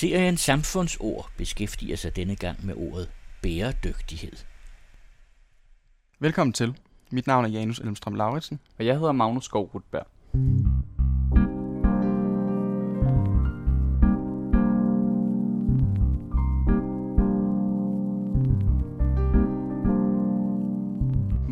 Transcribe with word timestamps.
Serien 0.00 0.36
Samfundsord 0.36 1.30
beskæftiger 1.36 1.96
sig 1.96 2.16
denne 2.16 2.36
gang 2.36 2.66
med 2.66 2.74
ordet 2.76 3.10
bæredygtighed. 3.42 4.32
Velkommen 6.20 6.52
til. 6.52 6.74
Mit 7.12 7.26
navn 7.26 7.44
er 7.44 7.48
Janus 7.48 7.78
Elmstrøm 7.78 8.14
Lauritsen. 8.14 8.60
Og 8.78 8.86
jeg 8.86 8.98
hedder 8.98 9.12
Magnus 9.12 9.44
Skov 9.44 9.70
Rutberg. 9.74 10.06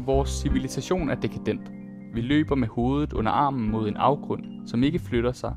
Vores 0.07 0.31
civilisation 0.31 1.11
er 1.11 1.15
dekadent. 1.15 1.71
Vi 2.15 2.21
løber 2.21 2.55
med 2.55 2.69
hovedet 2.69 3.13
under 3.13 3.33
armen 3.33 3.71
mod 3.71 3.89
en 3.89 3.97
afgrund, 3.97 4.69
som 4.69 4.83
ikke 4.83 4.99
flytter 4.99 5.33
sig, 5.33 5.55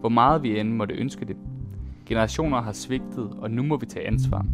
hvor 0.00 0.08
meget 0.08 0.42
vi 0.42 0.60
end 0.60 0.72
måtte 0.72 0.94
ønske 0.94 1.24
det. 1.24 1.36
Generationer 2.10 2.62
har 2.62 2.72
svigtet, 2.72 3.30
og 3.38 3.50
nu 3.50 3.62
må 3.62 3.76
vi 3.76 3.86
tage 3.86 4.06
ansvar. 4.06 4.46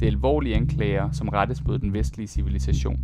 Det 0.00 0.06
er 0.06 0.10
alvorlige 0.10 0.56
anklager, 0.56 1.10
som 1.10 1.28
rettes 1.28 1.64
mod 1.64 1.78
den 1.78 1.92
vestlige 1.92 2.26
civilisation, 2.26 3.00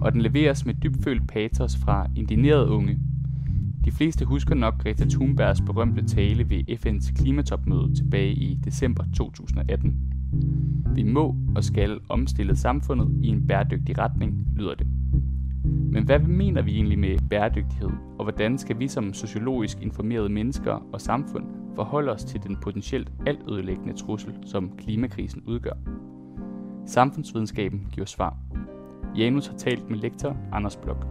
og 0.00 0.12
den 0.12 0.20
leveres 0.20 0.66
med 0.66 0.74
dybfølt 0.74 1.28
patos 1.28 1.76
fra 1.76 2.06
indignerede 2.16 2.68
unge. 2.68 2.98
De 3.84 3.90
fleste 3.90 4.24
husker 4.24 4.54
nok 4.54 4.82
Greta 4.82 5.04
Thunbergs 5.04 5.60
berømte 5.60 6.04
tale 6.04 6.50
ved 6.50 6.62
FN's 6.68 7.14
klimatopmøde 7.22 7.94
tilbage 7.94 8.32
i 8.32 8.58
december 8.64 9.04
2018. 9.16 9.96
Vi 10.94 11.02
må 11.02 11.36
og 11.56 11.64
skal 11.64 12.00
omstille 12.08 12.56
samfundet 12.56 13.24
i 13.24 13.28
en 13.28 13.46
bæredygtig 13.46 13.98
retning, 13.98 14.46
lyder 14.56 14.74
det. 14.74 14.86
Men 15.64 16.04
hvad 16.04 16.18
mener 16.18 16.62
vi 16.62 16.74
egentlig 16.74 16.98
med 16.98 17.18
bæredygtighed, 17.30 17.90
og 18.18 18.24
hvordan 18.24 18.58
skal 18.58 18.78
vi 18.78 18.88
som 18.88 19.12
sociologisk 19.12 19.78
informerede 19.82 20.28
mennesker 20.28 20.86
og 20.92 21.00
samfund 21.00 21.55
forholde 21.76 22.12
os 22.12 22.24
til 22.24 22.42
den 22.42 22.56
potentielt 22.56 23.12
altødelæggende 23.26 23.92
trussel, 23.92 24.38
som 24.46 24.76
klimakrisen 24.76 25.42
udgør? 25.46 25.72
Samfundsvidenskaben 26.86 27.88
giver 27.92 28.06
svar. 28.06 28.36
Janus 29.16 29.46
har 29.46 29.56
talt 29.56 29.90
med 29.90 29.98
lektor 29.98 30.36
Anders 30.52 30.76
Blok. 30.76 31.06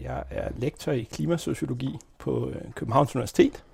Jeg 0.00 0.24
er 0.30 0.48
lektor 0.56 0.92
i 0.92 1.02
klimasociologi 1.02 1.98
på 2.18 2.48
øh, 2.48 2.72
Københavns 2.74 3.16
Universitet, 3.16 3.64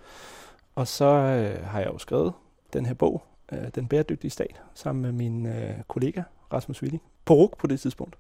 og 0.74 0.86
så 0.86 1.04
øh, 1.04 1.66
har 1.66 1.80
jeg 1.80 1.88
jo 1.92 1.98
skrevet 1.98 2.32
den 2.72 2.86
her 2.86 2.94
bog, 2.94 3.22
øh, 3.52 3.58
Den 3.74 3.88
bæredygtige 3.88 4.30
stat, 4.30 4.62
sammen 4.74 5.02
med 5.02 5.12
min 5.12 5.46
øh, 5.46 5.74
kollega 5.88 6.22
Rasmus 6.52 6.82
Willing, 6.82 7.02
på 7.24 7.34
RUK 7.34 7.58
på 7.58 7.66
det 7.66 7.80
tidspunkt. 7.80 8.18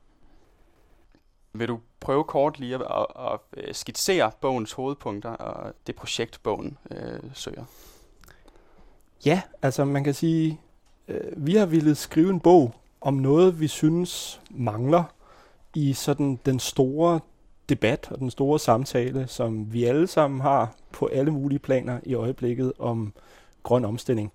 Vil 1.52 1.68
du 1.68 1.80
prøve 2.00 2.24
kort 2.24 2.58
lige 2.58 2.74
at, 2.74 2.80
at, 2.80 3.06
at 3.32 3.40
øh, 3.56 3.74
skitsere 3.74 4.30
bogens 4.40 4.72
hovedpunkter 4.72 5.30
og 5.30 5.72
det 5.86 5.94
projekt, 5.94 6.40
bogen 6.42 6.78
øh, 6.90 7.20
søger? 7.34 7.64
Ja, 9.26 9.42
altså 9.62 9.84
man 9.84 10.04
kan 10.04 10.14
sige, 10.14 10.60
øh, 11.08 11.46
vi 11.46 11.54
har 11.54 11.66
ville 11.66 11.94
skrive 11.94 12.30
en 12.30 12.40
bog 12.40 12.74
om 13.00 13.14
noget, 13.14 13.60
vi 13.60 13.68
synes 13.68 14.40
mangler 14.50 15.04
i 15.74 15.92
sådan 15.92 16.38
den 16.46 16.58
store 16.58 17.20
debat 17.68 18.08
og 18.10 18.18
den 18.18 18.30
store 18.30 18.58
samtale, 18.58 19.26
som 19.26 19.72
vi 19.72 19.84
alle 19.84 20.06
sammen 20.06 20.40
har 20.40 20.74
på 20.92 21.06
alle 21.06 21.30
mulige 21.30 21.58
planer 21.58 22.00
i 22.02 22.14
øjeblikket 22.14 22.72
om 22.78 23.12
grøn 23.62 23.84
omstilling. 23.84 24.32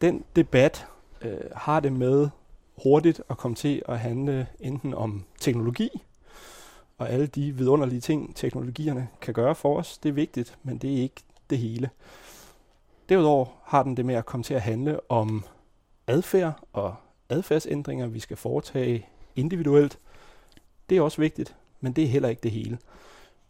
Den 0.00 0.24
debat 0.36 0.86
øh, 1.22 1.40
har 1.56 1.80
det 1.80 1.92
med 1.92 2.28
hurtigt 2.82 3.22
at 3.30 3.36
komme 3.36 3.54
til 3.54 3.82
at 3.88 3.98
handle 3.98 4.46
enten 4.60 4.94
om 4.94 5.24
teknologi, 5.40 6.02
og 6.98 7.10
alle 7.10 7.26
de 7.26 7.52
vidunderlige 7.52 8.00
ting, 8.00 8.36
teknologierne 8.36 9.08
kan 9.20 9.34
gøre 9.34 9.54
for 9.54 9.78
os. 9.78 9.98
Det 9.98 10.08
er 10.08 10.12
vigtigt, 10.12 10.58
men 10.62 10.78
det 10.78 10.92
er 10.92 11.02
ikke 11.02 11.22
det 11.50 11.58
hele. 11.58 11.90
Derudover 13.08 13.46
har 13.64 13.82
den 13.82 13.96
det 13.96 14.06
med 14.06 14.14
at 14.14 14.26
komme 14.26 14.44
til 14.44 14.54
at 14.54 14.62
handle 14.62 15.10
om 15.10 15.44
adfærd 16.06 16.60
og 16.72 16.94
adfærdsændringer, 17.28 18.06
vi 18.06 18.20
skal 18.20 18.36
foretage 18.36 19.06
individuelt. 19.36 19.98
Det 20.90 20.96
er 20.96 21.02
også 21.02 21.20
vigtigt, 21.20 21.56
men 21.80 21.92
det 21.92 22.04
er 22.04 22.08
heller 22.08 22.28
ikke 22.28 22.42
det 22.42 22.50
hele. 22.50 22.78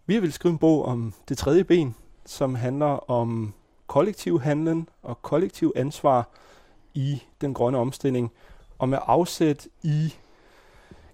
Vi 0.06 0.18
vil 0.18 0.32
skrive 0.32 0.52
en 0.52 0.58
bog 0.58 0.84
om 0.84 1.14
det 1.28 1.38
tredje 1.38 1.64
ben, 1.64 1.94
som 2.26 2.54
handler 2.54 3.10
om 3.10 3.54
kollektiv 3.86 4.40
handlen 4.40 4.88
og 5.02 5.22
kollektiv 5.22 5.72
ansvar 5.76 6.28
i 6.94 7.22
den 7.40 7.54
grønne 7.54 7.78
omstilling, 7.78 8.32
og 8.78 8.88
med 8.88 8.98
afsæt 9.06 9.68
i 9.82 10.14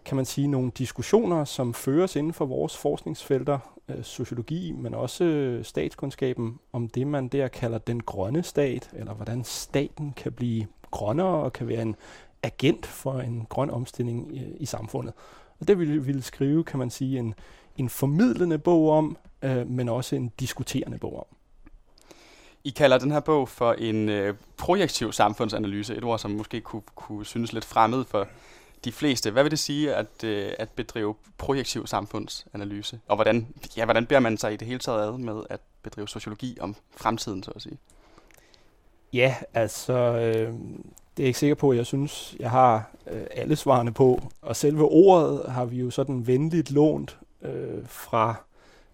kan 0.05 0.17
man 0.17 0.25
sige, 0.25 0.47
nogle 0.47 0.71
diskussioner, 0.79 1.45
som 1.45 1.75
føres 1.75 2.17
inden 2.17 2.33
for 2.33 2.47
vores 2.47 2.77
forskningsfelter, 2.77 3.59
øh, 3.89 4.05
sociologi, 4.05 4.73
men 4.73 4.95
også 4.95 5.25
øh, 5.25 5.65
statskundskaben, 5.65 6.59
om 6.73 6.89
det 6.89 7.07
man 7.07 7.29
der 7.29 7.49
kalder 7.49 7.79
den 7.79 8.03
grønne 8.03 8.43
stat, 8.43 8.91
eller 8.93 9.15
hvordan 9.15 9.45
staten 9.45 10.13
kan 10.13 10.33
blive 10.33 10.67
grønnere 10.91 11.27
og 11.45 11.53
kan 11.53 11.69
være 11.69 11.83
en 11.83 11.97
agent 12.43 12.87
for 12.87 13.21
en 13.21 13.47
grøn 13.49 13.71
omstilling 13.71 14.37
i, 14.37 14.57
i 14.57 14.67
samfundet. 14.67 15.15
Og 15.61 15.69
det 15.69 15.79
ville 15.79 16.05
vi 16.05 16.21
skrive, 16.21 16.65
kan 16.65 16.79
man 16.79 16.91
sige, 16.91 17.19
en, 17.19 17.35
en 17.77 17.89
formidlende 17.89 18.59
bog 18.59 18.91
om, 18.91 19.17
øh, 19.43 19.71
men 19.71 19.89
også 19.89 20.17
en 20.17 20.33
diskuterende 20.41 20.99
bog 20.99 21.17
om. 21.17 21.37
I 22.65 22.71
kalder 22.71 22.99
den 22.99 23.11
her 23.11 23.21
bog 23.21 23.49
for 23.49 23.73
en 23.73 24.09
øh, 24.09 24.35
projektiv 24.57 25.13
samfundsanalyse, 25.13 25.97
et 25.97 26.05
ord, 26.05 26.19
som 26.19 26.31
måske 26.31 26.61
kunne, 26.61 26.83
kunne 26.95 27.27
synes 27.27 27.53
lidt 27.53 27.65
fremmed 27.65 28.05
for 28.05 28.29
de 28.85 28.93
fleste. 28.93 29.31
Hvad 29.31 29.43
vil 29.43 29.51
det 29.51 29.59
sige 29.59 29.95
at, 29.95 30.25
øh, 30.25 30.53
at 30.59 30.69
bedrive 30.71 31.15
projektiv 31.39 31.87
samfundsanalyse? 31.87 33.01
Og 33.09 33.17
hvordan, 33.17 33.47
ja, 33.77 33.85
hvordan 33.85 34.07
bærer 34.07 34.21
man 34.21 34.39
sig 34.39 34.53
i 34.53 34.57
det 34.57 34.69
hele 34.69 34.79
taget 34.79 35.03
ad 35.03 35.19
med 35.19 35.43
at 35.51 35.61
bedrive 35.83 36.09
sociologi 36.09 36.59
om 36.61 36.77
fremtiden, 36.97 37.43
så 37.43 37.51
at 37.51 37.63
sige? 37.63 37.79
Ja, 39.13 39.35
altså, 39.55 39.93
øh, 39.93 40.53
det 41.17 41.23
er 41.23 41.25
jeg 41.25 41.27
ikke 41.27 41.39
sikker 41.39 41.55
på, 41.55 41.71
at 41.71 41.77
jeg 41.77 41.87
synes, 41.87 42.37
jeg 42.41 42.51
har 42.51 42.91
øh, 43.11 43.23
alle 43.31 43.57
svarene 43.57 43.93
på. 43.93 44.23
Og 44.43 44.57
selve 44.57 44.85
ordet 44.85 45.43
har 45.49 45.65
vi 45.65 45.77
jo 45.77 45.91
sådan 45.91 46.27
venligt 46.27 46.71
lånt 46.71 47.19
øh, 47.43 47.87
fra 47.87 48.35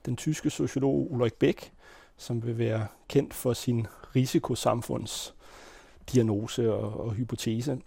den 0.07 0.17
tyske 0.17 0.51
sociolog 0.51 1.13
Ulrik 1.13 1.35
Beck, 1.35 1.71
som 2.17 2.47
vil 2.47 2.59
være 2.59 2.87
kendt 3.09 3.35
for 3.35 3.53
sin 3.53 3.87
risikosamfundsdiagnose 4.17 6.75
og, 6.75 7.01
og 7.01 7.13
hypotese. 7.13 7.79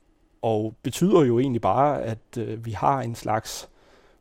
Og 0.42 0.76
betyder 0.84 1.22
jo 1.22 1.40
egentlig 1.40 1.62
bare, 1.62 2.04
at 2.04 2.38
øh, 2.38 2.66
vi 2.66 2.72
har 2.72 3.02
en 3.02 3.16
slags 3.16 3.70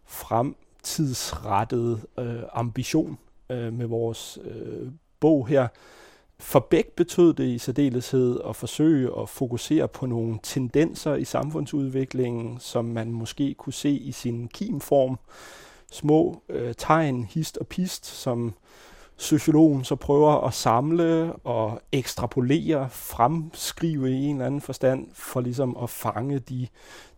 fremtidsrettet 0.07 2.07
øh, 2.19 2.43
ambition 2.53 3.19
øh, 3.51 3.73
med 3.73 3.87
vores 3.87 4.39
øh, 4.45 4.89
bog 5.21 5.49
her. 5.49 5.69
For 6.41 6.61
Bæk 6.61 6.87
betød 6.97 7.35
det 7.35 7.45
i 7.45 7.59
særdeleshed 7.59 8.41
at 8.49 8.57
forsøge 8.57 9.21
at 9.21 9.29
fokusere 9.29 9.89
på 9.89 10.07
nogle 10.07 10.39
tendenser 10.43 11.15
i 11.15 11.25
samfundsudviklingen, 11.25 12.61
som 12.61 12.85
man 12.85 13.13
måske 13.13 13.55
kunne 13.55 13.73
se 13.73 13.91
i 13.91 14.13
sin 14.13 14.49
kimform. 14.49 15.19
Små 15.91 16.43
øh, 16.49 16.75
tegn, 16.75 17.25
hist 17.25 17.57
og 17.57 17.67
pist, 17.67 18.07
som 18.07 18.55
sociologen 19.19 19.85
så 19.85 19.97
prøver 19.97 20.47
at 20.47 20.55
samle 20.55 21.33
og 21.33 21.81
ekstrapolere, 21.93 22.91
fremskrive 22.91 24.11
i 24.11 24.25
en 24.25 24.37
eller 24.37 24.47
anden 24.47 24.61
forstand, 24.61 25.07
for 25.13 25.41
ligesom 25.41 25.77
at 25.83 25.91
fange 25.91 26.39
de 26.39 26.67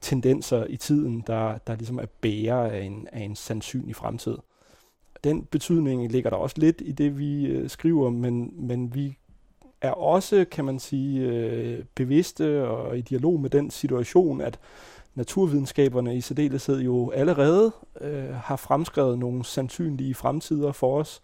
tendenser 0.01 0.65
i 0.69 0.77
tiden, 0.77 1.25
der, 1.27 1.59
der 1.59 1.77
ligesom 1.77 1.99
er 1.99 2.07
bærer 2.21 2.71
af 2.71 2.81
en, 2.81 3.09
af 3.13 3.21
en 3.21 3.37
sandsynlig 3.37 3.97
fremtid. 3.97 4.39
Den 5.25 5.43
betydning 5.43 6.13
ligger 6.13 6.31
der 6.31 6.37
også 6.37 6.57
lidt 6.59 6.83
i 6.85 6.93
det, 6.93 7.19
vi 7.19 7.47
øh, 7.47 7.71
skriver, 7.71 8.11
men, 8.11 8.53
men 8.57 8.95
vi 8.95 9.17
er 9.81 9.91
også, 9.91 10.45
kan 10.51 10.65
man 10.65 10.79
sige, 10.79 11.21
øh, 11.21 11.85
bevidste 11.95 12.69
og 12.69 12.99
i 12.99 13.01
dialog 13.01 13.41
med 13.41 13.51
den 13.51 13.71
situation, 13.71 14.41
at 14.41 14.59
naturvidenskaberne 15.15 16.17
i 16.17 16.21
særdeleshed 16.21 16.81
jo 16.81 17.11
allerede 17.11 17.73
øh, 18.01 18.35
har 18.35 18.57
fremskrevet 18.57 19.19
nogle 19.19 19.45
sandsynlige 19.45 20.15
fremtider 20.15 20.73
for 20.73 21.01
os, 21.01 21.23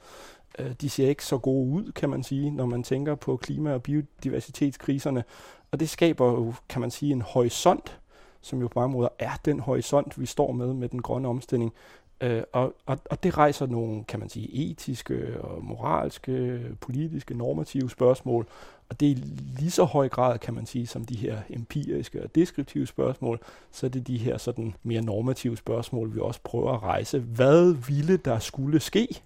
Øh, 0.58 0.72
de 0.80 0.90
ser 0.90 1.08
ikke 1.08 1.24
så 1.24 1.38
gode 1.38 1.70
ud, 1.70 1.92
kan 1.92 2.10
man 2.10 2.22
sige, 2.22 2.50
når 2.50 2.66
man 2.66 2.82
tænker 2.82 3.14
på 3.14 3.36
klima- 3.36 3.74
og 3.74 3.82
biodiversitetskriserne. 3.82 5.24
Og 5.70 5.80
det 5.80 5.88
skaber 5.88 6.26
jo, 6.26 6.54
kan 6.68 6.80
man 6.80 6.90
sige, 6.90 7.12
en 7.12 7.22
horisont, 7.22 7.98
som 8.40 8.60
jo 8.60 8.68
på 8.68 8.80
mange 8.80 8.92
måder 8.92 9.08
er 9.18 9.40
den 9.44 9.60
horisont, 9.60 10.20
vi 10.20 10.26
står 10.26 10.52
med 10.52 10.74
med 10.74 10.88
den 10.88 11.02
grønne 11.02 11.28
omstilling. 11.28 11.72
Øh, 12.20 12.42
og, 12.52 12.74
og, 12.86 12.98
og 13.10 13.22
det 13.22 13.38
rejser 13.38 13.66
nogle, 13.66 14.04
kan 14.04 14.20
man 14.20 14.28
sige, 14.28 14.70
etiske 14.70 15.40
og 15.40 15.64
moralske, 15.64 16.60
politiske, 16.80 17.34
normative 17.34 17.90
spørgsmål. 17.90 18.46
Og 18.88 19.00
det 19.00 19.10
er 19.10 19.16
lige 19.58 19.70
så 19.70 19.84
høj 19.84 20.08
grad, 20.08 20.38
kan 20.38 20.54
man 20.54 20.66
sige, 20.66 20.86
som 20.86 21.04
de 21.04 21.16
her 21.16 21.38
empiriske 21.50 22.22
og 22.22 22.34
deskriptive 22.34 22.86
spørgsmål, 22.86 23.40
så 23.70 23.86
er 23.86 23.90
det 23.90 24.06
de 24.06 24.18
her 24.18 24.38
sådan 24.38 24.74
mere 24.82 25.02
normative 25.02 25.56
spørgsmål, 25.56 26.14
vi 26.14 26.20
også 26.20 26.40
prøver 26.44 26.72
at 26.72 26.82
rejse. 26.82 27.18
Hvad 27.18 27.72
ville 27.72 28.16
der 28.16 28.38
skulle 28.38 28.80
ske, 28.80 29.22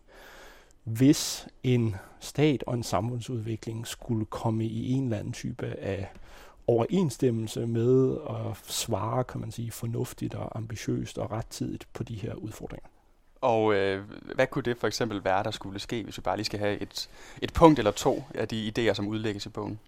hvis 0.90 1.48
en 1.62 1.96
stat 2.20 2.64
og 2.66 2.74
en 2.74 2.82
samfundsudvikling 2.82 3.86
skulle 3.86 4.24
komme 4.24 4.64
i 4.64 4.92
en 4.92 5.04
eller 5.04 5.18
anden 5.18 5.32
type 5.32 5.66
af 5.66 6.10
overensstemmelse 6.66 7.66
med 7.66 8.16
at 8.28 8.56
svare, 8.72 9.24
kan 9.24 9.40
man 9.40 9.52
sige, 9.52 9.70
fornuftigt 9.70 10.34
og 10.34 10.56
ambitiøst 10.58 11.18
og 11.18 11.30
rettidigt 11.30 11.86
på 11.92 12.02
de 12.02 12.14
her 12.14 12.34
udfordringer. 12.34 12.88
Og 13.40 13.74
øh, 13.74 14.04
hvad 14.34 14.46
kunne 14.46 14.62
det 14.62 14.76
for 14.76 14.86
eksempel 14.86 15.24
være, 15.24 15.42
der 15.42 15.50
skulle 15.50 15.78
ske, 15.78 16.02
hvis 16.02 16.16
vi 16.16 16.22
bare 16.22 16.36
lige 16.36 16.44
skal 16.44 16.58
have 16.58 16.80
et, 16.80 17.08
et 17.42 17.52
punkt 17.52 17.78
eller 17.78 17.90
to 17.90 18.24
af 18.34 18.48
de 18.48 18.72
idéer, 18.78 18.94
som 18.94 19.08
udlægges 19.08 19.46
i 19.46 19.48
bogen? 19.48 19.78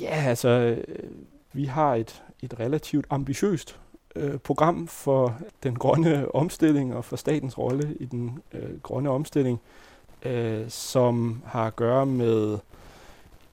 Ja, 0.00 0.24
altså, 0.26 0.48
øh, 0.48 1.10
vi 1.52 1.64
har 1.64 1.94
et, 1.94 2.22
et 2.42 2.60
relativt 2.60 3.06
ambitiøst 3.10 3.78
øh, 4.16 4.38
program 4.38 4.86
for 4.86 5.38
den 5.62 5.78
grønne 5.78 6.34
omstilling 6.34 6.94
og 6.94 7.04
for 7.04 7.16
statens 7.16 7.58
rolle 7.58 7.96
i 8.00 8.04
den 8.04 8.38
øh, 8.52 8.80
grønne 8.80 9.10
omstilling, 9.10 9.60
øh, 9.62 9.89
Øh, 10.24 10.70
som 10.70 11.42
har 11.46 11.66
at 11.66 11.76
gøre 11.76 12.06
med 12.06 12.58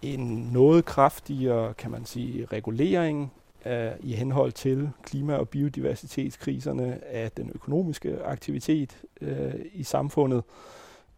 en 0.02 0.50
noget 0.54 0.86
kraftigere, 0.86 1.74
kan 1.74 1.92
man 1.92 2.06
sige, 2.06 2.46
regulering 2.46 3.32
øh, 3.66 3.92
i 4.00 4.14
henhold 4.14 4.52
til 4.52 4.90
klima- 5.04 5.36
og 5.36 5.50
biodiversitetskriserne 5.50 7.06
af 7.06 7.32
den 7.32 7.52
økonomiske 7.56 8.24
aktivitet 8.24 8.98
øh, 9.22 9.54
i 9.74 9.84
samfundet, 9.84 10.44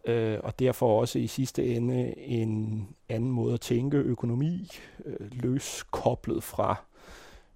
øh, 0.05 0.37
og 0.43 0.59
derfor 0.59 0.99
også 0.99 1.19
i 1.19 1.27
sidste 1.27 1.65
ende 1.65 2.19
en 2.19 2.87
anden 3.09 3.31
måde 3.31 3.53
at 3.53 3.61
tænke 3.61 3.97
økonomi, 3.97 4.69
øh, 5.05 5.27
løskoblet 5.31 6.43
fra 6.43 6.75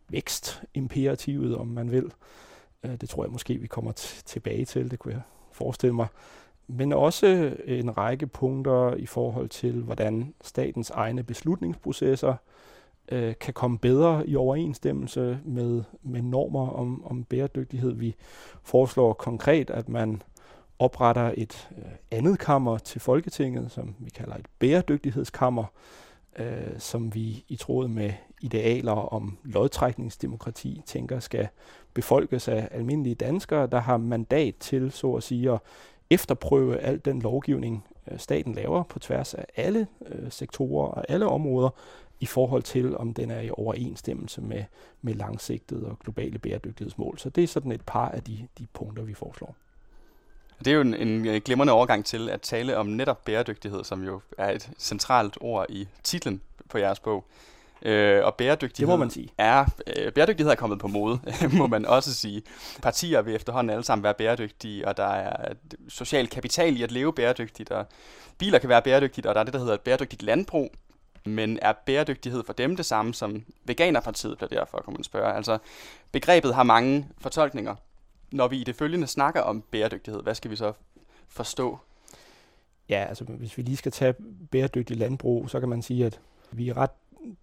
vækstimperativet, 0.09 1.57
om 1.57 1.67
man 1.67 1.91
vil. 1.91 2.11
Øh, 2.83 2.91
det 3.01 3.09
tror 3.09 3.23
jeg 3.23 3.31
måske, 3.31 3.57
vi 3.57 3.67
kommer 3.67 3.91
tilbage 4.25 4.65
til, 4.65 4.91
det 4.91 4.99
kunne 4.99 5.13
jeg 5.13 5.21
forestille 5.51 5.93
mig. 5.95 6.07
Men 6.67 6.93
også 6.93 7.27
øh, 7.65 7.79
en 7.79 7.97
række 7.97 8.27
punkter 8.27 8.95
i 8.95 9.05
forhold 9.05 9.49
til, 9.49 9.81
hvordan 9.81 10.33
statens 10.41 10.89
egne 10.89 11.23
beslutningsprocesser 11.23 12.35
øh, 13.11 13.33
kan 13.39 13.53
komme 13.53 13.79
bedre 13.79 14.27
i 14.27 14.35
overensstemmelse 14.35 15.39
med, 15.45 15.83
med 16.01 16.21
normer 16.21 16.69
om, 16.69 17.05
om 17.05 17.23
bæredygtighed. 17.23 17.93
Vi 17.93 18.15
foreslår 18.63 19.13
konkret, 19.13 19.69
at 19.69 19.89
man 19.89 20.21
opretter 20.79 21.33
et 21.37 21.69
øh, 21.77 21.91
andet 22.11 22.39
kammer 22.39 22.77
til 22.77 23.01
Folketinget, 23.01 23.71
som 23.71 23.95
vi 23.99 24.09
kalder 24.09 24.35
et 24.35 24.45
bæredygtighedskammer, 24.59 25.65
øh, 26.39 26.79
som 26.79 27.15
vi 27.15 27.45
i 27.47 27.55
tråd 27.55 27.87
med 27.87 28.13
idealer 28.41 29.13
om 29.13 29.37
lodtrækningsdemokrati 29.43 30.81
tænker 30.85 31.19
skal 31.19 31.47
befolkes 31.93 32.47
af 32.47 32.67
almindelige 32.71 33.15
danskere, 33.15 33.67
der 33.67 33.79
har 33.79 33.97
mandat 33.97 34.55
til, 34.55 34.91
så 34.91 35.13
at 35.13 35.23
sige, 35.23 35.51
at 35.51 35.59
efterprøve 36.13 36.79
al 36.79 37.01
den 37.05 37.21
lovgivning, 37.21 37.85
øh, 38.11 38.19
staten 38.19 38.53
laver 38.53 38.83
på 38.83 38.99
tværs 38.99 39.33
af 39.33 39.45
alle 39.55 39.87
øh, 40.05 40.31
sektorer 40.31 40.87
og 40.87 41.05
alle 41.09 41.27
områder, 41.27 41.69
i 42.19 42.25
forhold 42.25 42.63
til, 42.63 42.97
om 42.97 43.13
den 43.13 43.31
er 43.31 43.39
i 43.39 43.49
overensstemmelse 43.57 44.41
med, 44.41 44.63
med 45.01 45.13
langsigtede 45.13 45.85
og 45.85 45.99
globale 45.99 46.39
bæredygtighedsmål. 46.39 47.19
Så 47.19 47.29
det 47.29 47.43
er 47.43 47.47
sådan 47.47 47.71
et 47.71 47.81
par 47.81 48.09
af 48.09 48.23
de, 48.23 48.47
de 48.57 48.67
punkter, 48.73 49.03
vi 49.03 49.13
foreslår. 49.13 49.55
Det 50.59 50.67
er 50.67 50.75
jo 50.75 50.81
en, 50.81 50.93
en 50.93 51.27
øh, 51.27 51.41
glimrende 51.45 51.73
overgang 51.73 52.05
til 52.05 52.29
at 52.29 52.41
tale 52.41 52.77
om 52.77 52.85
netop 52.85 53.25
bæredygtighed, 53.25 53.83
som 53.83 54.03
jo 54.03 54.21
er 54.37 54.51
et 54.51 54.69
centralt 54.77 55.37
ord 55.41 55.65
i 55.69 55.87
titlen 56.03 56.41
på 56.69 56.77
jeres 56.77 56.99
bog. 56.99 57.25
Øh, 57.85 58.25
og 58.25 58.35
bæredygtighed 58.35 58.87
det 58.87 58.93
må 58.93 58.97
man 58.97 59.09
sige. 59.09 59.29
Er, 59.37 59.65
øh, 59.97 60.11
bæredygtighed 60.13 60.51
er 60.51 60.55
kommet 60.55 60.79
på 60.79 60.87
mode, 60.87 61.19
må 61.57 61.67
man 61.67 61.85
også 61.85 62.13
sige. 62.13 62.41
Partier 62.81 63.21
vil 63.21 63.35
efterhånden 63.35 63.69
alle 63.69 63.83
sammen 63.83 64.03
være 64.03 64.13
bæredygtige, 64.13 64.87
og 64.87 64.97
der 64.97 65.07
er 65.07 65.53
social 65.89 66.27
kapital 66.27 66.77
i 66.77 66.83
at 66.83 66.91
leve 66.91 67.13
bæredygtigt, 67.13 67.71
og 67.71 67.85
biler 68.37 68.59
kan 68.59 68.69
være 68.69 68.81
bæredygtigt, 68.81 69.27
og 69.27 69.35
der 69.35 69.41
er 69.41 69.45
det, 69.45 69.53
der 69.53 69.59
hedder 69.59 69.73
et 69.73 69.81
bæredygtigt 69.81 70.23
landbrug. 70.23 70.73
Men 71.25 71.59
er 71.61 71.73
bæredygtighed 71.85 72.43
for 72.45 72.53
dem 72.53 72.75
det 72.75 72.85
samme 72.85 73.13
som 73.13 73.43
Veganerpartiet 73.63 74.37
bliver 74.37 74.49
derfor, 74.49 74.81
kan 74.85 74.93
man 74.93 75.03
spørge. 75.03 75.33
Altså, 75.33 75.57
begrebet 76.11 76.55
har 76.55 76.63
mange 76.63 77.07
fortolkninger. 77.17 77.75
Når 78.31 78.47
vi 78.47 78.61
i 78.61 78.63
det 78.63 78.75
følgende 78.75 79.07
snakker 79.07 79.41
om 79.41 79.61
bæredygtighed, 79.61 80.23
hvad 80.23 80.35
skal 80.35 80.51
vi 80.51 80.55
så 80.55 80.73
forstå? 81.27 81.79
Ja, 82.89 83.05
altså 83.09 83.23
hvis 83.23 83.57
vi 83.57 83.61
lige 83.61 83.77
skal 83.77 83.91
tage 83.91 84.13
bæredygtig 84.51 84.97
landbrug, 84.97 85.49
så 85.49 85.59
kan 85.59 85.69
man 85.69 85.81
sige, 85.81 86.05
at 86.05 86.19
vi 86.51 86.69
er 86.69 86.77
ret 86.77 86.89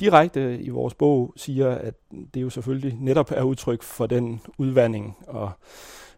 direkte 0.01 0.61
i 0.61 0.69
vores 0.69 0.95
bog 0.95 1.33
siger, 1.37 1.71
at 1.71 1.95
det 2.35 2.43
jo 2.43 2.51
selvfølgelig 2.51 2.97
netop 3.01 3.31
er 3.31 3.43
udtryk 3.43 3.83
for 3.83 4.07
den 4.07 4.41
udvandring 4.59 5.17
og 5.27 5.53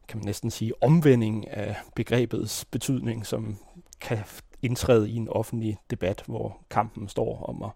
kan 0.08 0.18
man 0.18 0.26
næsten 0.26 0.50
sige 0.50 0.82
omvending 0.82 1.48
af 1.48 1.76
begrebets 1.94 2.64
betydning, 2.64 3.26
som 3.26 3.56
kan 4.00 4.18
indtræde 4.62 5.10
i 5.10 5.16
en 5.16 5.28
offentlig 5.28 5.78
debat, 5.90 6.22
hvor 6.26 6.58
kampen 6.70 7.08
står 7.08 7.42
om 7.42 7.62
at 7.62 7.70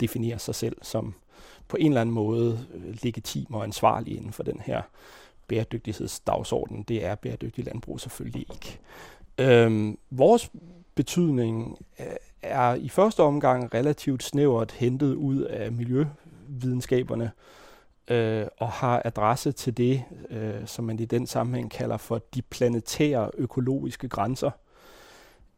definere 0.00 0.38
sig 0.38 0.54
selv 0.54 0.76
som 0.82 1.14
på 1.68 1.76
en 1.80 1.86
eller 1.86 2.00
anden 2.00 2.14
måde 2.14 2.66
øh, 2.74 2.96
legitim 3.02 3.54
og 3.54 3.64
ansvarlig 3.64 4.16
inden 4.16 4.32
for 4.32 4.42
den 4.42 4.60
her 4.64 4.82
bæredygtighedsdagsorden. 5.48 6.82
Det 6.82 7.04
er 7.04 7.14
bæredygtig 7.14 7.64
landbrug 7.64 8.00
selvfølgelig 8.00 8.46
ikke. 8.52 8.78
Øhm, 9.38 9.98
vores 10.10 10.50
betydning 10.94 11.78
er 12.44 12.74
i 12.74 12.88
første 12.88 13.22
omgang 13.22 13.74
relativt 13.74 14.22
snævert 14.22 14.72
hentet 14.72 15.14
ud 15.14 15.40
af 15.40 15.72
miljøvidenskaberne 15.72 17.30
øh, 18.10 18.46
og 18.58 18.68
har 18.68 19.02
adresse 19.04 19.52
til 19.52 19.76
det, 19.76 20.02
øh, 20.30 20.66
som 20.66 20.84
man 20.84 20.98
i 20.98 21.04
den 21.04 21.26
sammenhæng 21.26 21.70
kalder 21.70 21.96
for 21.96 22.22
de 22.34 22.42
planetære 22.42 23.30
økologiske 23.38 24.08
grænser. 24.08 24.50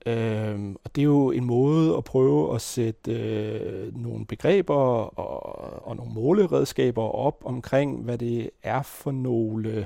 Øh, 0.07 0.75
og 0.85 0.97
det 0.97 1.03
er 1.03 1.05
jo 1.05 1.31
en 1.31 1.45
måde 1.45 1.97
at 1.97 2.05
prøve 2.05 2.55
at 2.55 2.61
sætte 2.61 3.13
øh, 3.13 3.97
nogle 3.97 4.27
begreber 4.27 4.75
og, 4.75 5.87
og 5.89 5.97
nogle 5.97 6.13
måleredskaber 6.13 7.03
op 7.03 7.43
omkring, 7.45 8.03
hvad 8.03 8.19
det 8.19 8.51
er 8.63 8.83
for 8.83 9.11
nogle 9.11 9.69
øh, 9.69 9.85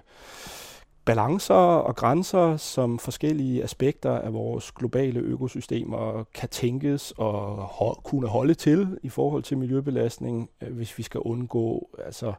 balancer 1.11 1.55
og 1.55 1.97
grænser, 1.97 2.57
som 2.57 2.99
forskellige 2.99 3.62
aspekter 3.62 4.11
af 4.12 4.33
vores 4.33 4.73
globale 4.73 5.21
økosystemer 5.21 6.25
kan 6.35 6.49
tænkes 6.49 7.12
og 7.17 7.65
ho- 7.65 8.03
kunne 8.03 8.29
holde 8.29 8.55
til 8.55 8.99
i 9.03 9.09
forhold 9.09 9.43
til 9.43 9.59
miljøbelastning, 9.59 10.51
øh, 10.62 10.73
hvis 10.77 10.99
vi 10.99 11.03
skal 11.03 11.21
undgå 11.21 11.89
altså, 12.05 12.33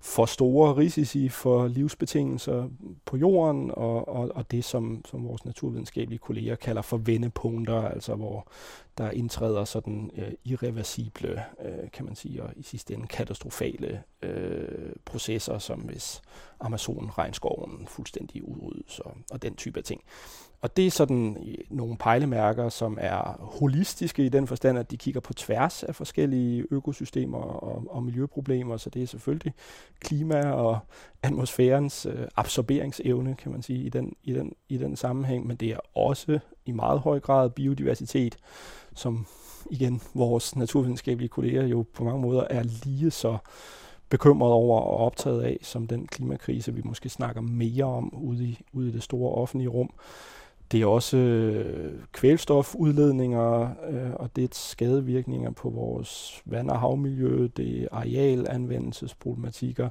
for 0.00 0.26
store 0.26 0.76
risici 0.76 1.28
for 1.28 1.68
livsbetingelser 1.68 2.68
på 3.04 3.16
jorden, 3.16 3.70
og, 3.70 4.08
og, 4.08 4.30
og 4.34 4.50
det, 4.50 4.64
som, 4.64 5.04
som 5.04 5.24
vores 5.24 5.44
naturvidenskabelige 5.44 6.18
kolleger 6.18 6.56
kalder 6.56 6.82
for 6.82 6.96
vendepunkter, 6.96 7.82
altså 7.82 8.14
hvor 8.14 8.48
der 8.98 9.10
indtræder 9.10 9.64
sådan 9.64 10.10
øh, 10.16 10.32
irreversible, 10.44 11.44
øh, 11.64 11.90
kan 11.92 12.04
man 12.04 12.14
sige, 12.14 12.42
og 12.42 12.52
i 12.56 12.62
sidste 12.62 12.94
ende 12.94 13.06
katastrofale 13.06 14.02
øh, 14.22 14.92
processer, 15.04 15.58
som 15.58 15.80
hvis 15.80 16.22
Amazon-regnskoven 16.60 17.86
fuldstændig 17.86 18.48
udryddes 18.48 18.98
og, 18.98 19.16
og 19.30 19.42
den 19.42 19.56
type 19.56 19.78
af 19.78 19.84
ting. 19.84 20.00
Og 20.60 20.76
det 20.76 20.86
er 20.86 20.90
sådan 20.90 21.36
øh, 21.48 21.54
nogle 21.70 21.96
pejlemærker, 21.96 22.68
som 22.68 22.98
er 23.00 23.38
holistiske 23.40 24.26
i 24.26 24.28
den 24.28 24.46
forstand, 24.46 24.78
at 24.78 24.90
de 24.90 24.96
kigger 24.96 25.20
på 25.20 25.34
tværs 25.34 25.82
af 25.82 25.94
forskellige 25.94 26.64
økosystemer 26.70 27.38
og, 27.38 27.84
og 27.90 28.02
miljøproblemer, 28.02 28.76
så 28.76 28.90
det 28.90 29.02
er 29.02 29.06
selvfølgelig 29.06 29.54
klima 30.00 30.50
og 30.50 30.78
atmosfærens 31.22 32.06
øh, 32.06 32.26
absorberingsevne, 32.36 33.34
kan 33.34 33.52
man 33.52 33.62
sige, 33.62 33.84
i 33.84 33.88
den, 33.88 34.12
i, 34.22 34.32
den, 34.32 34.52
i 34.68 34.76
den 34.76 34.96
sammenhæng, 34.96 35.46
men 35.46 35.56
det 35.56 35.68
er 35.70 35.78
også 35.94 36.38
i 36.66 36.72
meget 36.72 37.00
høj 37.00 37.20
grad 37.20 37.50
biodiversitet, 37.50 38.36
som 38.94 39.26
igen 39.70 40.00
vores 40.14 40.56
naturvidenskabelige 40.56 41.28
kolleger 41.28 41.66
jo 41.66 41.84
på 41.94 42.04
mange 42.04 42.20
måder 42.20 42.44
er 42.50 42.62
lige 42.62 43.10
så 43.10 43.38
bekymret 44.08 44.52
over 44.52 44.80
og 44.80 44.96
optaget 44.96 45.42
af, 45.42 45.58
som 45.62 45.86
den 45.86 46.06
klimakrise, 46.06 46.74
vi 46.74 46.82
måske 46.84 47.08
snakker 47.08 47.40
mere 47.40 47.84
om 47.84 48.14
ude 48.14 48.44
i, 48.44 48.60
ude 48.72 48.88
i 48.88 48.92
det 48.92 49.02
store 49.02 49.34
offentlige 49.34 49.68
rum. 49.68 49.90
Det 50.72 50.82
er 50.82 50.86
også 50.86 51.16
øh, 51.16 51.92
kvælstofudledninger 52.12 53.70
øh, 53.90 54.10
og 54.14 54.36
det 54.36 54.44
er 54.44 54.48
skadevirkninger 54.52 55.50
på 55.50 55.70
vores 55.70 56.42
vand- 56.44 56.70
og 56.70 56.80
havmiljø, 56.80 57.48
det 57.56 57.82
er 57.82 57.88
arealanvendelsesproblematikker. 57.92 59.88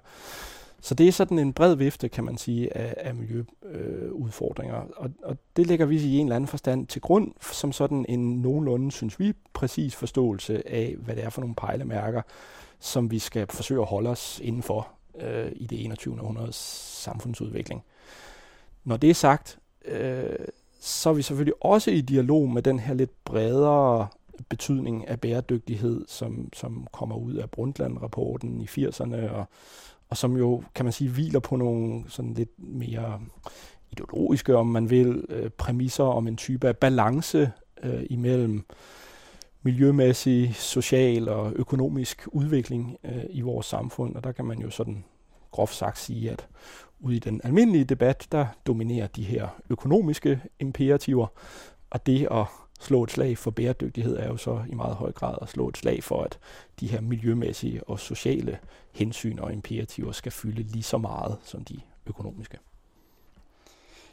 Så 0.82 0.96
det 0.96 1.08
er 1.08 1.12
sådan 1.12 1.40
en 1.40 1.54
bred 1.54 1.76
vifte, 1.76 2.10
kan 2.10 2.24
man 2.24 2.38
sige, 2.38 2.78
af, 2.78 2.94
af 2.98 3.16
miljøudfordringer. 3.16 4.82
Øh, 4.82 4.90
og, 4.98 5.10
og 5.24 5.38
det 5.56 5.68
lægger 5.68 5.86
vi 5.86 5.98
i 5.98 6.18
en 6.18 6.26
eller 6.26 6.36
anden 6.36 6.48
forstand 6.48 6.88
til 6.88 7.02
grund 7.02 7.32
som 7.42 7.72
sådan 7.72 8.06
en 8.10 8.42
nogenlunde, 8.42 8.92
synes 8.92 9.20
vi, 9.20 9.34
præcis 9.54 9.96
forståelse 9.96 10.70
af, 10.70 10.96
hvad 11.00 11.16
det 11.16 11.24
er 11.24 11.30
for 11.30 11.42
nogle 11.42 11.56
pejlemærker, 11.56 12.22
som 12.80 13.12
vi 13.12 13.20
skal 13.20 13.48
forsøge 13.50 13.82
at 13.82 13.88
holde 13.88 14.10
os 14.10 14.40
indenfor 14.44 14.88
øh, 15.22 15.52
i 15.56 15.66
det 15.66 15.86
21. 15.86 16.22
århundredes 16.22 16.56
samfundsudvikling. 17.04 17.84
Når 18.84 18.98
det 18.98 19.10
er 19.10 19.14
sagt, 19.14 19.60
øh, 19.86 20.36
så 20.80 21.10
er 21.10 21.14
vi 21.14 21.22
selvfølgelig 21.22 21.66
også 21.66 21.92
i 21.92 22.02
dialog 22.02 22.50
med 22.50 22.62
den 22.62 22.80
her 22.80 22.94
lidt 22.94 23.24
bredere 23.26 24.08
betydning 24.50 25.08
af 25.08 25.22
bæredygtighed, 25.22 26.06
som, 26.08 26.50
som 26.54 26.88
kommer 26.92 27.16
ud 27.16 27.34
af 27.34 27.50
Brundtland-rapporten 27.50 28.62
i 28.62 28.66
80'erne, 28.66 29.30
og, 29.32 29.46
og 30.10 30.18
som 30.18 30.38
jo, 30.38 30.64
kan 30.76 30.86
man 30.86 30.94
sige, 30.94 31.10
hviler 31.10 31.40
på 31.40 31.56
nogle 31.56 32.04
sådan 32.08 32.34
lidt 32.34 32.52
mere 32.58 33.22
ideologiske, 33.92 34.58
om 34.58 34.68
man 34.68 34.90
vil, 34.90 35.26
øh, 35.30 35.50
præmisser 35.50 36.04
om 36.04 36.28
en 36.28 36.38
type 36.38 36.68
af 36.68 36.78
balance 36.78 37.52
øh, 37.84 38.04
imellem 38.10 38.66
miljømæssig, 39.62 40.56
social 40.56 41.30
og 41.30 41.54
økonomisk 41.56 42.28
udvikling 42.28 42.98
øh, 43.04 43.24
i 43.30 43.42
vores 43.42 43.66
samfund. 43.66 44.16
Og 44.16 44.24
der 44.24 44.32
kan 44.32 44.46
man 44.46 44.60
jo 44.60 44.70
sådan 44.70 45.04
groft 45.52 45.76
sagt 45.76 46.00
sige, 46.00 46.32
at 46.32 46.48
ude 47.00 47.16
i 47.16 47.20
den 47.20 47.42
almindelige 47.44 47.84
debat, 47.84 48.28
der 48.32 48.46
dominerer 48.68 49.08
de 49.08 49.24
her 49.24 49.48
økonomiske 49.70 50.42
imperativer, 50.60 51.28
og 51.90 52.06
det 52.06 52.28
at 52.32 52.46
slå 52.80 53.04
et 53.04 53.12
slag 53.12 53.38
for 53.38 53.52
bæredygtighed 53.52 54.18
er 54.18 54.28
jo 54.28 54.38
så 54.38 54.64
i 54.70 54.76
meget 54.76 54.96
høj 54.96 55.12
grad 55.12 55.38
at 55.42 55.50
slå 55.50 55.70
et 55.70 55.78
slag 55.78 56.04
for, 56.04 56.24
at 56.24 56.40
de 56.80 56.88
her 56.88 57.02
miljømæssige 57.02 57.84
og 57.84 58.00
sociale 58.00 58.60
hensyn 58.92 59.40
og 59.40 59.54
imperativer 59.54 60.12
skal 60.12 60.32
fylde 60.32 60.64
lige 60.64 60.84
så 60.84 60.98
meget 60.98 61.38
som 61.44 61.64
de 61.64 61.80
økonomiske. 62.06 62.58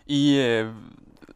I 0.07 0.39
øh, 0.39 0.75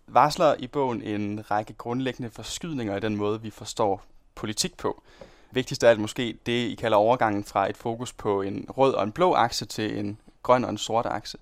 varsler 0.06 0.54
i 0.58 0.66
bogen 0.66 1.02
en 1.02 1.50
række 1.50 1.72
grundlæggende 1.72 2.30
forskydninger 2.30 2.96
i 2.96 3.00
den 3.00 3.16
måde, 3.16 3.42
vi 3.42 3.50
forstår 3.50 4.02
politik 4.34 4.76
på. 4.76 5.02
Vigtigst 5.50 5.84
af 5.84 5.90
alt 5.90 6.00
måske 6.00 6.38
det, 6.46 6.68
I 6.68 6.74
kalder 6.74 6.96
overgangen 6.96 7.44
fra 7.44 7.70
et 7.70 7.76
fokus 7.76 8.12
på 8.12 8.42
en 8.42 8.66
rød 8.68 8.94
og 8.94 9.04
en 9.04 9.12
blå 9.12 9.34
akse 9.34 9.66
til 9.66 9.98
en 9.98 10.18
grøn 10.48 10.64
og 10.64 10.70
en 10.70 10.78
sort 10.78 11.06
akse. 11.06 11.38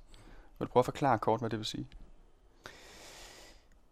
Vil 0.58 0.66
du 0.66 0.72
prøve 0.72 0.80
at 0.80 0.84
forklare 0.84 1.18
kort, 1.18 1.40
hvad 1.40 1.50
det 1.50 1.58
vil 1.58 1.66
sige? 1.66 1.86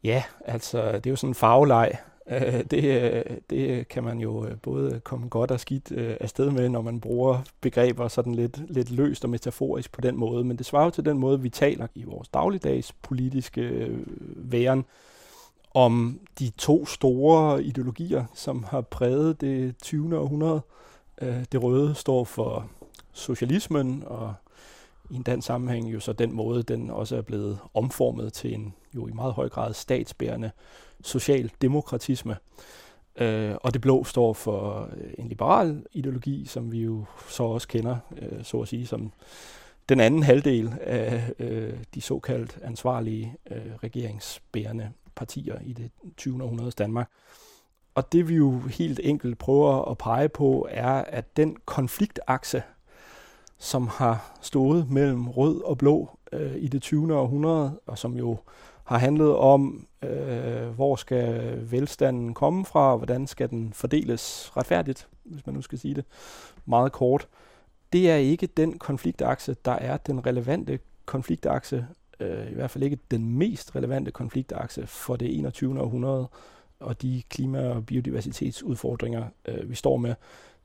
Ja, 0.04 0.22
altså 0.44 0.92
det 0.92 1.06
er 1.06 1.10
jo 1.10 1.16
sådan 1.16 1.30
en 1.30 1.34
farveleg. 1.34 1.98
Øh, 2.28 2.64
det, 2.70 3.24
det 3.50 3.88
kan 3.88 4.04
man 4.04 4.18
jo 4.18 4.46
øh, 4.46 4.56
både 4.62 5.00
komme 5.00 5.28
godt 5.28 5.50
og 5.50 5.60
skidt 5.60 5.92
øh, 5.92 6.16
afsted 6.20 6.50
med, 6.50 6.68
når 6.68 6.82
man 6.82 7.00
bruger 7.00 7.38
begreber 7.60 8.08
sådan 8.08 8.34
lidt, 8.34 8.72
lidt 8.72 8.90
løst 8.90 9.24
og 9.24 9.30
metaforisk 9.30 9.92
på 9.92 10.00
den 10.00 10.16
måde. 10.16 10.44
Men 10.44 10.58
det 10.58 10.66
svarer 10.66 10.84
jo 10.84 10.90
til 10.90 11.04
den 11.04 11.18
måde, 11.18 11.40
vi 11.40 11.48
taler 11.48 11.86
i 11.94 12.04
vores 12.04 12.28
dagligdags 12.28 12.92
politiske 12.92 13.90
væren 14.36 14.84
om 15.74 16.20
de 16.38 16.50
to 16.50 16.86
store 16.86 17.64
ideologier, 17.64 18.24
som 18.34 18.64
har 18.64 18.80
præget 18.80 19.40
det 19.40 19.76
20. 19.82 20.18
århundrede. 20.18 20.60
Det 21.52 21.62
røde 21.62 21.94
står 21.94 22.24
for 22.24 22.68
socialismen, 23.12 24.02
og 24.06 24.34
i 25.10 25.14
en 25.14 25.22
dansk 25.22 25.46
sammenhæng 25.46 25.92
jo 25.92 26.00
så 26.00 26.12
den 26.12 26.32
måde, 26.32 26.62
den 26.62 26.90
også 26.90 27.16
er 27.16 27.22
blevet 27.22 27.58
omformet 27.74 28.32
til 28.32 28.54
en 28.54 28.74
jo 28.94 29.06
i 29.06 29.12
meget 29.12 29.32
høj 29.32 29.48
grad 29.48 29.74
statsbærende 29.74 30.50
socialdemokratisme. 31.02 32.36
Øh, 33.16 33.54
og 33.62 33.74
det 33.74 33.80
blå 33.80 34.04
står 34.04 34.32
for 34.32 34.90
øh, 34.96 35.10
en 35.18 35.28
liberal 35.28 35.86
ideologi, 35.92 36.44
som 36.46 36.72
vi 36.72 36.82
jo 36.82 37.04
så 37.28 37.42
også 37.42 37.68
kender, 37.68 37.96
øh, 38.16 38.44
så 38.44 38.60
at 38.60 38.68
sige, 38.68 38.86
som 38.86 39.12
den 39.88 40.00
anden 40.00 40.22
halvdel 40.22 40.74
af 40.80 41.32
øh, 41.38 41.74
de 41.94 42.00
såkaldt 42.00 42.58
ansvarlige 42.62 43.36
øh, 43.50 43.74
regeringsbærende 43.82 44.90
partier 45.14 45.58
i 45.62 45.72
det 45.72 45.90
20. 46.16 46.42
århundredes 46.42 46.74
Danmark. 46.74 47.10
Og 47.94 48.12
det 48.12 48.28
vi 48.28 48.34
jo 48.34 48.58
helt 48.58 49.00
enkelt 49.02 49.38
prøver 49.38 49.90
at 49.90 49.98
pege 49.98 50.28
på, 50.28 50.68
er, 50.70 50.92
at 50.92 51.36
den 51.36 51.56
konfliktakse, 51.64 52.62
som 53.64 53.88
har 53.88 54.36
stået 54.40 54.90
mellem 54.90 55.28
rød 55.28 55.62
og 55.62 55.78
blå 55.78 56.18
øh, 56.32 56.56
i 56.56 56.68
det 56.68 56.82
20. 56.82 57.16
århundrede, 57.16 57.80
og 57.86 57.98
som 57.98 58.16
jo 58.16 58.36
har 58.84 58.98
handlet 58.98 59.36
om, 59.36 59.86
øh, 60.02 60.68
hvor 60.68 60.96
skal 60.96 61.58
velstanden 61.70 62.34
komme 62.34 62.64
fra, 62.64 62.92
og 62.92 62.96
hvordan 62.96 63.26
skal 63.26 63.50
den 63.50 63.72
fordeles 63.72 64.52
retfærdigt, 64.56 65.08
hvis 65.24 65.46
man 65.46 65.54
nu 65.54 65.62
skal 65.62 65.78
sige 65.78 65.94
det 65.94 66.04
meget 66.64 66.92
kort. 66.92 67.28
Det 67.92 68.10
er 68.10 68.16
ikke 68.16 68.46
den 68.46 68.78
konfliktakse, 68.78 69.56
der 69.64 69.72
er 69.72 69.96
den 69.96 70.26
relevante 70.26 70.78
konfliktakse, 71.06 71.86
øh, 72.20 72.50
i 72.50 72.54
hvert 72.54 72.70
fald 72.70 72.84
ikke 72.84 72.98
den 73.10 73.38
mest 73.38 73.76
relevante 73.76 74.10
konfliktakse 74.10 74.86
for 74.86 75.16
det 75.16 75.38
21. 75.38 75.80
århundrede 75.80 76.28
og 76.80 77.02
de 77.02 77.22
klima- 77.28 77.68
og 77.68 77.86
biodiversitetsudfordringer, 77.86 79.24
øh, 79.48 79.70
vi 79.70 79.74
står 79.74 79.96
med 79.96 80.14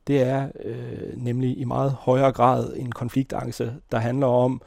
det 0.10 0.22
er 0.22 0.48
øh, 0.66 1.24
nemlig 1.24 1.58
i 1.60 1.64
meget 1.64 1.92
højere 1.92 2.32
grad 2.32 2.74
en 2.76 2.92
konfliktangst, 2.92 3.62
der 3.92 3.98
handler 3.98 4.28
om, 4.28 4.62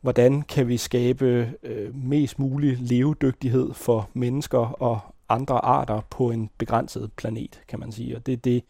hvordan 0.00 0.42
kan 0.42 0.68
vi 0.68 0.76
skabe 0.76 1.52
øh, 1.62 1.96
mest 1.96 2.38
mulig 2.38 2.76
levedygtighed 2.80 3.74
for 3.74 4.08
mennesker 4.12 4.82
og 4.82 5.00
andre 5.28 5.64
arter 5.64 6.00
på 6.10 6.30
en 6.30 6.50
begrænset 6.58 7.10
planet, 7.16 7.60
kan 7.68 7.80
man 7.80 7.92
sige. 7.92 8.16
Og 8.16 8.26
det 8.26 8.32
er 8.32 8.36
det, 8.36 8.64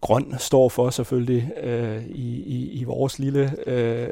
grøn 0.00 0.34
står 0.38 0.68
for 0.68 0.90
selvfølgelig 0.90 1.52
øh, 1.62 2.04
i, 2.04 2.42
i, 2.42 2.70
i 2.70 2.84
vores 2.84 3.18
lille 3.18 3.68
øh, 3.68 4.08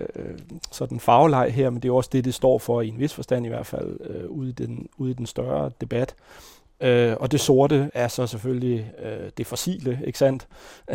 sådan 0.71 1.01
farveleg 1.01 1.53
her, 1.53 1.71
men 1.71 1.83
det 1.83 1.89
er 1.89 1.93
også 1.93 2.11
det, 2.13 2.25
det 2.25 2.35
står 2.35 2.59
for 2.59 2.81
i 2.81 2.89
en 2.89 2.99
vis 2.99 3.15
forstand 3.15 3.47
i 3.47 3.49
hvert 3.49 3.67
fald 3.67 3.97
øh, 4.05 4.31
ude, 4.31 4.49
i 4.49 4.53
den, 4.53 4.89
ude 4.97 5.11
i 5.11 5.15
den 5.15 5.27
større 5.27 5.71
debat. 5.81 6.15
Øh, 6.83 7.17
og 7.21 7.33
det 7.33 7.41
sorte 7.41 7.91
er 7.95 8.09
så 8.09 8.27
selvfølgelig 8.27 8.93
øh, 9.03 9.31
det 9.37 9.47
fossile, 9.47 10.01
ikke 10.07 10.19
sandt? 10.19 10.49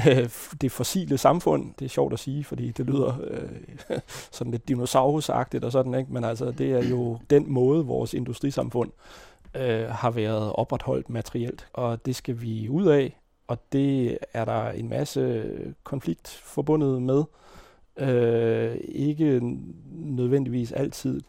Øh, 0.08 0.30
det 0.62 0.72
fossile 0.72 1.18
samfund, 1.18 1.74
det 1.80 1.86
er 1.86 1.90
sjovt 1.90 2.14
at 2.14 2.20
sige, 2.20 2.44
fordi 2.44 2.72
det 2.72 2.86
lyder 2.86 3.20
øh, 3.24 4.00
sådan 4.32 4.52
lidt 4.52 4.68
dinosaurusagtigt 4.68 5.64
og 5.64 5.72
sådan, 5.72 5.94
ikke? 5.94 6.14
men 6.14 6.24
altså 6.24 6.52
det 6.52 6.72
er 6.72 6.90
jo 6.90 7.20
den 7.30 7.52
måde, 7.52 7.86
vores 7.86 8.14
industrisamfund 8.14 8.92
øh, 9.56 9.90
har 9.90 10.12
været 10.12 10.54
opretholdt 10.54 11.10
materielt, 11.10 11.68
og 11.74 12.06
det 12.06 12.16
skal 12.16 12.42
vi 12.42 12.70
ud 12.70 12.86
af, 12.86 13.20
og 13.48 13.58
det 13.72 14.18
er 14.34 14.46
der 14.46 14.70
en 14.70 14.90
masse 14.90 15.52
konflikt 15.84 16.28
forbundet 16.28 17.02
med. 17.02 17.24
Øh, 17.98 18.78
ikke 18.82 19.42
nødvendigvis 19.92 20.72
altid 20.72 21.22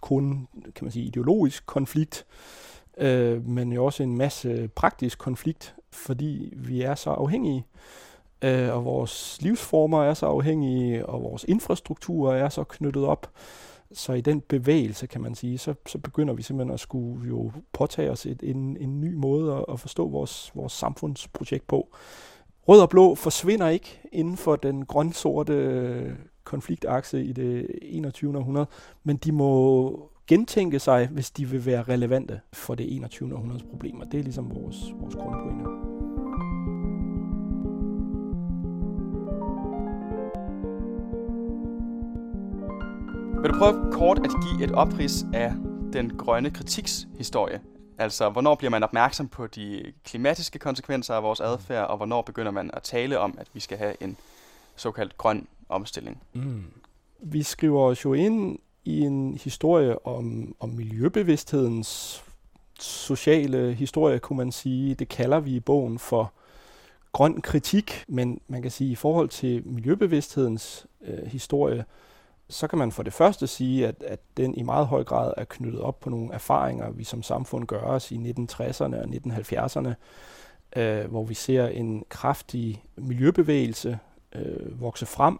kun, 0.00 0.48
kan 0.74 0.84
man 0.84 0.92
sige, 0.92 1.04
ideologisk 1.04 1.66
konflikt, 1.66 2.26
øh, 2.26 2.69
øh, 3.00 3.48
men 3.48 3.72
jo 3.72 3.84
også 3.84 4.02
en 4.02 4.16
masse 4.16 4.68
praktisk 4.74 5.18
konflikt, 5.18 5.74
fordi 5.92 6.52
vi 6.56 6.82
er 6.82 6.94
så 6.94 7.10
afhængige, 7.10 7.66
øh, 8.42 8.74
og 8.74 8.84
vores 8.84 9.38
livsformer 9.42 10.04
er 10.04 10.14
så 10.14 10.26
afhængige, 10.26 11.06
og 11.06 11.22
vores 11.22 11.44
infrastruktur 11.48 12.32
er 12.32 12.48
så 12.48 12.64
knyttet 12.64 13.04
op. 13.04 13.30
Så 13.92 14.12
i 14.12 14.20
den 14.20 14.40
bevægelse, 14.40 15.06
kan 15.06 15.20
man 15.20 15.34
sige, 15.34 15.58
så, 15.58 15.74
så 15.86 15.98
begynder 15.98 16.34
vi 16.34 16.42
simpelthen 16.42 16.74
at 16.74 16.80
skulle 16.80 17.28
jo 17.28 17.52
påtage 17.72 18.10
os 18.10 18.26
et, 18.26 18.42
en, 18.42 18.76
en 18.80 19.00
ny 19.00 19.14
måde 19.14 19.54
at, 19.54 19.64
at 19.72 19.80
forstå 19.80 20.08
vores, 20.08 20.52
vores 20.54 20.72
samfundsprojekt 20.72 21.66
på. 21.66 21.88
Rød 22.68 22.80
og 22.80 22.88
blå 22.88 23.14
forsvinder 23.14 23.68
ikke 23.68 24.00
inden 24.12 24.36
for 24.36 24.56
den 24.56 24.86
grøn-sorte 24.86 26.16
konfliktakse 26.44 27.24
i 27.24 27.32
det 27.32 27.66
21. 27.82 28.38
århundrede, 28.38 28.66
men 29.04 29.16
de 29.16 29.32
må 29.32 30.09
gentænke 30.30 30.78
sig, 30.78 31.08
hvis 31.08 31.30
de 31.30 31.48
vil 31.48 31.66
være 31.66 31.82
relevante 31.82 32.40
for 32.52 32.74
det 32.74 32.94
21. 32.96 33.34
århundredes 33.34 33.62
problemer. 33.62 34.04
Det 34.04 34.20
er 34.20 34.24
ligesom 34.24 34.54
vores, 34.54 34.76
vores 35.00 35.14
grundpointe. 35.14 35.64
Vil 43.42 43.50
du 43.50 43.58
prøve 43.58 43.92
kort 43.92 44.18
at 44.18 44.30
give 44.30 44.64
et 44.64 44.72
oprids 44.72 45.24
af 45.34 45.52
den 45.92 46.16
grønne 46.16 46.50
kritiks 46.50 47.08
historie? 47.18 47.60
Altså, 47.98 48.30
hvornår 48.30 48.54
bliver 48.54 48.70
man 48.70 48.82
opmærksom 48.82 49.28
på 49.28 49.46
de 49.46 49.92
klimatiske 50.04 50.58
konsekvenser 50.58 51.14
af 51.14 51.22
vores 51.22 51.40
adfærd, 51.40 51.86
og 51.86 51.96
hvornår 51.96 52.22
begynder 52.22 52.52
man 52.52 52.70
at 52.74 52.82
tale 52.82 53.18
om, 53.18 53.34
at 53.38 53.48
vi 53.54 53.60
skal 53.60 53.78
have 53.78 54.02
en 54.02 54.16
såkaldt 54.76 55.18
grøn 55.18 55.46
omstilling? 55.68 56.22
Mm. 56.32 56.64
Vi 57.22 57.42
skriver 57.42 57.80
os 57.80 58.04
jo 58.04 58.14
ind 58.14 58.58
i 58.84 59.00
en 59.00 59.38
historie 59.42 60.06
om, 60.06 60.54
om 60.60 60.68
miljøbevidsthedens 60.68 62.22
sociale 62.80 63.74
historie, 63.74 64.18
kunne 64.18 64.36
man 64.36 64.52
sige. 64.52 64.94
Det 64.94 65.08
kalder 65.08 65.40
vi 65.40 65.50
i 65.56 65.60
bogen 65.60 65.98
for 65.98 66.32
grøn 67.12 67.40
kritik, 67.40 68.04
men 68.08 68.40
man 68.48 68.62
kan 68.62 68.70
sige, 68.70 68.88
at 68.88 68.92
i 68.92 68.94
forhold 68.94 69.28
til 69.28 69.62
miljøbevidsthedens 69.66 70.86
øh, 71.00 71.26
historie, 71.26 71.84
så 72.48 72.66
kan 72.66 72.78
man 72.78 72.92
for 72.92 73.02
det 73.02 73.12
første 73.12 73.46
sige, 73.46 73.88
at, 73.88 74.02
at 74.02 74.20
den 74.36 74.54
i 74.54 74.62
meget 74.62 74.86
høj 74.86 75.04
grad 75.04 75.32
er 75.36 75.44
knyttet 75.44 75.80
op 75.80 76.00
på 76.00 76.10
nogle 76.10 76.32
erfaringer, 76.32 76.90
vi 76.90 77.04
som 77.04 77.22
samfund 77.22 77.66
gør 77.66 77.80
os 77.82 78.10
i 78.12 78.16
1960'erne 78.16 78.96
og 78.96 79.04
1970'erne, 79.04 79.94
øh, 80.76 81.10
hvor 81.10 81.24
vi 81.24 81.34
ser 81.34 81.66
en 81.66 82.04
kraftig 82.08 82.84
miljøbevægelse 82.96 83.98
øh, 84.34 84.80
vokse 84.80 85.06
frem, 85.06 85.38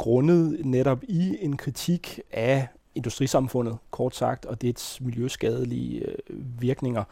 grundet 0.00 0.66
netop 0.66 1.02
i 1.02 1.36
en 1.40 1.56
kritik 1.56 2.20
af 2.32 2.68
industrisamfundet, 2.94 3.78
kort 3.90 4.16
sagt, 4.16 4.46
og 4.46 4.62
dets 4.62 5.00
miljøskadelige 5.00 6.06
øh, 6.06 6.16
virkninger. 6.60 7.04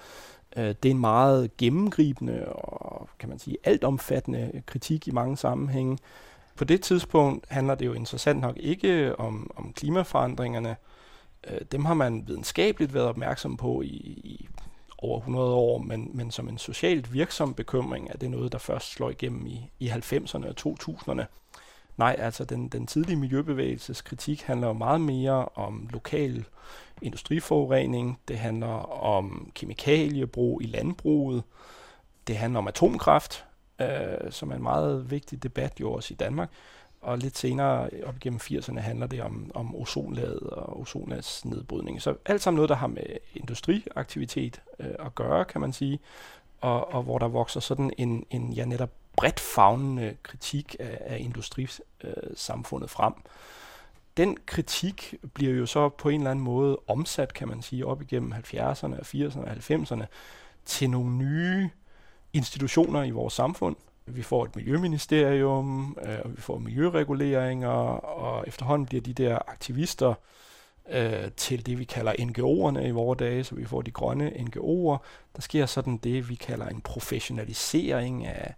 Øh, 0.56 0.64
det 0.64 0.84
er 0.84 0.90
en 0.90 0.98
meget 0.98 1.56
gennemgribende 1.56 2.46
og, 2.46 3.08
kan 3.18 3.28
man 3.28 3.38
sige, 3.38 3.56
altomfattende 3.64 4.62
kritik 4.66 5.08
i 5.08 5.10
mange 5.10 5.36
sammenhænge. 5.36 5.98
På 6.56 6.64
det 6.64 6.80
tidspunkt 6.80 7.46
handler 7.48 7.74
det 7.74 7.86
jo 7.86 7.92
interessant 7.92 8.40
nok 8.40 8.56
ikke 8.56 9.20
om, 9.20 9.50
om 9.56 9.72
klimaforandringerne. 9.72 10.76
Øh, 11.50 11.60
dem 11.72 11.84
har 11.84 11.94
man 11.94 12.24
videnskabeligt 12.26 12.94
været 12.94 13.06
opmærksom 13.06 13.56
på 13.56 13.82
i, 13.82 13.96
i 14.24 14.48
over 14.98 15.18
100 15.18 15.54
år, 15.54 15.78
men, 15.78 16.10
men 16.14 16.30
som 16.30 16.48
en 16.48 16.58
socialt 16.58 17.12
virksom 17.12 17.54
bekymring 17.54 18.10
er 18.10 18.16
det 18.16 18.30
noget, 18.30 18.52
der 18.52 18.58
først 18.58 18.92
slår 18.92 19.10
igennem 19.10 19.46
i, 19.46 19.70
i 19.78 19.88
90'erne 19.88 20.48
og 20.48 20.54
2000'erne. 20.60 21.24
Nej, 21.98 22.16
altså 22.18 22.44
den, 22.44 22.68
den 22.68 22.86
tidlige 22.86 23.16
miljøbevægelses 23.16 24.02
kritik 24.02 24.42
handler 24.42 24.66
jo 24.66 24.72
meget 24.72 25.00
mere 25.00 25.48
om 25.54 25.88
lokal 25.92 26.44
industriforurening, 27.02 28.18
det 28.28 28.38
handler 28.38 29.02
om 29.02 29.52
kemikaliebrug 29.54 30.62
i 30.62 30.66
landbruget, 30.66 31.42
det 32.26 32.36
handler 32.36 32.58
om 32.58 32.68
atomkraft, 32.68 33.44
øh, 33.80 34.30
som 34.30 34.50
er 34.50 34.56
en 34.56 34.62
meget 34.62 35.10
vigtig 35.10 35.42
debat 35.42 35.80
jo 35.80 35.92
også 35.92 36.14
i 36.14 36.16
Danmark. 36.16 36.50
Og 37.00 37.18
lidt 37.18 37.38
senere, 37.38 37.90
op 38.06 38.16
igennem 38.16 38.40
80'erne, 38.42 38.80
handler 38.80 39.06
det 39.06 39.22
om, 39.22 39.50
om 39.54 39.76
ozonlaget 39.76 40.50
og 40.50 40.80
ozonlagets 40.80 41.44
nedbrydning. 41.44 42.02
Så 42.02 42.14
alt 42.26 42.42
sammen 42.42 42.56
noget, 42.56 42.68
der 42.68 42.74
har 42.74 42.86
med 42.86 43.02
industriaktivitet 43.34 44.62
øh, 44.80 44.86
at 44.98 45.14
gøre, 45.14 45.44
kan 45.44 45.60
man 45.60 45.72
sige. 45.72 46.00
Og, 46.60 46.94
og 46.94 47.02
hvor 47.02 47.18
der 47.18 47.28
vokser 47.28 47.60
sådan 47.60 47.90
en, 47.98 48.26
en 48.30 48.52
ja, 48.52 48.64
netop 48.64 48.90
bredt 49.18 49.40
fagnende 49.40 50.16
kritik 50.22 50.76
af, 50.80 50.98
af 51.00 51.18
industrisamfundet 51.20 52.90
frem. 52.90 53.12
Den 54.16 54.36
kritik 54.46 55.14
bliver 55.34 55.54
jo 55.54 55.66
så 55.66 55.88
på 55.88 56.08
en 56.08 56.20
eller 56.20 56.30
anden 56.30 56.44
måde 56.44 56.78
omsat, 56.86 57.34
kan 57.34 57.48
man 57.48 57.62
sige, 57.62 57.86
op 57.86 58.02
igennem 58.02 58.32
70'erne, 58.32 58.96
80'erne 59.00 59.38
og 59.38 59.52
90'erne 59.52 60.04
til 60.64 60.90
nogle 60.90 61.10
nye 61.10 61.70
institutioner 62.32 63.02
i 63.02 63.10
vores 63.10 63.34
samfund. 63.34 63.76
Vi 64.06 64.22
får 64.22 64.44
et 64.44 64.56
miljøministerium, 64.56 65.96
øh, 66.02 66.18
og 66.24 66.36
vi 66.36 66.40
får 66.40 66.58
miljøreguleringer, 66.58 67.68
og 67.68 68.44
efterhånden 68.46 68.86
bliver 68.86 69.02
de 69.02 69.12
der 69.12 69.38
aktivister 69.48 70.14
øh, 70.90 71.30
til 71.36 71.66
det, 71.66 71.78
vi 71.78 71.84
kalder 71.84 72.12
NGO'erne 72.12 72.86
i 72.86 72.90
vores 72.90 73.18
dage, 73.18 73.44
så 73.44 73.54
vi 73.54 73.64
får 73.64 73.82
de 73.82 73.90
grønne 73.90 74.28
NGO'er. 74.28 74.98
Der 75.36 75.40
sker 75.40 75.66
sådan 75.66 75.96
det, 75.96 76.28
vi 76.28 76.34
kalder 76.34 76.66
en 76.66 76.80
professionalisering 76.80 78.26
af, 78.26 78.54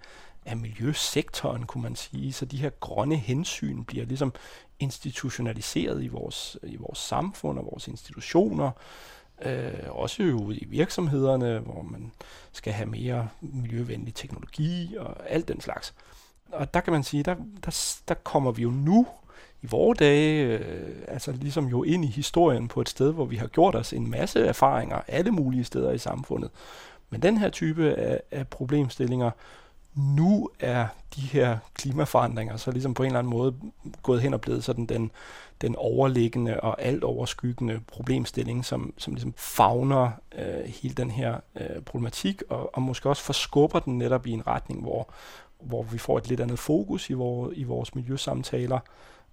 af 0.47 0.57
miljøsektoren, 0.57 1.67
kunne 1.67 1.83
man 1.83 1.97
sige. 1.97 2.33
Så 2.33 2.45
de 2.45 2.57
her 2.57 2.71
grønne 2.71 3.17
hensyn 3.17 3.85
bliver 3.85 4.05
ligesom 4.05 4.33
institutionaliseret 4.79 6.03
i 6.03 6.09
vores, 6.09 6.57
i 6.63 6.77
vores 6.77 6.99
samfund 6.99 7.59
og 7.59 7.65
vores 7.65 7.89
institutioner. 7.89 8.71
Øh, 9.43 9.73
også 9.89 10.23
ude 10.23 10.59
i 10.59 10.65
virksomhederne, 10.65 11.59
hvor 11.59 11.83
man 11.83 12.13
skal 12.53 12.73
have 12.73 12.89
mere 12.89 13.29
miljøvenlig 13.41 14.15
teknologi 14.15 14.97
og 14.99 15.31
alt 15.31 15.49
den 15.49 15.61
slags. 15.61 15.95
Og 16.53 16.75
der 16.75 16.81
kan 16.81 16.93
man 16.93 17.03
sige, 17.03 17.23
der, 17.23 17.35
der, 17.65 18.01
der 18.09 18.15
kommer 18.15 18.53
vi 18.53 18.63
jo 18.63 18.71
nu 18.71 19.07
i 19.63 19.67
vore 19.67 19.95
dage, 19.95 20.59
øh, 20.59 20.97
altså 21.09 21.33
ligesom 21.33 21.67
jo 21.67 21.83
ind 21.83 22.05
i 22.05 22.09
historien 22.09 22.69
på 22.69 22.81
et 22.81 22.89
sted, 22.89 23.13
hvor 23.13 23.25
vi 23.25 23.37
har 23.37 23.47
gjort 23.47 23.75
os 23.75 23.93
en 23.93 24.11
masse 24.11 24.47
erfaringer 24.47 25.01
alle 25.09 25.31
mulige 25.31 25.65
steder 25.65 25.93
i 25.93 25.99
samfundet. 25.99 26.51
Men 27.11 27.23
den 27.23 27.39
her 27.39 27.51
type 27.51 27.95
af, 27.95 28.21
af 28.31 28.49
problemstillinger, 28.49 29.31
nu 29.95 30.51
er 30.61 30.87
de 31.17 31.21
her 31.21 31.59
klimaforandringer 31.75 32.57
så 32.57 32.71
ligesom 32.71 32.95
på 32.95 33.03
en 33.03 33.07
eller 33.07 33.19
anden 33.19 33.31
måde 33.31 33.55
gået 34.03 34.21
hen 34.21 34.35
og 34.35 34.41
blevet 34.41 34.65
sådan 34.65 34.87
den, 34.87 35.11
den 35.61 35.77
overliggende 35.77 36.61
og 36.61 36.83
alt 36.83 37.05
overskyggende 37.05 37.81
problemstilling, 37.87 38.65
som, 38.65 38.95
som 38.99 39.15
ligesom 39.15 39.35
fagner 39.37 40.11
øh, 40.39 40.65
hele 40.83 40.95
den 40.95 41.11
her 41.11 41.41
øh, 41.61 41.83
problematik, 41.83 42.43
og, 42.49 42.75
og 42.75 42.83
måske 42.83 43.09
også 43.09 43.23
forskubber 43.23 43.79
den 43.79 43.99
netop 43.99 44.27
i 44.27 44.31
en 44.31 44.47
retning, 44.47 44.81
hvor, 44.81 45.13
hvor 45.61 45.83
vi 45.83 45.99
får 45.99 46.19
et 46.19 46.29
lidt 46.29 46.41
andet 46.41 46.59
fokus 46.59 47.11
i, 47.11 47.13
vores, 47.13 47.59
i 47.59 47.65
vores 47.65 47.95
miljøsamtaler, 47.95 48.79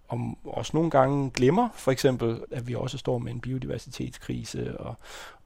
og 0.08 0.38
også 0.44 0.72
nogle 0.74 0.90
gange 0.90 1.32
glemmer, 1.32 1.70
for 1.74 1.92
eksempel, 1.92 2.44
at 2.52 2.68
vi 2.68 2.76
også 2.76 2.98
står 2.98 3.18
med 3.18 3.32
en 3.32 3.40
biodiversitetskrise 3.40 4.78
og, 4.80 4.96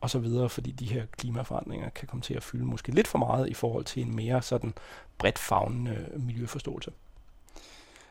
og 0.01 0.10
så 0.10 0.20
videre, 0.20 0.50
fordi 0.50 0.72
de 0.72 0.86
her 0.86 1.06
klimaforandringer 1.18 1.89
kan 1.89 2.08
komme 2.08 2.22
til 2.22 2.34
at 2.34 2.44
fylde 2.44 2.65
måske 2.65 2.91
lidt 2.91 3.08
for 3.08 3.18
meget 3.18 3.50
i 3.50 3.53
forhold 3.53 3.86
til 3.86 4.01
en 4.01 4.15
mere 4.15 4.41
sådan 4.41 4.74
bredt 5.18 5.39
fagnende 5.39 6.08
miljøforståelse. 6.15 6.91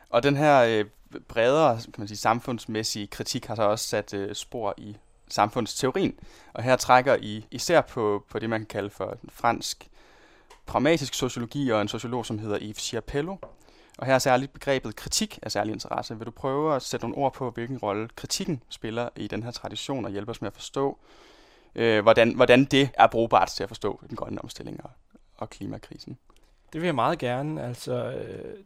Og 0.09 0.23
den 0.23 0.35
her 0.35 0.61
øh, 0.61 0.85
bredere 1.27 1.75
kan 1.75 1.93
man 1.97 2.07
sige, 2.07 2.17
samfundsmæssige 2.17 3.07
kritik 3.07 3.45
har 3.45 3.55
så 3.55 3.63
også 3.63 3.87
sat 3.87 4.13
øh, 4.13 4.35
spor 4.35 4.73
i 4.77 4.97
samfundsteorien. 5.27 6.13
Og 6.53 6.63
her 6.63 6.75
trækker 6.75 7.15
I 7.15 7.45
især 7.51 7.81
på, 7.81 8.23
på 8.29 8.39
det, 8.39 8.49
man 8.49 8.59
kan 8.59 8.67
kalde 8.67 8.89
for 8.89 9.17
fransk 9.29 9.87
pragmatisk 10.65 11.13
sociologi 11.13 11.69
og 11.69 11.81
en 11.81 11.87
sociolog, 11.87 12.25
som 12.25 12.39
hedder 12.39 12.57
Yves 12.61 12.81
Chiapello, 12.81 13.35
og 14.01 14.07
her 14.07 14.15
er 14.15 14.19
særligt 14.19 14.53
begrebet 14.53 14.95
kritik 14.95 15.39
af 15.41 15.51
særlig 15.51 15.73
interesse. 15.73 16.17
Vil 16.17 16.25
du 16.25 16.31
prøve 16.31 16.75
at 16.75 16.81
sætte 16.81 17.05
nogle 17.05 17.17
ord 17.17 17.33
på, 17.33 17.51
hvilken 17.51 17.77
rolle 17.77 18.07
kritikken 18.15 18.63
spiller 18.69 19.09
i 19.15 19.27
den 19.27 19.43
her 19.43 19.51
tradition, 19.51 20.05
og 20.05 20.11
hjælpe 20.11 20.31
os 20.31 20.41
med 20.41 20.47
at 20.47 20.53
forstå, 20.53 20.97
øh, 21.75 22.03
hvordan, 22.03 22.35
hvordan 22.35 22.65
det 22.65 22.89
er 22.93 23.07
brugbart 23.07 23.47
til 23.47 23.63
at 23.63 23.69
forstå 23.69 24.01
den 24.09 24.15
grønne 24.15 24.41
omstilling 24.43 24.83
og, 24.83 24.89
og 25.37 25.49
klimakrisen? 25.49 26.17
Det 26.73 26.81
vil 26.81 26.87
jeg 26.87 26.95
meget 26.95 27.19
gerne. 27.19 27.63
Altså, 27.63 27.93
øh, 28.11 28.57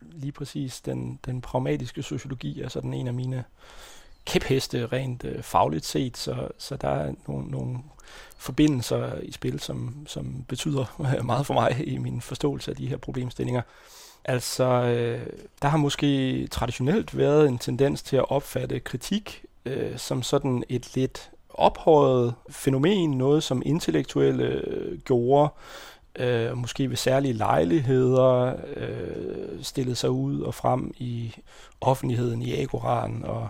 lige 0.00 0.32
præcis 0.32 0.80
den, 0.80 1.20
den 1.26 1.40
pragmatiske 1.40 2.02
sociologi 2.02 2.60
er 2.60 2.68
sådan 2.68 2.94
en 2.94 3.06
af 3.06 3.14
mine 3.14 3.44
kæpheste 4.24 4.86
rent 4.86 5.24
øh, 5.24 5.42
fagligt 5.42 5.84
set, 5.84 6.16
så, 6.16 6.48
så 6.58 6.76
der 6.76 6.88
er 6.88 7.14
nogle, 7.26 7.50
nogle 7.50 7.78
forbindelser 8.36 9.18
i 9.20 9.32
spil, 9.32 9.60
som, 9.60 10.06
som 10.06 10.44
betyder 10.48 11.02
meget 11.24 11.46
for 11.46 11.54
mig 11.54 11.88
i 11.88 11.98
min 11.98 12.20
forståelse 12.20 12.70
af 12.70 12.76
de 12.76 12.86
her 12.86 12.96
problemstillinger. 12.96 13.62
Altså, 14.24 14.64
øh, 14.64 15.26
der 15.62 15.68
har 15.68 15.78
måske 15.78 16.46
traditionelt 16.46 17.16
været 17.16 17.48
en 17.48 17.58
tendens 17.58 18.02
til 18.02 18.16
at 18.16 18.30
opfatte 18.30 18.80
kritik 18.80 19.44
øh, 19.64 19.98
som 19.98 20.22
sådan 20.22 20.64
et 20.68 20.94
lidt 20.94 21.30
ophøjet 21.48 22.34
fænomen, 22.50 23.10
noget 23.10 23.42
som 23.42 23.62
intellektuelle 23.66 24.44
øh, 24.44 24.98
gjorde, 24.98 25.52
øh, 26.16 26.56
måske 26.56 26.90
ved 26.90 26.96
særlige 26.96 27.34
lejligheder, 27.34 28.54
øh, 28.76 29.62
stillede 29.62 29.96
sig 29.96 30.10
ud 30.10 30.40
og 30.40 30.54
frem 30.54 30.94
i 30.98 31.34
offentligheden 31.80 32.42
i 32.42 32.60
agoran 32.60 33.24
og, 33.24 33.48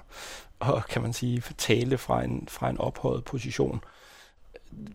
og 0.61 0.85
kan 0.85 1.03
man 1.03 1.13
sige, 1.13 1.43
tale 1.59 1.99
fra 1.99 2.25
en, 2.25 2.49
fra 2.51 2.71
en 2.71 2.79
ophøjet 2.79 3.25
position 3.25 3.81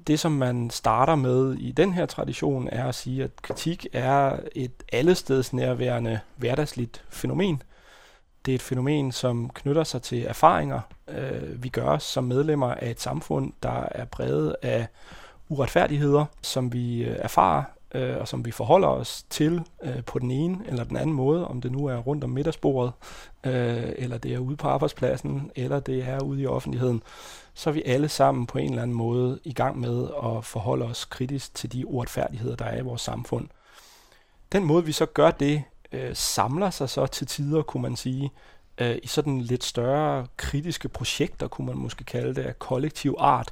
det, 0.07 0.19
som 0.19 0.31
man 0.31 0.69
starter 0.69 1.15
med 1.15 1.53
i 1.53 1.71
den 1.71 1.93
her 1.93 2.05
tradition, 2.05 2.69
er 2.71 2.85
at 2.87 2.95
sige, 2.95 3.23
at 3.23 3.41
kritik 3.41 3.87
er 3.93 4.39
et 4.55 4.83
allesteds 4.91 5.53
nærværende 5.53 6.19
hverdagsligt 6.35 7.03
fænomen. 7.09 7.61
Det 8.45 8.51
er 8.51 8.55
et 8.55 8.61
fænomen, 8.61 9.11
som 9.11 9.49
knytter 9.49 9.83
sig 9.83 10.01
til 10.01 10.23
erfaringer, 10.23 10.79
øh, 11.07 11.63
vi 11.63 11.69
gør 11.69 11.97
som 11.97 12.23
medlemmer 12.23 12.73
af 12.73 12.89
et 12.89 13.01
samfund, 13.01 13.53
der 13.63 13.87
er 13.91 14.05
præget 14.05 14.55
af 14.61 14.87
uretfærdigheder, 15.49 16.25
som 16.41 16.73
vi 16.73 17.03
øh, 17.03 17.15
erfarer 17.19 17.63
øh, 17.93 18.17
og 18.17 18.27
som 18.27 18.45
vi 18.45 18.51
forholder 18.51 18.87
os 18.87 19.25
til 19.29 19.61
øh, 19.83 20.03
på 20.03 20.19
den 20.19 20.31
ene 20.31 20.57
eller 20.67 20.83
den 20.83 20.97
anden 20.97 21.15
måde, 21.15 21.47
om 21.47 21.61
det 21.61 21.71
nu 21.71 21.85
er 21.85 21.97
rundt 21.97 22.23
om 22.23 22.29
middagsbordet, 22.29 22.91
øh, 23.43 23.91
eller 23.97 24.17
det 24.17 24.33
er 24.33 24.39
ude 24.39 24.55
på 24.55 24.67
arbejdspladsen, 24.67 25.51
eller 25.55 25.79
det 25.79 26.07
er 26.07 26.23
ude 26.23 26.41
i 26.41 26.45
offentligheden 26.45 27.03
så 27.53 27.69
er 27.69 27.73
vi 27.73 27.83
alle 27.85 28.09
sammen 28.09 28.45
på 28.45 28.57
en 28.57 28.69
eller 28.69 28.81
anden 28.81 28.97
måde 28.97 29.39
i 29.43 29.53
gang 29.53 29.79
med 29.79 30.07
at 30.23 30.45
forholde 30.45 30.85
os 30.85 31.05
kritisk 31.05 31.55
til 31.55 31.71
de 31.71 31.87
uretfærdigheder, 31.87 32.55
der 32.55 32.65
er 32.65 32.77
i 32.77 32.83
vores 32.83 33.01
samfund. 33.01 33.47
Den 34.51 34.63
måde, 34.63 34.85
vi 34.85 34.91
så 34.91 35.05
gør 35.05 35.31
det, 35.31 35.63
øh, 35.91 36.15
samler 36.15 36.69
sig 36.69 36.89
så 36.89 37.05
til 37.05 37.27
tider, 37.27 37.61
kunne 37.61 37.83
man 37.83 37.95
sige, 37.95 38.31
øh, 38.77 38.97
i 39.03 39.07
sådan 39.07 39.41
lidt 39.41 39.63
større 39.63 40.27
kritiske 40.37 40.89
projekter, 40.89 41.47
kunne 41.47 41.67
man 41.67 41.77
måske 41.77 42.03
kalde 42.03 42.35
det, 42.35 42.41
af 42.41 42.59
kollektiv 42.59 43.15
art. 43.19 43.51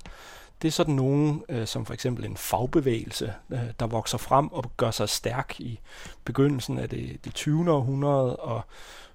Det 0.62 0.68
er 0.68 0.72
sådan 0.72 0.96
nogen, 0.96 1.44
øh, 1.50 1.68
som 1.68 1.86
for 1.86 1.94
eksempel 1.94 2.26
en 2.26 2.38
fagbevægelse, 2.38 3.34
øh, 3.50 3.60
der 3.80 3.88
vokser 3.88 4.18
frem 4.18 4.48
og 4.48 4.72
gør 4.78 4.92
sig 4.92 5.10
stærk 5.10 5.60
i 5.60 5.80
begyndelsen 6.26 6.80
af 6.80 6.90
det, 6.90 7.26
det 7.26 7.34
20. 7.34 7.72
århundrede, 7.72 8.36
og 8.36 8.62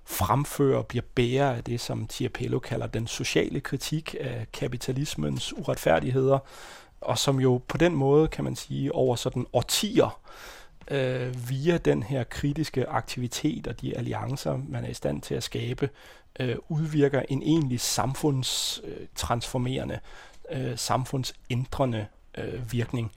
fremfører 0.04 0.78
og 0.78 0.87
bliver 0.87 1.04
bærer 1.14 1.52
af 1.52 1.64
det, 1.64 1.80
som 1.80 2.06
Tiapello 2.06 2.59
kalder 2.59 2.87
den 2.87 3.06
sociale 3.06 3.61
kritik 3.61 4.14
af 4.20 4.46
kapitalismens 4.52 5.56
uretfærdigheder, 5.56 6.38
og 7.00 7.18
som 7.18 7.40
jo 7.40 7.61
på 7.68 7.76
den 7.76 7.94
måde, 7.94 8.28
kan 8.28 8.44
man 8.44 8.56
sige, 8.56 8.94
over 8.94 9.16
sådan 9.16 9.46
årtier, 9.52 10.20
øh, 10.90 11.48
via 11.48 11.78
den 11.78 12.02
her 12.02 12.24
kritiske 12.24 12.88
aktivitet 12.88 13.66
og 13.66 13.80
de 13.80 13.96
alliancer, 13.96 14.59
man 14.68 14.85
er 14.85 14.88
i 14.88 14.94
stand 14.94 15.22
til 15.22 15.35
at 15.35 15.42
skabe, 15.42 15.88
øh, 16.40 16.56
udvirker 16.68 17.22
en 17.28 17.42
egentlig 17.42 17.80
samfundstransformerende, 17.80 19.94
øh, 19.94 20.00
øh, 20.50 20.78
samfundsændrende 20.78 22.06
øh, 22.38 22.72
virkning. 22.72 23.12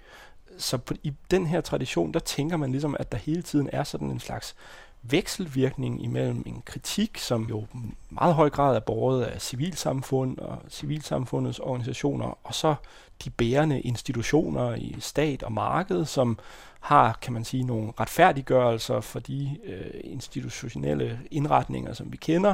Så 0.58 0.78
på, 0.78 0.94
i 1.04 1.14
den 1.32 1.48
her 1.48 1.62
tradition, 1.62 2.14
der 2.14 2.20
tænker 2.20 2.58
man 2.58 2.72
ligesom, 2.72 2.96
at 3.00 3.12
der 3.12 3.18
hele 3.18 3.42
tiden 3.42 3.70
er 3.74 3.84
sådan 3.84 4.12
en 4.12 4.20
slags 4.20 4.56
vekselvirkning 5.02 6.04
imellem 6.04 6.44
en 6.46 6.62
kritik, 6.66 7.18
som 7.18 7.44
jo 7.50 7.66
meget 8.10 8.36
høj 8.36 8.50
grad 8.50 8.76
er 8.76 8.80
båret 8.80 9.24
af 9.24 9.42
civilsamfund 9.42 10.38
og 10.38 10.58
civilsamfundets 10.70 11.60
organisationer, 11.60 12.38
og 12.44 12.54
så 12.56 12.76
de 13.24 13.30
bærende 13.30 13.82
institutioner 13.82 14.76
i 14.76 14.96
stat 15.00 15.44
og 15.44 15.52
marked, 15.52 16.06
som 16.06 16.40
har, 16.80 17.18
kan 17.22 17.34
man 17.34 17.46
sige, 17.46 17.64
nogle 17.64 17.92
retfærdiggørelser 18.00 19.00
for 19.00 19.20
de 19.20 19.58
øh, 19.64 20.02
institutionelle 20.04 21.20
indretninger, 21.32 21.94
som 21.94 22.12
vi 22.12 22.18
kender, 22.18 22.54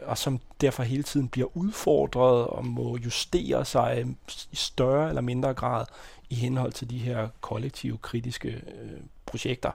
og 0.00 0.18
som 0.18 0.40
derfor 0.60 0.82
hele 0.82 1.02
tiden 1.02 1.28
bliver 1.28 1.56
udfordret 1.56 2.46
og 2.46 2.66
må 2.66 2.96
justere 2.96 3.64
sig 3.64 4.06
i 4.52 4.56
større 4.56 5.08
eller 5.08 5.22
mindre 5.22 5.54
grad 5.54 5.84
i 6.30 6.34
henhold 6.34 6.72
til 6.72 6.90
de 6.90 6.98
her 6.98 7.28
kollektive 7.40 7.98
kritiske 7.98 8.48
øh, 8.48 9.00
projekter. 9.26 9.70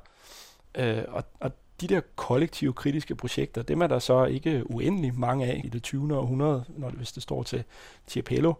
Øh, 0.76 1.04
og, 1.08 1.24
og 1.40 1.52
de 1.82 1.88
der 1.88 2.02
kollektive 2.16 2.74
kritiske 2.74 3.16
projekter, 3.16 3.62
dem 3.62 3.82
er 3.82 3.88
der 3.88 4.00
så 4.00 4.26
ikke 4.26 4.72
uendelig 4.72 5.20
mange 5.20 5.46
af 5.46 5.62
i 5.64 5.70
det 5.70 5.84
20. 5.84 6.18
århundrede, 6.18 6.66
når 6.70 6.90
det, 6.90 6.98
hvis 6.98 7.12
det 7.12 7.24
står 7.24 7.44
til 7.44 7.64
Tiapello. 8.08 8.54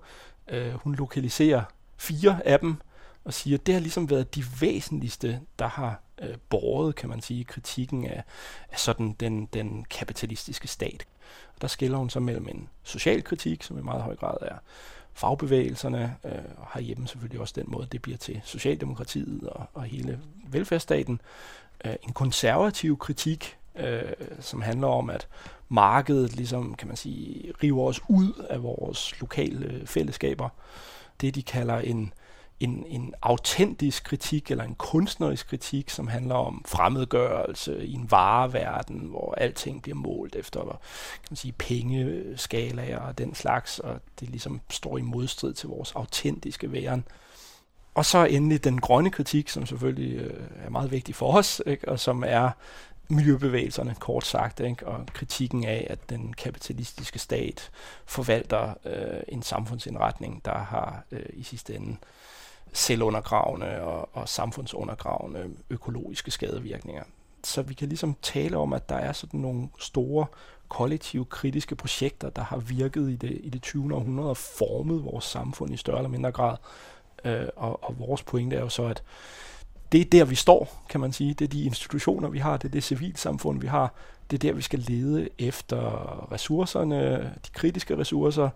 Uh, 0.52 0.58
øh, 0.58 0.74
hun 0.74 0.96
lokaliserer 0.96 1.64
fire 1.98 2.48
af 2.48 2.60
dem, 2.60 2.76
og 3.24 3.34
siger, 3.34 3.58
at 3.58 3.66
det 3.66 3.74
har 3.74 3.82
ligesom 3.82 4.10
været 4.10 4.36
de 4.36 4.44
væsentligste, 4.62 5.42
der 5.60 5.68
har 5.68 6.02
øh, 6.22 6.36
båret, 6.50 6.96
kan 6.96 7.10
man 7.10 7.22
sige, 7.22 7.44
kritikken 7.44 8.06
af, 8.06 8.24
af 8.72 8.80
sådan 8.80 9.16
den, 9.20 9.46
den 9.46 9.86
kapitalistiske 9.90 10.68
stat. 10.68 11.08
Og 11.56 11.62
der 11.62 11.68
skiller 11.68 11.98
hun 11.98 12.10
så 12.10 12.20
mellem 12.20 12.48
en 12.48 12.70
social 12.84 13.24
kritik, 13.24 13.64
som 13.64 13.78
i 13.78 13.82
meget 13.82 14.04
høj 14.04 14.16
grad 14.16 14.38
er 14.42 14.56
fagbevægelserne, 15.14 16.16
øh, 16.26 16.32
og 16.58 16.68
har 16.68 16.80
hjemme 16.80 17.08
selvfølgelig 17.08 17.42
også 17.42 17.54
den 17.58 17.66
måde, 17.68 17.88
det 17.92 18.02
bliver 18.02 18.18
til 18.18 18.42
Socialdemokratiet 18.44 19.50
og, 19.50 19.66
og 19.74 19.84
hele 19.84 20.20
velfærdsstaten. 20.48 21.22
Øh, 21.86 21.96
en 22.04 22.14
konservativ 22.14 22.98
kritik, 22.98 23.58
øh, 23.76 24.02
som 24.40 24.62
handler 24.62 24.88
om, 24.88 25.10
at 25.10 25.28
markedet 25.70 26.36
ligesom, 26.36 26.76
kan 26.76 26.88
man 26.88 26.98
sige, 26.98 27.54
river 27.64 27.84
os 27.84 28.02
ud 28.10 28.46
af 28.50 28.64
vores 28.64 29.20
lokale 29.22 29.88
fællesskaber. 29.88 30.50
Det, 31.22 31.36
de 31.36 31.44
kalder 31.44 31.78
en 31.78 32.14
en, 32.60 32.86
en 32.88 33.14
autentisk 33.22 34.04
kritik 34.04 34.52
eller 34.52 34.64
en 34.64 34.76
kunstnerisk 34.76 35.48
kritik, 35.48 35.90
som 35.90 36.08
handler 36.08 36.36
om 36.36 36.64
fremmedgørelse 36.68 37.86
i 37.86 37.94
en 37.94 38.12
vareverden, 38.12 39.00
hvor 39.00 39.34
alting 39.38 39.82
bliver 39.82 39.96
målt 39.96 40.36
efter 40.36 40.60
kan 40.62 41.28
man 41.30 41.38
sige, 41.38 41.52
pengeskalaer 41.52 43.00
og 43.00 43.18
den 43.18 43.36
slags, 43.36 43.80
og 43.80 44.00
det 44.20 44.30
ligesom 44.30 44.62
står 44.70 44.98
i 44.98 45.02
modstrid 45.02 45.54
til 45.54 45.70
vores 45.70 45.92
autentiske 45.92 46.72
væren. 46.72 47.06
Og 47.96 48.06
så 48.06 48.26
endelig 48.26 48.64
den 48.64 48.82
grønne 48.82 49.12
kritik, 49.12 49.50
som 49.50 49.66
selvfølgelig 49.66 50.18
øh, 50.18 50.44
er 50.66 50.70
meget 50.70 50.92
vigtig 50.92 51.16
for 51.16 51.38
os, 51.38 51.62
ikke? 51.66 51.90
og 51.90 52.00
som 52.00 52.24
er 52.28 52.50
miljøbevægelserne, 53.10 53.96
kort 54.00 54.26
sagt, 54.26 54.60
ikke? 54.60 54.88
og 54.88 55.06
kritikken 55.14 55.66
af, 55.66 55.88
at 55.90 56.10
den 56.10 56.34
kapitalistiske 56.34 57.20
stat 57.20 57.72
forvalter 58.06 58.74
øh, 58.86 59.24
en 59.28 59.42
samfundsindretning, 59.42 60.46
der 60.46 60.58
har 60.58 61.04
øh, 61.12 61.26
i 61.34 61.44
sidste 61.44 61.76
ende 61.76 61.98
selvundergravende 62.74 63.82
og, 63.82 64.10
og 64.14 64.30
samfundsundergravende 64.30 65.50
økologiske 65.70 66.32
skadevirkninger. 66.32 67.04
Så 67.44 67.62
vi 67.62 67.74
kan 67.74 67.90
ligesom 67.90 68.16
tale 68.22 68.58
om, 68.58 68.74
at 68.74 68.90
der 68.90 68.96
er 68.96 69.14
sådan 69.14 69.40
nogle 69.40 69.70
store 69.80 70.26
kollektive 70.70 71.26
kritiske 71.26 71.76
projekter, 71.76 72.30
der 72.30 72.42
har 72.42 72.58
virket 72.58 73.10
i 73.10 73.16
det, 73.16 73.40
i 73.44 73.50
det 73.50 73.62
20. 73.62 73.96
århundrede 73.96 74.30
og 74.30 74.38
formet 74.38 75.04
vores 75.04 75.26
samfund 75.26 75.74
i 75.74 75.78
større 75.78 75.98
eller 75.98 76.10
mindre 76.10 76.32
grad. 76.32 76.58
Øh, 77.26 77.48
og, 77.56 77.84
og 77.84 78.00
vores 78.00 78.24
pointe 78.24 78.56
er 78.56 78.62
jo 78.62 78.70
så, 78.70 78.84
at 78.84 79.04
det 79.92 80.02
er 80.02 80.06
der, 80.06 80.26
vi 80.26 80.36
står, 80.36 80.84
kan 80.90 81.00
man 81.00 81.14
sige. 81.14 81.34
Det 81.34 81.46
er 81.46 81.50
de 81.50 81.64
institutioner, 81.64 82.30
vi 82.30 82.40
har, 82.40 82.58
det 82.58 82.68
er 82.68 82.72
det 82.72 82.84
civilsamfund, 82.84 83.62
vi 83.62 83.68
har. 83.68 83.94
Det 84.32 84.38
er 84.38 84.50
der, 84.50 84.54
vi 84.54 84.62
skal 84.62 84.80
lede 84.80 85.30
efter 85.40 86.32
ressourcerne, 86.32 87.18
de 87.18 87.52
kritiske 87.54 87.98
ressourcer, 87.98 88.50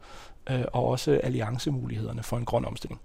øh, 0.49 0.63
og 0.73 0.85
også 0.85 1.19
alliancemulighederne 1.23 2.23
for 2.23 2.37
en 2.37 2.45
grøn 2.45 2.65
omstilling. 2.65 3.01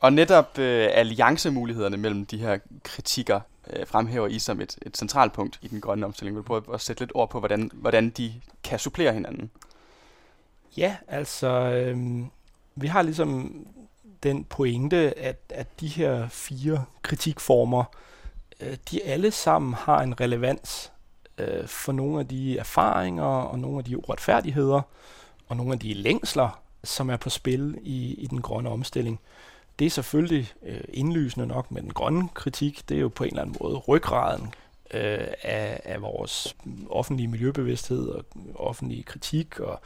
Og 0.00 0.12
netop 0.12 0.58
øh, 0.58 0.88
alliancemulighederne 0.92 1.96
mellem 1.96 2.26
de 2.26 2.38
her 2.38 2.58
kritikker 2.82 3.40
øh, 3.70 3.86
fremhæver 3.86 4.26
I 4.26 4.38
som 4.38 4.60
et, 4.60 4.78
et 4.82 4.96
centralt 4.96 5.32
punkt 5.32 5.58
i 5.62 5.68
den 5.68 5.80
grønne 5.80 6.06
omstilling. 6.06 6.36
Vil 6.36 6.42
du 6.42 6.46
prøve 6.46 6.74
at 6.74 6.80
sætte 6.80 7.02
lidt 7.02 7.12
ord 7.14 7.30
på, 7.30 7.38
hvordan, 7.38 7.70
hvordan 7.74 8.10
de 8.10 8.32
kan 8.64 8.78
supplere 8.78 9.12
hinanden? 9.12 9.50
Ja, 10.76 10.96
altså 11.08 11.48
øh, 11.48 12.24
vi 12.74 12.86
har 12.86 13.02
ligesom 13.02 13.54
den 14.22 14.44
pointe, 14.44 15.18
at, 15.18 15.40
at 15.48 15.80
de 15.80 15.88
her 15.88 16.28
fire 16.28 16.84
kritikformer, 17.02 17.84
øh, 18.60 18.76
de 18.90 19.04
alle 19.04 19.30
sammen 19.30 19.74
har 19.74 20.02
en 20.02 20.20
relevans 20.20 20.92
øh, 21.38 21.66
for 21.66 21.92
nogle 21.92 22.20
af 22.20 22.28
de 22.28 22.58
erfaringer 22.58 23.24
og 23.24 23.58
nogle 23.58 23.78
af 23.78 23.84
de 23.84 23.98
uretfærdigheder 23.98 24.82
og 25.48 25.56
nogle 25.56 25.72
af 25.72 25.78
de 25.78 25.94
længsler, 25.94 26.62
som 26.84 27.10
er 27.10 27.16
på 27.16 27.30
spil 27.30 27.78
i, 27.82 28.14
i 28.14 28.26
den 28.26 28.42
grønne 28.42 28.70
omstilling. 28.70 29.20
Det 29.78 29.86
er 29.86 29.90
selvfølgelig 29.90 30.52
øh, 30.62 30.80
indlysende 30.88 31.46
nok 31.46 31.70
med 31.70 31.82
den 31.82 31.92
grønne 31.92 32.28
kritik. 32.34 32.88
Det 32.88 32.96
er 32.96 33.00
jo 33.00 33.08
på 33.08 33.24
en 33.24 33.30
eller 33.30 33.42
anden 33.42 33.56
måde 33.60 33.76
ryggraden 33.76 34.54
øh, 34.94 35.26
af, 35.42 35.80
af 35.84 36.02
vores 36.02 36.56
offentlige 36.90 37.28
miljøbevidsthed 37.28 38.08
og 38.08 38.24
offentlige 38.54 39.02
kritik 39.02 39.60
og 39.60 39.80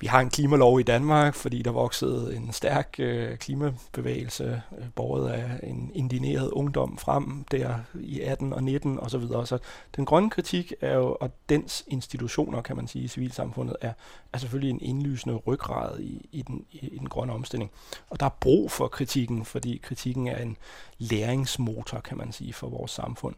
vi 0.00 0.06
har 0.06 0.20
en 0.20 0.30
klimalov 0.30 0.80
i 0.80 0.82
Danmark, 0.82 1.34
fordi 1.34 1.62
der 1.62 1.70
voksede 1.70 2.36
en 2.36 2.52
stærk 2.52 2.96
øh, 2.98 3.36
klimabevægelse, 3.36 4.62
øh, 4.78 4.84
båret 4.94 5.30
af 5.30 5.60
en 5.62 5.90
indineret 5.94 6.50
ungdom 6.50 6.98
frem 6.98 7.44
der 7.50 7.74
i 7.94 8.20
18 8.20 8.52
og 8.52 8.62
19 8.62 8.98
osv. 8.98 9.08
Så, 9.08 9.18
videre. 9.18 9.46
så 9.46 9.58
den 9.96 10.04
grønne 10.04 10.30
kritik 10.30 10.72
er 10.80 10.94
jo, 10.94 11.16
og 11.20 11.30
dens 11.48 11.84
institutioner, 11.86 12.62
kan 12.62 12.76
man 12.76 12.88
sige, 12.88 13.04
i 13.04 13.08
civilsamfundet, 13.08 13.76
er, 13.80 13.92
er 14.32 14.38
selvfølgelig 14.38 14.70
en 14.70 14.80
indlysende 14.80 15.36
ryggrad 15.36 16.00
i, 16.00 16.28
i, 16.32 16.42
den, 16.42 16.64
i, 16.70 16.88
i 16.88 16.98
den 16.98 17.08
grønne 17.08 17.32
omstilling. 17.32 17.70
Og 18.10 18.20
der 18.20 18.26
er 18.26 18.36
brug 18.40 18.70
for 18.70 18.88
kritikken, 18.88 19.44
fordi 19.44 19.80
kritikken 19.82 20.28
er 20.28 20.38
en 20.38 20.56
læringsmotor, 20.98 22.00
kan 22.00 22.16
man 22.16 22.32
sige, 22.32 22.52
for 22.52 22.68
vores 22.68 22.90
samfund. 22.90 23.34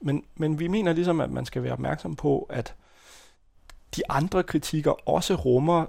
Men, 0.00 0.24
men 0.36 0.58
vi 0.58 0.68
mener 0.68 0.92
ligesom, 0.92 1.20
at 1.20 1.30
man 1.30 1.46
skal 1.46 1.62
være 1.62 1.72
opmærksom 1.72 2.16
på, 2.16 2.46
at 2.50 2.74
de 3.96 4.10
andre 4.10 4.42
kritikker 4.42 5.08
også 5.08 5.34
rummer 5.34 5.86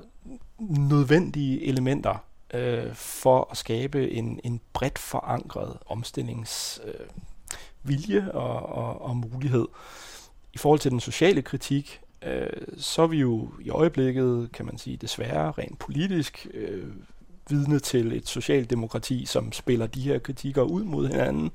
nødvendige 0.69 1.65
elementer 1.65 2.23
øh, 2.53 2.93
for 2.93 3.47
at 3.51 3.57
skabe 3.57 4.11
en, 4.11 4.39
en 4.43 4.61
bredt 4.73 4.99
forankret 4.99 5.77
omstillingsvilje 5.85 8.17
øh, 8.17 8.27
og, 8.33 8.65
og, 8.65 9.01
og 9.01 9.17
mulighed. 9.17 9.67
I 10.53 10.57
forhold 10.57 10.79
til 10.79 10.91
den 10.91 10.99
sociale 10.99 11.41
kritik, 11.41 12.01
øh, 12.21 12.47
så 12.77 13.01
er 13.01 13.07
vi 13.07 13.17
jo 13.17 13.49
i 13.61 13.69
øjeblikket, 13.69 14.49
kan 14.53 14.65
man 14.65 14.77
sige, 14.77 14.97
desværre 14.97 15.51
rent 15.51 15.79
politisk 15.79 16.47
øh, 16.53 16.87
vidne 17.49 17.79
til 17.79 18.11
et 18.11 18.27
socialdemokrati, 18.27 19.25
som 19.25 19.51
spiller 19.51 19.87
de 19.87 20.01
her 20.01 20.19
kritikker 20.19 20.61
ud 20.61 20.83
mod 20.83 21.07
hinanden 21.07 21.51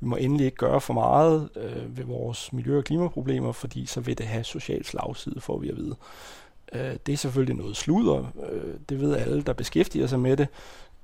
vi 0.00 0.06
må 0.06 0.16
endelig 0.16 0.44
ikke 0.44 0.56
gøre 0.56 0.80
for 0.80 0.94
meget 0.94 1.48
øh, 1.56 1.96
ved 1.96 2.04
vores 2.04 2.52
miljø- 2.52 2.78
og 2.78 2.84
klimaproblemer, 2.84 3.52
fordi 3.52 3.86
så 3.86 4.00
vil 4.00 4.18
det 4.18 4.26
have 4.26 4.44
social 4.44 4.84
slagside, 4.84 5.40
får 5.40 5.58
vi 5.58 5.68
at 5.68 5.76
vide. 5.76 5.96
Øh, 6.72 6.96
det 7.06 7.12
er 7.12 7.16
selvfølgelig 7.16 7.56
noget 7.56 7.76
sludder, 7.76 8.32
øh, 8.52 8.74
det 8.88 9.00
ved 9.00 9.16
alle, 9.16 9.42
der 9.42 9.52
beskæftiger 9.52 10.06
sig 10.06 10.20
med 10.20 10.36
det, 10.36 10.48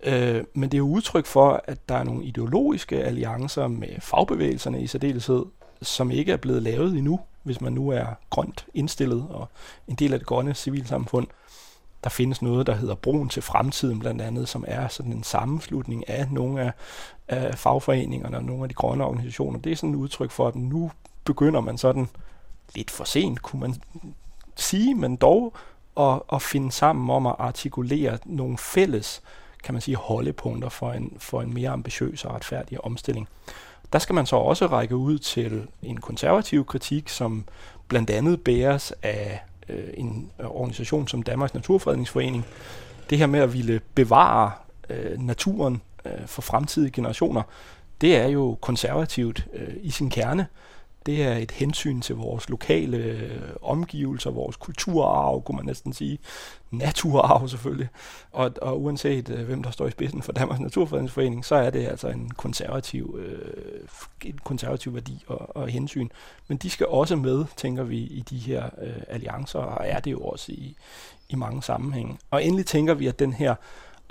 øh, 0.03 0.45
men 0.55 0.63
det 0.63 0.75
er 0.75 0.79
jo 0.79 0.89
udtryk 0.89 1.27
for, 1.27 1.63
at 1.65 1.89
der 1.89 1.95
er 1.95 2.05
nogle 2.05 2.25
ideologiske 2.25 3.05
alliancer 3.05 3.67
med 3.67 4.01
fagbevægelserne 4.01 4.83
i 4.83 4.87
særdeleshed, 4.87 5.45
som 5.83 6.11
ikke 6.11 6.33
er 6.33 6.37
blevet 6.37 6.63
lavet 6.63 6.93
endnu, 6.93 7.21
hvis 7.43 7.61
man 7.61 7.73
nu 7.73 7.89
er 7.89 8.07
grønt 8.31 8.67
indstillet 8.75 9.27
og 9.31 9.49
en 9.89 9.95
del 9.95 10.13
af 10.13 10.19
det 10.19 10.29
grønne 10.29 10.55
civilsamfund. 10.55 11.27
Der 12.05 12.11
findes 12.11 12.43
noget, 12.43 12.67
der 12.67 12.75
hedder 12.75 12.95
Broen 12.95 13.29
til 13.29 13.43
Fremtiden 13.43 13.99
blandt 13.99 14.23
andet, 14.23 14.49
som 14.49 14.65
er 14.69 14.89
sådan 14.89 15.13
en 15.13 15.23
sammenslutning 15.23 16.09
af 16.09 16.31
nogle 16.31 16.63
af, 16.63 16.73
af 17.29 17.59
fagforeningerne 17.59 18.37
og 18.37 18.45
nogle 18.45 18.63
af 18.63 18.69
de 18.69 18.75
grønne 18.75 19.05
organisationer. 19.05 19.59
Det 19.59 19.73
er 19.73 19.77
sådan 19.77 19.91
et 19.91 19.97
udtryk 19.97 20.31
for, 20.31 20.49
at 20.49 20.57
nu 20.57 20.91
begynder 21.25 21.61
man 21.61 21.79
sådan 21.79 22.09
lidt 22.75 22.91
for 22.91 23.05
sent, 23.05 23.43
kunne 23.43 23.61
man 23.61 23.75
sige, 24.57 24.95
men 24.95 25.17
dog 25.17 25.55
at, 25.97 26.21
at 26.33 26.43
finde 26.43 26.73
sammen 26.73 27.11
om 27.11 27.27
at 27.27 27.35
artikulere 27.39 28.19
nogle 28.25 28.59
fælles, 28.59 29.23
kan 29.65 29.75
man 29.75 29.81
sige, 29.81 29.97
holdepunkter 29.97 30.69
for 30.69 30.93
en, 30.93 31.17
for 31.19 31.43
en 31.43 31.55
mere 31.55 31.71
ambitiøs 31.71 32.25
og 32.25 32.35
retfærdig 32.35 32.85
omstilling. 32.85 33.29
Der 33.93 33.99
skal 33.99 34.15
man 34.15 34.27
så 34.27 34.37
også 34.37 34.67
række 34.67 34.97
ud 34.97 35.19
til 35.19 35.69
en 35.83 36.01
konservativ 36.01 36.67
kritik, 36.67 37.09
som 37.09 37.45
blandt 37.89 38.11
andet 38.11 38.45
bæres 38.45 38.93
af 39.03 39.41
øh, 39.73 39.89
en 39.95 40.31
organisation 40.39 41.09
som 41.09 41.23
Danmarks 41.23 41.55
Naturfredningsforening. 41.55 42.45
Det 43.11 43.19
her 43.19 43.27
med 43.27 43.41
at 43.41 43.53
ville 43.53 43.81
bevare 43.95 44.51
øh, 44.91 45.19
naturen 45.19 45.83
øh, 46.05 46.27
for 46.27 46.43
fremtidige 46.43 46.91
generationer, 46.91 47.43
det 48.01 48.17
er 48.17 48.27
jo 48.29 48.59
konservativt 48.61 49.47
øh, 49.53 49.75
i 49.83 49.91
sin 49.91 50.11
kerne. 50.11 50.47
Det 51.07 51.23
er 51.23 51.37
et 51.37 51.51
hensyn 51.51 52.01
til 52.01 52.17
vores 52.17 52.49
lokale 52.49 52.97
øh, 52.97 53.41
omgivelser, 53.63 54.31
vores 54.31 54.57
kulturarv, 54.57 55.43
kunne 55.43 55.57
man 55.57 55.65
næsten 55.65 55.93
sige. 55.93 56.19
Naturarv 56.71 57.49
selvfølgelig. 57.49 57.89
Og, 58.33 58.51
og 58.63 58.83
uanset 58.83 59.31
øh, 59.31 59.47
hvem 59.47 59.63
der 59.63 59.71
står 59.71 59.87
i 59.87 59.91
spidsen 59.91 60.23
for 60.23 60.33
Danmarks 60.33 60.61
Naturfredningsforening, 60.61 61.45
så 61.45 61.55
er 61.55 61.71
det 61.71 61.87
altså 61.87 62.09
en 62.09 62.31
konservativ, 62.31 63.19
øh, 63.21 63.89
en 64.25 64.39
konservativ 64.45 64.95
værdi 64.95 65.25
og, 65.27 65.57
og 65.57 65.69
hensyn. 65.69 66.09
Men 66.49 66.59
de 66.59 66.71
skal 66.71 66.87
også 66.87 67.17
med, 67.17 67.45
tænker 67.57 67.83
vi, 67.83 67.99
i 67.99 68.25
de 68.31 68.39
her 68.39 68.65
øh, 68.83 69.03
alliancer, 69.09 69.59
og 69.59 69.89
er 69.89 70.01
det 70.01 70.11
jo 70.11 70.21
også 70.21 70.53
i, 70.53 70.77
i 71.29 71.35
mange 71.35 71.63
sammenhænge. 71.63 72.19
Og 72.31 72.45
endelig 72.45 72.67
tænker 72.67 72.95
vi, 72.95 73.07
at 73.07 73.19
den 73.19 73.33
her 73.33 73.55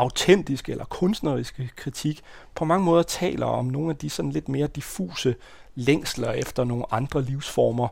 autentiske 0.01 0.71
eller 0.71 0.85
kunstneriske 0.85 1.69
kritik 1.75 2.21
på 2.55 2.65
mange 2.65 2.85
måder 2.85 3.03
taler 3.03 3.45
om 3.45 3.65
nogle 3.65 3.89
af 3.89 3.95
de 3.95 4.09
sådan 4.09 4.31
lidt 4.31 4.49
mere 4.49 4.67
diffuse 4.67 5.35
længsler 5.75 6.31
efter 6.31 6.63
nogle 6.63 6.85
andre 6.91 7.21
livsformer, 7.21 7.87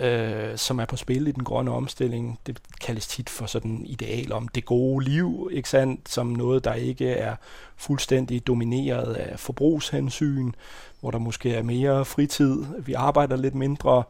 øh, 0.00 0.56
som 0.56 0.80
er 0.80 0.84
på 0.84 0.96
spil 0.96 1.26
i 1.26 1.32
den 1.32 1.44
grønne 1.44 1.70
omstilling. 1.70 2.38
Det 2.46 2.62
kaldes 2.80 3.06
tit 3.06 3.30
for 3.30 3.46
sådan 3.46 3.82
ideal 3.86 4.32
om 4.32 4.48
det 4.48 4.64
gode 4.64 5.04
liv, 5.04 5.48
ikke 5.52 5.68
sandt? 5.68 6.08
som 6.08 6.26
noget, 6.26 6.64
der 6.64 6.74
ikke 6.74 7.10
er 7.10 7.36
fuldstændig 7.76 8.46
domineret 8.46 9.14
af 9.14 9.40
forbrugshensyn, 9.40 10.52
hvor 11.00 11.10
der 11.10 11.18
måske 11.18 11.54
er 11.54 11.62
mere 11.62 12.04
fritid, 12.04 12.64
vi 12.78 12.92
arbejder 12.92 13.36
lidt 13.36 13.54
mindre, 13.54 14.02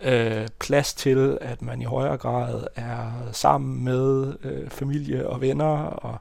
øh, 0.00 0.48
plads 0.60 0.94
til, 0.94 1.38
at 1.40 1.62
man 1.62 1.82
i 1.82 1.84
højere 1.84 2.16
grad 2.16 2.64
er 2.76 3.12
sammen 3.32 3.84
med 3.84 4.34
øh, 4.44 4.70
familie 4.70 5.28
og 5.28 5.40
venner 5.40 5.76
og 5.84 6.18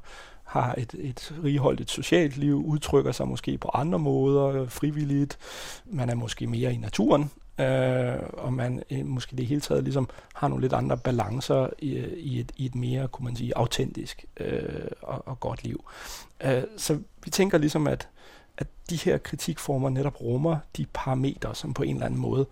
har 0.52 0.76
et, 0.78 0.96
et 1.00 1.34
righoldigt 1.44 1.92
socialt 1.92 2.38
liv, 2.38 2.66
udtrykker 2.66 3.12
sig 3.12 3.28
måske 3.28 3.58
på 3.58 3.70
andre 3.74 4.00
måder, 4.00 4.68
frivilligt. 4.70 5.38
Man 5.86 6.10
er 6.10 6.16
måske 6.16 6.48
mere 6.48 6.74
i 6.74 6.78
naturen, 6.78 7.32
øh, 7.60 8.16
og 8.34 8.54
man 8.54 8.84
øh, 8.90 9.06
måske 9.06 9.36
det 9.36 9.48
hele 9.48 9.62
taget 9.62 9.84
ligesom 9.84 10.10
har 10.34 10.48
nogle 10.48 10.62
lidt 10.62 10.74
andre 10.74 10.98
balancer 10.98 11.70
i, 11.80 11.90
i, 12.18 12.40
et, 12.40 12.52
i 12.58 12.66
et 12.66 12.76
mere, 12.76 13.08
kunne 13.08 13.26
man 13.26 13.36
sige, 13.36 13.58
autentisk 13.58 14.26
øh, 14.38 14.88
og, 15.02 15.28
og 15.28 15.40
godt 15.40 15.64
liv. 15.64 15.86
Øh, 16.44 16.64
så 16.78 17.00
vi 17.24 17.30
tænker 17.30 17.58
ligesom, 17.58 17.88
at, 17.88 18.08
at 18.58 18.68
de 18.90 18.96
her 18.96 19.18
kritikformer 19.18 19.90
netop 19.90 20.22
rummer 20.22 20.58
de 20.78 20.86
parametre, 20.94 21.56
som 21.56 21.74
på 21.74 21.84
en 21.84 21.96
eller 21.96 22.06
anden 22.06 22.20
måde 22.20 22.46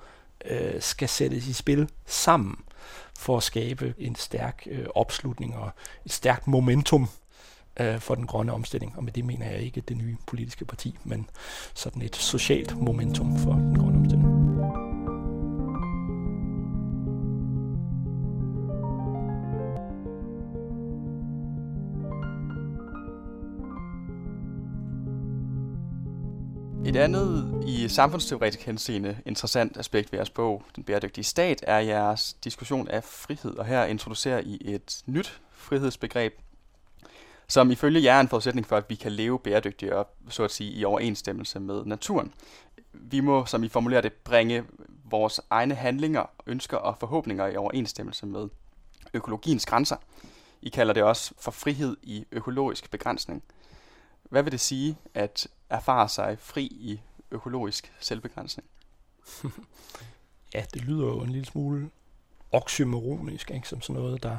øh, 0.46 0.82
skal 0.82 1.10
sættes 1.10 1.48
i 1.48 1.54
spil 1.54 1.90
sammen 2.06 2.56
for 3.18 3.38
at 3.38 3.44
skabe 3.44 3.94
en 3.98 4.16
stærk 4.16 4.68
øh, 4.72 4.86
opslutning 4.96 5.58
og 5.58 5.72
et 6.06 6.12
stærkt 6.12 6.48
momentum 6.48 7.10
øh, 7.80 8.00
for 8.00 8.16
den 8.16 8.28
grønne 8.28 8.54
omstilling. 8.54 8.94
Og 8.98 9.04
med 9.04 9.12
det 9.12 9.26
mener 9.26 9.46
jeg 9.46 9.60
ikke 9.60 9.82
det 9.82 9.98
nye 9.98 10.18
politiske 10.28 10.66
parti, 10.66 10.98
men 11.04 11.30
sådan 11.74 12.02
et 12.02 12.16
socialt 12.16 12.78
momentum 12.82 13.38
for 13.38 13.52
den 13.52 13.80
grønne 13.80 13.98
omstilling. 13.98 14.40
Et 26.86 26.96
andet 26.96 27.64
i 27.68 27.88
samfundsteoretisk 27.88 28.66
henseende 28.66 29.18
interessant 29.26 29.78
aspekt 29.78 30.12
ved 30.12 30.20
jeres 30.20 30.30
bog, 30.30 30.64
Den 30.76 30.84
bæredygtige 30.84 31.24
stat, 31.24 31.64
er 31.68 31.80
jeres 31.80 32.34
diskussion 32.44 32.88
af 32.88 33.04
frihed. 33.04 33.52
Og 33.52 33.66
her 33.66 33.86
introducerer 33.86 34.40
I 34.40 34.58
et 34.62 35.02
nyt 35.06 35.42
frihedsbegreb, 35.52 36.34
som 37.50 37.72
ifølge 37.72 38.04
jer 38.04 38.16
er 38.16 38.20
en 38.20 38.28
forudsætning 38.28 38.68
for, 38.68 38.78
at 38.78 38.90
vi 38.90 38.96
kan 38.96 39.12
leve 39.12 39.40
bæredygtigt 39.40 39.92
og 39.92 40.08
så 40.30 40.44
at 40.44 40.52
sige 40.52 40.72
i 40.72 40.86
overensstemmelse 40.86 41.60
med 41.60 41.86
naturen. 41.86 42.34
Vi 42.94 43.20
må, 43.20 43.46
som 43.46 43.64
I 43.64 43.70
formulerer 43.70 44.02
det, 44.02 44.14
bringe 44.14 44.64
vores 45.06 45.42
egne 45.50 45.76
handlinger, 45.76 46.26
ønsker 46.46 46.78
og 46.78 46.98
forhåbninger 47.00 47.48
i 47.48 47.56
overensstemmelse 47.56 48.26
med 48.26 48.48
økologiens 49.14 49.66
grænser. 49.66 49.96
I 50.62 50.70
kalder 50.70 50.94
det 50.94 51.04
også 51.04 51.34
for 51.40 51.52
frihed 51.52 51.98
i 52.04 52.26
økologisk 52.32 52.92
begrænsning. 52.92 53.44
Hvad 54.24 54.44
vil 54.44 54.52
det 54.52 54.60
sige 54.60 54.98
at 55.14 55.48
erfare 55.70 56.10
sig 56.10 56.38
fri 56.40 56.64
i 56.66 57.02
økologisk 57.32 57.94
selvbegrænsning? 58.00 58.68
ja, 60.54 60.66
det 60.74 60.82
lyder 60.82 61.06
jo 61.06 61.22
en 61.22 61.30
lille 61.30 61.46
smule 61.46 61.90
oxymoronisk, 62.52 63.52
ikke? 63.52 63.68
som 63.68 63.82
sådan 63.82 64.02
noget, 64.02 64.24
der 64.24 64.38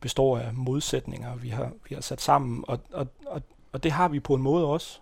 består 0.00 0.38
af 0.38 0.54
modsætninger, 0.54 1.36
vi 1.36 1.48
har, 1.48 1.72
vi 1.88 1.94
har 1.94 2.02
sat 2.02 2.20
sammen. 2.20 2.64
Og, 2.68 2.80
og, 2.92 3.06
og, 3.26 3.42
og 3.72 3.82
det 3.82 3.92
har 3.92 4.08
vi 4.08 4.20
på 4.20 4.34
en 4.34 4.42
måde 4.42 4.66
også, 4.66 4.98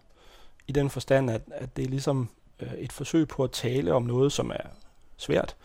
i 0.69 0.73
den 0.73 0.91
forstand, 0.91 1.31
at, 1.31 1.43
at 1.51 1.77
det 1.77 1.85
er 1.85 1.89
ligesom 1.89 2.29
øh, 2.61 2.75
et 2.75 2.93
forsøg 2.93 3.29
på 3.29 3.45
at 3.45 3.51
tale 3.51 3.95
om 3.95 4.03
noget, 4.03 4.33
som 4.33 4.51
er 4.51 4.69
svært, 5.17 5.57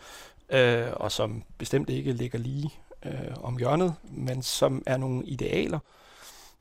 øh, 0.50 0.86
og 0.92 1.12
som 1.12 1.42
bestemt 1.58 1.90
ikke 1.90 2.12
ligger 2.12 2.38
lige 2.38 2.70
øh, 3.06 3.36
om 3.42 3.58
hjørnet, 3.58 3.94
men 4.10 4.42
som 4.42 4.82
er 4.86 4.96
nogle 4.96 5.24
idealer, 5.24 5.78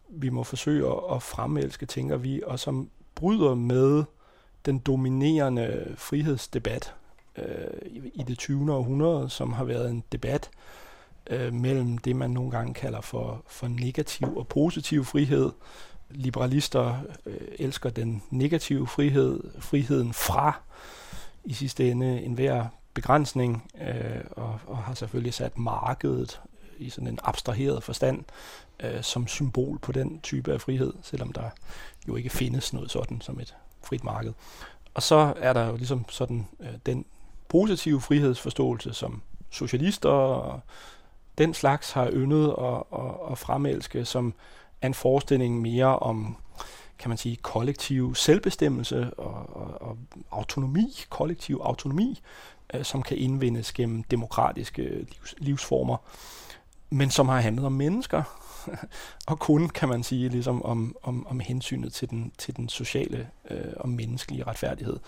vi 0.10 0.30
må 0.30 0.44
forsøge 0.44 0.88
at, 0.88 1.16
at 1.16 1.24
fremelske, 1.24 1.86
tænker 1.86 2.18
vi, 2.18 2.42
og 2.46 2.60
som 2.60 2.90
bryder 3.16 3.56
med 3.56 4.04
den 4.66 4.80
dominerende 4.80 5.94
frihedsdebat 5.98 6.94
øh, 7.36 8.02
i 8.14 8.24
det 8.28 8.38
20. 8.38 8.74
århundrede, 8.74 9.30
som 9.30 9.54
har 9.54 9.64
været 9.64 9.90
en 9.90 10.04
debat 10.12 10.50
øh, 10.54 10.89
Øh, 11.30 11.54
mellem 11.54 11.98
det, 11.98 12.16
man 12.16 12.32
nogle 12.32 12.52
gange 12.52 12.74
kalder 12.74 13.02
for, 13.02 13.44
for 13.48 13.68
negativ 13.68 14.38
og 14.38 14.48
positiv 14.48 15.06
frihed. 15.06 15.52
Liberalister 16.10 16.96
øh, 17.26 17.48
elsker 17.60 17.90
den 17.90 18.24
negative 18.30 18.88
frihed, 18.88 19.44
friheden 19.60 20.14
fra 20.14 20.62
i 21.44 21.54
sidste 21.54 21.92
ende 21.92 22.22
enhver 22.22 22.66
begrænsning, 22.94 23.72
øh, 23.82 24.22
og, 24.32 24.60
og 24.68 24.78
har 24.78 24.94
selvfølgelig 24.94 25.34
sat 25.34 25.58
markedet 25.58 26.42
øh, 26.64 26.86
i 26.86 26.90
sådan 26.90 27.08
en 27.08 27.20
abstraheret 27.24 27.84
forstand 27.84 28.24
øh, 28.80 29.04
som 29.04 29.28
symbol 29.28 29.80
på 29.80 29.92
den 29.92 30.20
type 30.22 30.54
af 30.54 30.62
frihed, 30.62 30.94
selvom 31.02 31.34
der 31.34 31.50
jo 32.08 32.16
ikke 32.16 32.30
findes 32.30 32.74
noget 32.74 32.92
sådan 32.92 33.22
som 33.22 33.40
et 33.40 33.56
frit 33.84 34.04
marked. 34.04 34.34
Og 34.94 35.04
så 35.04 35.34
er 35.38 35.54
der 35.54 35.68
jo 35.68 35.76
ligesom 35.76 36.06
sådan 36.10 36.48
øh, 36.60 36.74
den 36.86 37.06
positive 37.48 38.02
frihedsforståelse, 38.02 38.94
som 38.94 39.22
socialister 39.50 40.10
og 40.10 40.62
den 41.40 41.54
slags 41.54 41.92
har 41.92 42.10
yndet 42.14 42.56
at, 42.60 43.00
at, 43.00 43.32
at 43.32 43.38
fremelske, 43.38 44.06
som 44.06 44.34
en 44.84 44.94
forestilling 44.94 45.62
mere 45.62 46.00
om 46.00 46.38
kan 47.00 47.10
man 47.10 47.18
sige, 47.18 47.36
kollektiv 47.36 48.16
selvbestemmelse 48.16 49.12
og, 49.18 49.56
og, 49.56 49.82
og 49.82 49.98
autonomi, 50.32 51.06
kollektiv 51.10 51.62
autonomi, 51.64 52.22
øh, 52.74 52.84
som 52.84 53.04
kan 53.04 53.18
indvindes 53.18 53.74
gennem 53.74 54.04
demokratiske 54.04 54.84
livs, 54.84 55.36
livsformer, 55.38 55.98
men 56.90 57.10
som 57.10 57.30
har 57.30 57.40
handlet 57.40 57.66
om 57.66 57.72
mennesker, 57.72 58.24
og 59.32 59.40
kun, 59.40 59.70
kan 59.70 59.90
man 59.90 60.04
sige, 60.04 60.30
ligesom 60.30 60.66
om, 60.66 60.96
om, 61.04 61.28
om 61.28 61.40
hensynet 61.40 61.94
til 61.94 62.10
den, 62.10 62.32
til 62.38 62.58
den 62.58 62.70
sociale 62.70 63.30
øh, 63.50 63.74
og 63.78 63.90
menneskelige 63.90 64.44
retfærdighed. 64.44 65.00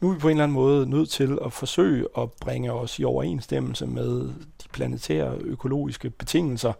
Nu 0.00 0.08
er 0.08 0.12
vi 0.12 0.18
på 0.18 0.28
en 0.28 0.32
eller 0.32 0.44
anden 0.44 0.54
måde 0.54 0.90
nødt 0.90 1.10
til 1.10 1.38
at 1.44 1.52
forsøge 1.52 2.06
at 2.18 2.32
bringe 2.32 2.72
os 2.72 2.98
i 2.98 3.04
overensstemmelse 3.04 3.86
med 3.86 4.20
de 4.62 4.68
planetære 4.72 5.36
økologiske 5.40 6.10
betingelser, 6.10 6.72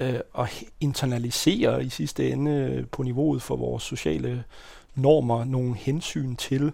øh, 0.00 0.20
og 0.32 0.48
internalisere 0.80 1.84
i 1.84 1.88
sidste 1.88 2.30
ende 2.30 2.86
på 2.92 3.02
niveauet 3.02 3.42
for 3.42 3.56
vores 3.56 3.82
sociale 3.82 4.44
normer 4.94 5.44
nogle 5.44 5.74
hensyn 5.74 6.36
til 6.36 6.72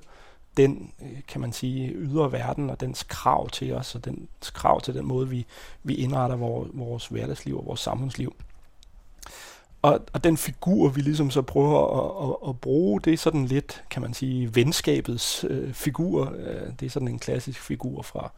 den, 0.56 0.92
øh, 1.02 1.18
kan 1.28 1.40
man 1.40 1.52
sige, 1.52 1.92
ydre 1.94 2.32
verden 2.32 2.70
og 2.70 2.80
dens 2.80 3.02
krav 3.02 3.48
til 3.48 3.72
os, 3.74 3.94
og 3.94 4.04
dens 4.04 4.50
krav 4.54 4.80
til 4.80 4.94
den 4.94 5.06
måde, 5.06 5.28
vi, 5.28 5.46
vi 5.82 5.94
indretter 5.94 6.36
vores, 6.36 6.70
vores 6.74 7.06
hverdagsliv 7.06 7.58
og 7.58 7.66
vores 7.66 7.80
samfundsliv. 7.80 8.34
Og, 9.82 10.00
og 10.12 10.24
den 10.24 10.36
figur, 10.36 10.88
vi 10.88 11.00
ligesom 11.00 11.30
så 11.30 11.42
prøver 11.42 11.80
at, 11.98 12.30
at, 12.30 12.48
at 12.48 12.60
bruge, 12.60 13.00
det 13.00 13.12
er 13.12 13.16
sådan 13.16 13.46
lidt, 13.46 13.84
kan 13.90 14.02
man 14.02 14.14
sige, 14.14 14.54
venskabets 14.54 15.44
øh, 15.48 15.72
figur. 15.72 16.34
Øh, 16.38 16.70
det 16.80 16.86
er 16.86 16.90
sådan 16.90 17.08
en 17.08 17.18
klassisk 17.18 17.60
figur 17.60 18.02
fra 18.02 18.30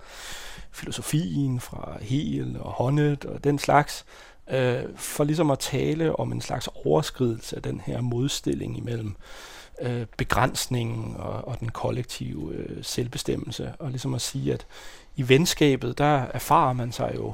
filosofien, 0.71 1.61
fra 1.61 1.99
Hegel 2.01 2.57
og 2.61 2.71
Honnet 2.71 3.25
og 3.25 3.45
den 3.45 3.59
slags, 3.59 4.05
øh, 4.51 4.83
for 4.97 5.25
ligesom 5.25 5.51
at 5.51 5.59
tale 5.59 6.17
om 6.17 6.33
en 6.33 6.41
slags 6.41 6.69
overskridelse 6.85 7.57
af 7.57 7.63
den 7.63 7.81
her 7.87 8.01
modstilling 8.01 8.79
imellem 8.79 9.17
øh, 9.81 10.07
begrænsningen 10.17 11.17
og, 11.17 11.49
og 11.49 11.61
den 11.61 11.69
kollektive 11.69 12.55
øh, 12.55 12.85
selvbestemmelse. 12.85 13.73
Og 13.79 13.91
ligesom 13.91 14.15
at 14.15 14.21
sige, 14.21 14.53
at 14.53 14.67
i 15.17 15.29
venskabet, 15.29 15.99
der 15.99 16.27
erfarer 16.35 16.73
man 16.73 16.93
sig 16.93 17.13
jo 17.17 17.33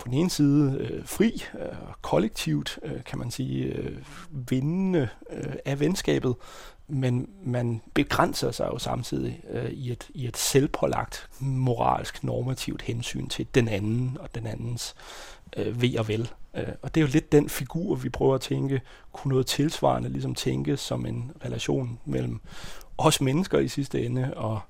på 0.00 0.08
den 0.08 0.14
ene 0.14 0.30
side 0.30 0.76
øh, 0.80 1.06
fri 1.06 1.44
og 1.52 1.60
øh, 1.60 1.76
kollektivt, 2.02 2.78
øh, 2.82 3.04
kan 3.04 3.18
man 3.18 3.30
sige, 3.30 3.64
øh, 3.64 3.98
vindende 4.30 5.08
øh, 5.30 5.54
af 5.64 5.80
venskabet, 5.80 6.34
men 6.88 7.28
man 7.44 7.82
begrænser 7.94 8.50
sig 8.50 8.68
jo 8.72 8.78
samtidig 8.78 9.40
øh, 9.50 9.70
i, 9.70 9.92
et, 9.92 10.10
i 10.14 10.26
et 10.26 10.36
selvpålagt 10.36 11.28
moralsk 11.38 12.24
normativt 12.24 12.82
hensyn 12.82 13.28
til 13.28 13.46
den 13.54 13.68
anden 13.68 14.16
og 14.20 14.34
den 14.34 14.46
andens 14.46 14.94
øh, 15.56 15.82
ved 15.82 15.98
og 15.98 16.08
vel. 16.08 16.30
Øh, 16.56 16.68
og 16.82 16.94
det 16.94 17.00
er 17.00 17.04
jo 17.04 17.10
lidt 17.12 17.32
den 17.32 17.48
figur, 17.48 17.94
vi 17.94 18.08
prøver 18.08 18.34
at 18.34 18.40
tænke, 18.40 18.80
kunne 19.12 19.30
noget 19.30 19.46
tilsvarende 19.46 20.08
ligesom 20.08 20.34
tænke 20.34 20.76
som 20.76 21.06
en 21.06 21.32
relation 21.44 21.98
mellem 22.04 22.40
os 22.98 23.20
mennesker 23.20 23.58
i 23.58 23.68
sidste 23.68 24.04
ende 24.04 24.34
og 24.36 24.60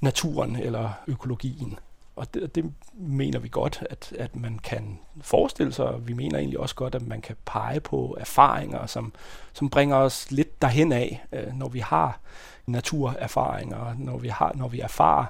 naturen 0.00 0.56
eller 0.56 0.90
økologien. 1.06 1.78
Og 2.16 2.34
det, 2.34 2.54
det 2.54 2.72
mener 2.92 3.38
vi 3.38 3.48
godt, 3.48 3.84
at, 3.90 4.12
at 4.18 4.36
man 4.36 4.58
kan 4.58 4.98
forestille 5.20 5.72
sig, 5.72 6.08
vi 6.08 6.12
mener 6.12 6.38
egentlig 6.38 6.60
også 6.60 6.74
godt, 6.74 6.94
at 6.94 7.06
man 7.06 7.20
kan 7.20 7.36
pege 7.44 7.80
på 7.80 8.16
erfaringer, 8.20 8.86
som, 8.86 9.12
som 9.52 9.70
bringer 9.70 9.96
os 9.96 10.30
lidt 10.30 10.62
derhen 10.62 10.92
af, 10.92 11.24
øh, 11.32 11.54
når 11.54 11.68
vi 11.68 11.78
har 11.78 12.20
naturerfaringer, 12.66 13.94
når 13.98 14.18
vi, 14.18 14.28
har, 14.28 14.52
når 14.54 14.68
vi 14.68 14.80
erfarer 14.80 15.24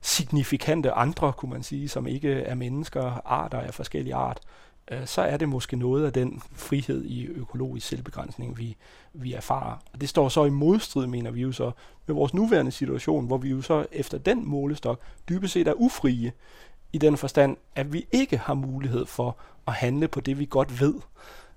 signifikante 0.00 0.90
andre, 0.90 1.32
kunne 1.32 1.50
man 1.50 1.62
sige, 1.62 1.88
som 1.88 2.06
ikke 2.06 2.32
er 2.32 2.54
mennesker, 2.54 3.20
arter 3.24 3.60
af 3.60 3.74
forskellige 3.74 4.14
art, 4.14 4.40
øh, 4.90 5.06
så 5.06 5.22
er 5.22 5.36
det 5.36 5.48
måske 5.48 5.76
noget 5.76 6.06
af 6.06 6.12
den 6.12 6.42
frihed 6.52 7.04
i 7.04 7.26
økologisk 7.26 7.86
selvbegrænsning, 7.86 8.58
vi, 8.58 8.76
vi 9.12 9.32
erfarer. 9.32 9.76
Og 9.92 10.00
det 10.00 10.08
står 10.08 10.28
så 10.28 10.44
i 10.44 10.50
modstrid, 10.50 11.06
mener 11.06 11.30
vi 11.30 11.40
jo 11.40 11.52
så, 11.52 11.70
med 12.06 12.14
vores 12.14 12.34
nuværende 12.34 12.72
situation, 12.72 13.26
hvor 13.26 13.38
vi 13.38 13.48
jo 13.50 13.62
så 13.62 13.86
efter 13.92 14.18
den 14.18 14.48
målestok 14.48 15.00
dybest 15.28 15.52
set 15.52 15.68
er 15.68 15.72
ufrie 15.72 16.32
i 16.92 16.98
den 16.98 17.16
forstand, 17.16 17.56
at 17.74 17.92
vi 17.92 18.06
ikke 18.12 18.36
har 18.36 18.54
mulighed 18.54 19.06
for 19.06 19.36
at 19.66 19.72
handle 19.72 20.08
på 20.08 20.20
det, 20.20 20.38
vi 20.38 20.46
godt 20.50 20.80
ved, 20.80 20.94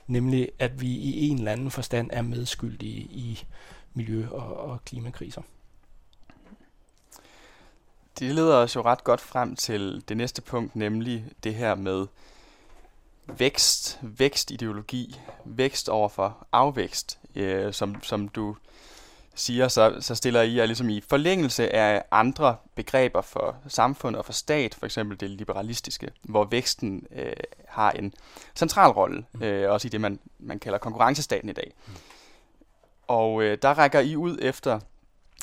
nemlig 0.07 0.49
at 0.59 0.81
vi 0.81 0.87
i 0.87 1.27
en 1.27 1.37
eller 1.37 1.51
anden 1.51 1.71
forstand 1.71 2.09
er 2.13 2.21
medskyldige 2.21 3.01
i 3.01 3.43
miljø- 3.93 4.29
og, 4.29 4.57
og 4.57 4.85
klimakriser. 4.85 5.41
Det 8.19 8.35
leder 8.35 8.55
os 8.55 8.75
jo 8.75 8.81
ret 8.81 9.03
godt 9.03 9.21
frem 9.21 9.55
til 9.55 10.03
det 10.09 10.17
næste 10.17 10.41
punkt, 10.41 10.75
nemlig 10.75 11.25
det 11.43 11.55
her 11.55 11.75
med 11.75 12.07
vækst, 13.27 13.99
vækstideologi, 14.01 15.19
vækst 15.45 15.89
over 15.89 16.09
for 16.09 16.47
afvækst, 16.51 17.19
øh, 17.35 17.73
som, 17.73 18.03
som 18.03 18.27
du 18.27 18.55
siger, 19.35 19.67
så, 19.67 19.95
så 19.99 20.15
stiller 20.15 20.41
I 20.41 20.57
jer 20.57 20.65
ligesom 20.65 20.89
i 20.89 21.01
forlængelse 21.01 21.75
af 21.75 22.03
andre 22.11 22.55
begreber 22.75 23.21
for 23.21 23.55
samfund 23.67 24.15
og 24.15 24.25
for 24.25 24.33
stat, 24.33 24.75
for 24.75 24.85
eksempel 24.85 25.19
det 25.19 25.29
liberalistiske, 25.29 26.11
hvor 26.21 26.43
væksten 26.43 27.07
øh, 27.15 27.33
har 27.67 27.91
en 27.91 28.13
central 28.55 28.91
rolle, 28.91 29.25
mm. 29.33 29.43
øh, 29.43 29.71
også 29.71 29.87
i 29.87 29.89
det, 29.89 30.01
man, 30.01 30.19
man 30.39 30.59
kalder 30.59 30.77
konkurrencestaten 30.77 31.49
i 31.49 31.53
dag. 31.53 31.73
Og 33.07 33.43
øh, 33.43 33.57
der 33.61 33.73
rækker 33.73 33.99
I 33.99 34.15
ud 34.15 34.37
efter 34.41 34.79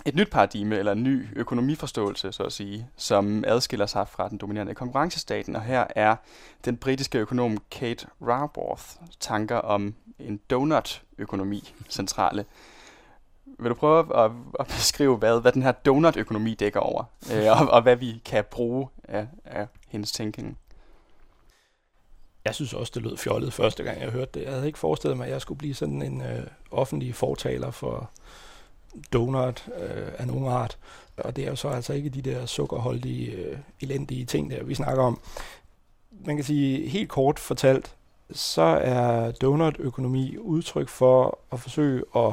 et 0.07 0.15
nyt 0.15 0.31
paradigme, 0.31 0.77
eller 0.77 0.93
en 0.93 1.03
ny 1.03 1.27
økonomiforståelse, 1.37 2.33
så 2.33 2.43
at 2.43 2.53
sige, 2.53 2.89
som 2.97 3.45
adskiller 3.47 3.87
sig 3.87 4.09
fra 4.09 4.29
den 4.29 4.39
dominerende 4.39 4.75
konkurrencestaten. 4.75 5.57
Og 5.57 5.63
her 5.63 5.87
er 5.97 6.17
den 6.65 6.77
britiske 6.77 7.19
økonom 7.19 7.59
Kate 7.71 8.07
Raworth 8.23 8.85
tanker 9.21 9.57
om 9.57 9.95
en 10.19 10.41
donut-økonomi 10.51 11.75
centrale. 11.89 12.45
Vil 13.59 13.71
du 13.71 13.75
prøve 13.75 14.25
at, 14.25 14.31
at 14.61 14.67
beskrive, 14.67 15.17
hvad, 15.17 15.41
hvad 15.41 15.53
den 15.53 15.63
her 15.63 15.73
donut-økonomi 15.73 16.55
dækker 16.55 16.81
over, 16.81 17.05
øh, 17.33 17.61
og, 17.61 17.71
og 17.71 17.83
hvad 17.83 17.97
vi 17.97 18.23
kan 18.25 18.45
bruge 18.51 18.89
af, 19.05 19.27
af 19.45 19.67
hendes 19.89 20.13
tænkning? 20.13 20.59
Jeg 22.45 22.55
synes 22.55 22.75
også, 22.75 22.93
det 22.95 23.03
lød 23.03 23.17
fjollet 23.17 23.53
første 23.53 23.83
gang, 23.83 24.01
jeg 24.01 24.11
hørte 24.11 24.31
det. 24.35 24.43
Jeg 24.43 24.53
havde 24.53 24.67
ikke 24.67 24.79
forestillet 24.79 25.17
mig, 25.17 25.27
at 25.27 25.33
jeg 25.33 25.41
skulle 25.41 25.59
blive 25.59 25.75
sådan 25.75 26.03
en 26.03 26.23
øh, 26.23 26.47
offentlig 26.71 27.15
fortaler 27.15 27.71
for 27.71 28.11
donut 29.13 29.69
øh, 29.81 30.13
af 30.19 30.27
nogen 30.27 30.47
art. 30.47 30.79
Og 31.17 31.37
det 31.37 31.45
er 31.45 31.51
jo 31.51 31.57
så 31.57 31.69
altså 31.69 31.93
ikke 31.93 32.09
de 32.09 32.23
der 32.23 32.47
sukkerholdige, 32.47 33.33
øh, 33.33 33.59
elendige 33.81 34.25
ting, 34.25 34.51
der 34.51 34.65
vi 34.65 34.75
snakker 34.75 35.03
om. 35.03 35.21
Man 36.25 36.37
kan 36.37 36.45
sige, 36.45 36.89
helt 36.89 37.09
kort 37.09 37.39
fortalt, 37.39 37.95
så 38.33 38.63
er 38.63 39.31
donut-økonomi 39.31 40.37
udtryk 40.37 40.89
for 40.89 41.39
at 41.53 41.61
forsøge 41.61 42.03
at 42.17 42.33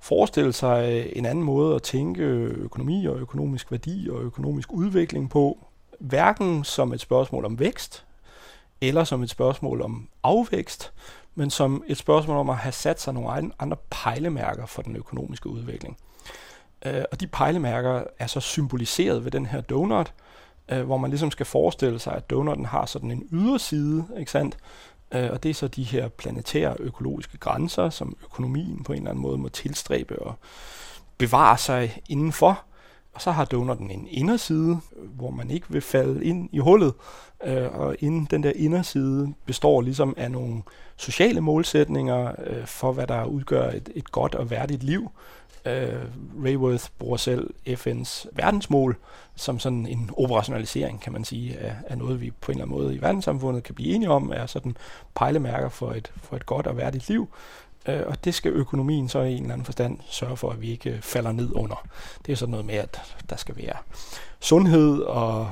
forestille 0.00 0.52
sig 0.52 1.08
en 1.16 1.26
anden 1.26 1.44
måde 1.44 1.74
at 1.74 1.82
tænke 1.82 2.22
økonomi 2.22 3.06
og 3.06 3.18
økonomisk 3.18 3.70
værdi 3.70 4.08
og 4.10 4.22
økonomisk 4.22 4.72
udvikling 4.72 5.30
på, 5.30 5.58
hverken 5.98 6.64
som 6.64 6.92
et 6.92 7.00
spørgsmål 7.00 7.44
om 7.44 7.58
vækst, 7.58 8.04
eller 8.80 9.04
som 9.04 9.22
et 9.22 9.30
spørgsmål 9.30 9.82
om 9.82 10.08
afvækst, 10.22 10.92
men 11.36 11.50
som 11.50 11.84
et 11.86 11.96
spørgsmål 11.96 12.36
om 12.36 12.50
at 12.50 12.56
have 12.56 12.72
sat 12.72 13.00
sig 13.00 13.14
nogle 13.14 13.52
andre 13.58 13.76
pejlemærker 13.90 14.66
for 14.66 14.82
den 14.82 14.96
økonomiske 14.96 15.48
udvikling. 15.48 15.96
Øh, 16.86 17.04
og 17.12 17.20
de 17.20 17.26
pejlemærker 17.26 18.04
er 18.18 18.26
så 18.26 18.40
symboliseret 18.40 19.24
ved 19.24 19.30
den 19.30 19.46
her 19.46 19.60
donut, 19.60 20.12
øh, 20.68 20.82
hvor 20.82 20.96
man 20.96 21.10
ligesom 21.10 21.30
skal 21.30 21.46
forestille 21.46 21.98
sig, 21.98 22.12
at 22.12 22.30
donutten 22.30 22.66
har 22.66 22.86
sådan 22.86 23.10
en 23.10 23.28
yderside, 23.32 24.04
ikke 24.18 24.30
sandt? 24.30 24.56
Øh, 25.12 25.30
og 25.30 25.42
det 25.42 25.50
er 25.50 25.54
så 25.54 25.68
de 25.68 25.82
her 25.82 26.08
planetære 26.08 26.76
økologiske 26.80 27.38
grænser, 27.38 27.90
som 27.90 28.16
økonomien 28.24 28.84
på 28.84 28.92
en 28.92 28.98
eller 28.98 29.10
anden 29.10 29.22
måde 29.22 29.38
må 29.38 29.48
tilstræbe 29.48 30.18
og 30.18 30.34
bevare 31.18 31.58
sig 31.58 32.02
indenfor. 32.08 32.62
Og 33.16 33.22
så 33.22 33.30
har 33.30 33.44
donutten 33.44 33.90
en 33.90 34.08
inderside, 34.10 34.80
hvor 34.96 35.30
man 35.30 35.50
ikke 35.50 35.66
vil 35.68 35.80
falde 35.80 36.24
ind 36.24 36.48
i 36.52 36.58
hullet. 36.58 36.94
Øh, 37.44 37.80
og 37.80 37.96
inden 37.98 38.28
den 38.30 38.42
der 38.42 38.52
inderside 38.56 39.34
består 39.46 39.80
ligesom 39.80 40.14
af 40.16 40.30
nogle 40.30 40.62
sociale 40.96 41.40
målsætninger 41.40 42.32
øh, 42.46 42.66
for, 42.66 42.92
hvad 42.92 43.06
der 43.06 43.24
udgør 43.24 43.70
et, 43.70 43.88
et 43.94 44.12
godt 44.12 44.34
og 44.34 44.50
værdigt 44.50 44.82
liv. 44.82 45.10
Øh, 45.66 46.02
Rayworth 46.44 46.84
bruger 46.98 47.16
selv 47.16 47.50
FN's 47.68 48.26
verdensmål 48.32 48.96
som 49.36 49.58
sådan 49.58 49.86
en 49.86 50.10
operationalisering, 50.16 51.00
kan 51.00 51.12
man 51.12 51.24
sige, 51.24 51.58
af, 51.58 51.76
af 51.86 51.98
noget, 51.98 52.20
vi 52.20 52.30
på 52.30 52.52
en 52.52 52.58
eller 52.58 52.64
anden 52.64 52.78
måde 52.78 52.94
i 52.94 53.00
verdenssamfundet 53.00 53.62
kan 53.62 53.74
blive 53.74 53.94
enige 53.94 54.10
om, 54.10 54.32
er 54.34 54.46
sådan 54.46 54.76
pejlemærker 55.14 55.68
for 55.68 55.92
et, 55.92 56.12
for 56.22 56.36
et 56.36 56.46
godt 56.46 56.66
og 56.66 56.76
værdigt 56.76 57.08
liv. 57.08 57.28
Øh, 57.88 58.02
og 58.06 58.24
det 58.24 58.34
skal 58.34 58.52
økonomien 58.52 59.08
så 59.08 59.20
i 59.20 59.32
en 59.32 59.42
eller 59.42 59.52
anden 59.52 59.64
forstand 59.64 59.98
sørge 60.06 60.36
for, 60.36 60.50
at 60.50 60.60
vi 60.60 60.70
ikke 60.70 60.90
øh, 60.90 61.00
falder 61.00 61.32
ned 61.32 61.50
under. 61.54 61.86
Det 62.26 62.32
er 62.32 62.36
sådan 62.36 62.50
noget 62.50 62.66
med, 62.66 62.74
at 62.74 63.00
der 63.30 63.36
skal 63.36 63.56
være 63.56 63.76
sundhed 64.40 65.00
og 65.00 65.50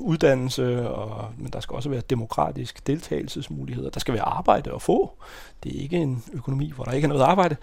uddannelse, 0.00 0.88
og, 0.88 1.32
men 1.38 1.52
der 1.52 1.60
skal 1.60 1.76
også 1.76 1.88
være 1.88 2.00
demokratisk 2.00 2.86
deltagelsesmuligheder. 2.86 3.90
Der 3.90 4.00
skal 4.00 4.14
være 4.14 4.22
arbejde 4.22 4.72
at 4.74 4.82
få. 4.82 5.12
Det 5.62 5.76
er 5.76 5.82
ikke 5.82 5.96
en 5.96 6.24
økonomi, 6.32 6.72
hvor 6.74 6.84
der 6.84 6.92
ikke 6.92 7.04
er 7.04 7.08
noget 7.08 7.22
arbejde, 7.22 7.56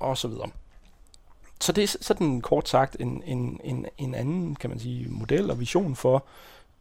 og 0.00 0.18
så 0.18 0.28
videre. 0.28 0.50
Så 1.60 1.72
det 1.72 1.84
er 1.84 1.96
sådan 2.00 2.40
kort 2.40 2.68
sagt 2.68 2.96
en, 3.00 3.22
en, 3.26 3.60
en, 3.64 3.86
en 3.98 4.14
anden, 4.14 4.54
kan 4.54 4.70
man 4.70 4.78
sige, 4.78 5.06
model 5.08 5.50
og 5.50 5.60
vision 5.60 5.96
for, 5.96 6.24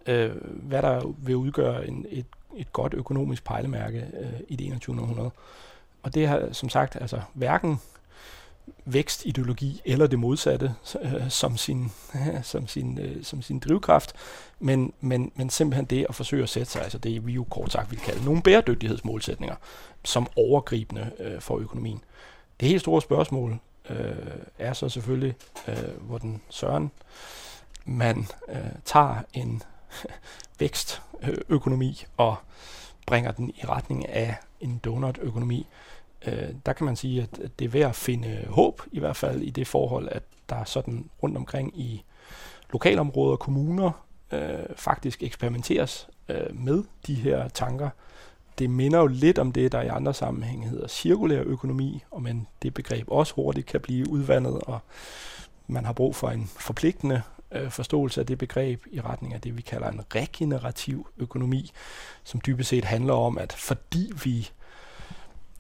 øh, 0.07 0.31
hvad 0.45 0.81
der 0.81 1.13
vil 1.17 1.35
udgøre 1.35 1.87
en, 1.87 2.05
et, 2.09 2.25
et 2.55 2.73
godt 2.73 2.93
økonomisk 2.93 3.43
pejlemærke 3.43 4.05
øh, 4.19 4.39
i 4.47 4.55
det 4.55 4.67
21. 4.67 5.01
århundrede. 5.01 5.31
Og 6.03 6.15
det 6.15 6.27
har 6.27 6.49
som 6.51 6.69
sagt 6.69 6.95
altså 7.01 7.21
hverken 7.33 7.79
vækstideologi 8.85 9.81
eller 9.85 10.07
det 10.07 10.19
modsatte 10.19 10.75
øh, 11.01 11.29
som, 11.29 11.57
sin, 11.57 11.91
øh, 12.15 12.43
som, 12.51 12.67
sin, 12.67 12.99
øh, 12.99 13.23
som 13.23 13.41
sin 13.41 13.59
drivkraft, 13.59 14.13
men, 14.59 14.93
men, 15.01 15.31
men 15.35 15.49
simpelthen 15.49 15.85
det 15.85 16.05
at 16.09 16.15
forsøge 16.15 16.43
at 16.43 16.49
sætte 16.49 16.71
sig, 16.71 16.81
altså 16.81 16.97
det 16.97 17.27
vi 17.27 17.31
jo 17.31 17.43
kort 17.43 17.71
sagt 17.71 17.91
vil 17.91 17.99
kalde 17.99 18.25
nogle 18.25 18.41
bæredygtighedsmålsætninger, 18.41 19.55
som 20.03 20.27
overgribende 20.35 21.11
øh, 21.19 21.41
for 21.41 21.57
økonomien. 21.57 22.03
Det 22.59 22.67
helt 22.67 22.81
store 22.81 23.01
spørgsmål 23.01 23.59
øh, 23.89 24.15
er 24.59 24.73
så 24.73 24.89
selvfølgelig, 24.89 25.35
øh, 25.67 26.01
hvor 26.01 26.17
den 26.17 26.41
søren 26.49 26.91
man 27.85 28.27
øh, 28.49 28.57
tager 28.85 29.15
en 29.33 29.63
vækstøkonomi 30.59 32.05
og 32.17 32.35
bringer 33.05 33.31
den 33.31 33.49
i 33.49 33.65
retning 33.65 34.09
af 34.09 34.35
en 34.63 34.78
donutøkonomi, 34.78 35.67
øh, 36.28 36.49
der 36.65 36.73
kan 36.73 36.86
man 36.86 36.95
sige, 36.95 37.21
at 37.21 37.60
det 37.60 37.65
er 37.65 37.69
værd 37.69 37.89
at 37.89 37.95
finde 37.95 38.45
håb, 38.49 38.82
i 38.91 38.99
hvert 38.99 39.15
fald 39.15 39.41
i 39.41 39.49
det 39.49 39.67
forhold, 39.67 40.10
at 40.12 40.23
der 40.49 40.63
sådan 40.63 41.10
rundt 41.23 41.38
omkring 41.38 41.80
i 41.80 42.04
lokalområder 42.71 43.32
og 43.32 43.39
kommuner 43.39 43.91
øh, 44.32 44.76
faktisk 44.76 45.23
eksperimenteres 45.23 46.10
øh, 46.30 46.56
med 46.60 46.84
de 47.08 47.15
her 47.15 47.47
tanker. 47.47 47.89
Det 48.60 48.69
minder 48.69 48.99
jo 48.99 49.08
lidt 49.08 49.39
om 49.39 49.52
det, 49.52 49.71
der 49.71 49.82
i 49.82 49.88
andre 49.88 50.13
sammenhænge 50.13 50.67
hedder 50.67 50.88
cirkulær 50.88 51.41
økonomi, 51.45 52.04
og 52.12 52.21
men 52.21 52.47
det 52.62 52.73
begreb 52.73 53.08
også 53.12 53.34
hurtigt 53.34 53.67
kan 53.67 53.82
blive 53.82 54.10
udvandet, 54.10 54.60
og 54.62 54.80
man 55.67 55.86
har 55.86 55.93
brug 55.93 56.15
for 56.15 56.30
en 56.30 56.49
forpligtende 56.58 57.21
øh, 57.53 57.71
forståelse 57.71 58.21
af 58.21 58.27
det 58.27 58.37
begreb 58.37 58.83
i 58.91 59.01
retning 59.01 59.33
af 59.33 59.41
det, 59.41 59.57
vi 59.57 59.61
kalder 59.61 59.89
en 59.89 60.01
regenerativ 60.15 61.07
økonomi, 61.17 61.71
som 62.23 62.41
dybest 62.45 62.69
set 62.69 62.85
handler 62.85 63.13
om, 63.13 63.37
at 63.37 63.53
fordi 63.53 64.11
vi 64.23 64.49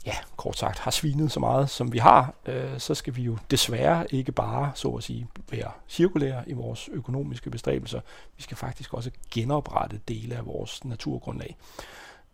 ja, 0.05 0.15
kort 0.37 0.57
sagt, 0.57 0.79
har 0.79 0.91
svinet 0.91 1.31
så 1.31 1.39
meget, 1.39 1.69
som 1.69 1.93
vi 1.93 1.97
har, 1.97 2.33
øh, 2.45 2.79
så 2.79 2.95
skal 2.95 3.15
vi 3.15 3.21
jo 3.21 3.37
desværre 3.51 4.13
ikke 4.13 4.31
bare, 4.31 4.71
så 4.75 4.89
at 4.89 5.03
sige, 5.03 5.27
være 5.51 5.71
cirkulære 5.89 6.49
i 6.49 6.53
vores 6.53 6.89
økonomiske 6.93 7.49
bestræbelser. 7.49 7.99
Vi 8.37 8.43
skal 8.43 8.57
faktisk 8.57 8.93
også 8.93 9.11
genoprette 9.31 9.99
dele 10.07 10.35
af 10.35 10.45
vores 10.45 10.85
naturgrundlag. 10.85 11.57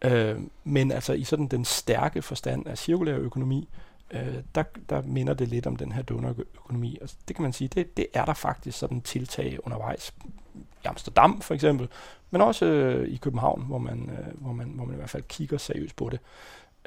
Øh, 0.01 0.39
men 0.63 0.91
altså 0.91 1.13
i 1.13 1.23
sådan 1.23 1.47
den 1.47 1.65
stærke 1.65 2.21
forstand 2.21 2.67
af 2.67 2.77
cirkulær 2.77 3.17
økonomi, 3.17 3.69
øh, 3.73 3.88
øh, 4.11 4.35
der, 4.55 4.63
der 4.89 5.01
minder 5.01 5.33
det 5.33 5.47
lidt 5.47 5.67
om 5.67 5.75
den 5.75 5.91
her 5.91 6.01
donorøkonomi. 6.01 6.97
Og 7.01 7.09
det 7.27 7.35
kan 7.35 7.43
man 7.43 7.53
sige, 7.53 7.67
det, 7.67 7.97
det 7.97 8.07
er 8.13 8.25
der 8.25 8.33
faktisk 8.33 8.77
sådan 8.77 9.01
tiltag 9.01 9.65
undervejs. 9.65 10.13
I 10.55 10.85
Amsterdam 10.85 11.41
for 11.41 11.53
eksempel, 11.53 11.89
men 12.31 12.41
også 12.41 12.65
øh, 12.65 13.07
i 13.07 13.17
København, 13.17 13.63
hvor 13.67 13.77
man, 13.77 14.09
øh, 14.09 14.41
hvor, 14.41 14.53
man, 14.53 14.67
hvor 14.67 14.85
man 14.85 14.93
i 14.93 14.97
hvert 14.97 15.09
fald 15.09 15.23
kigger 15.23 15.57
seriøst 15.57 15.95
på 15.95 16.09
det. 16.09 16.19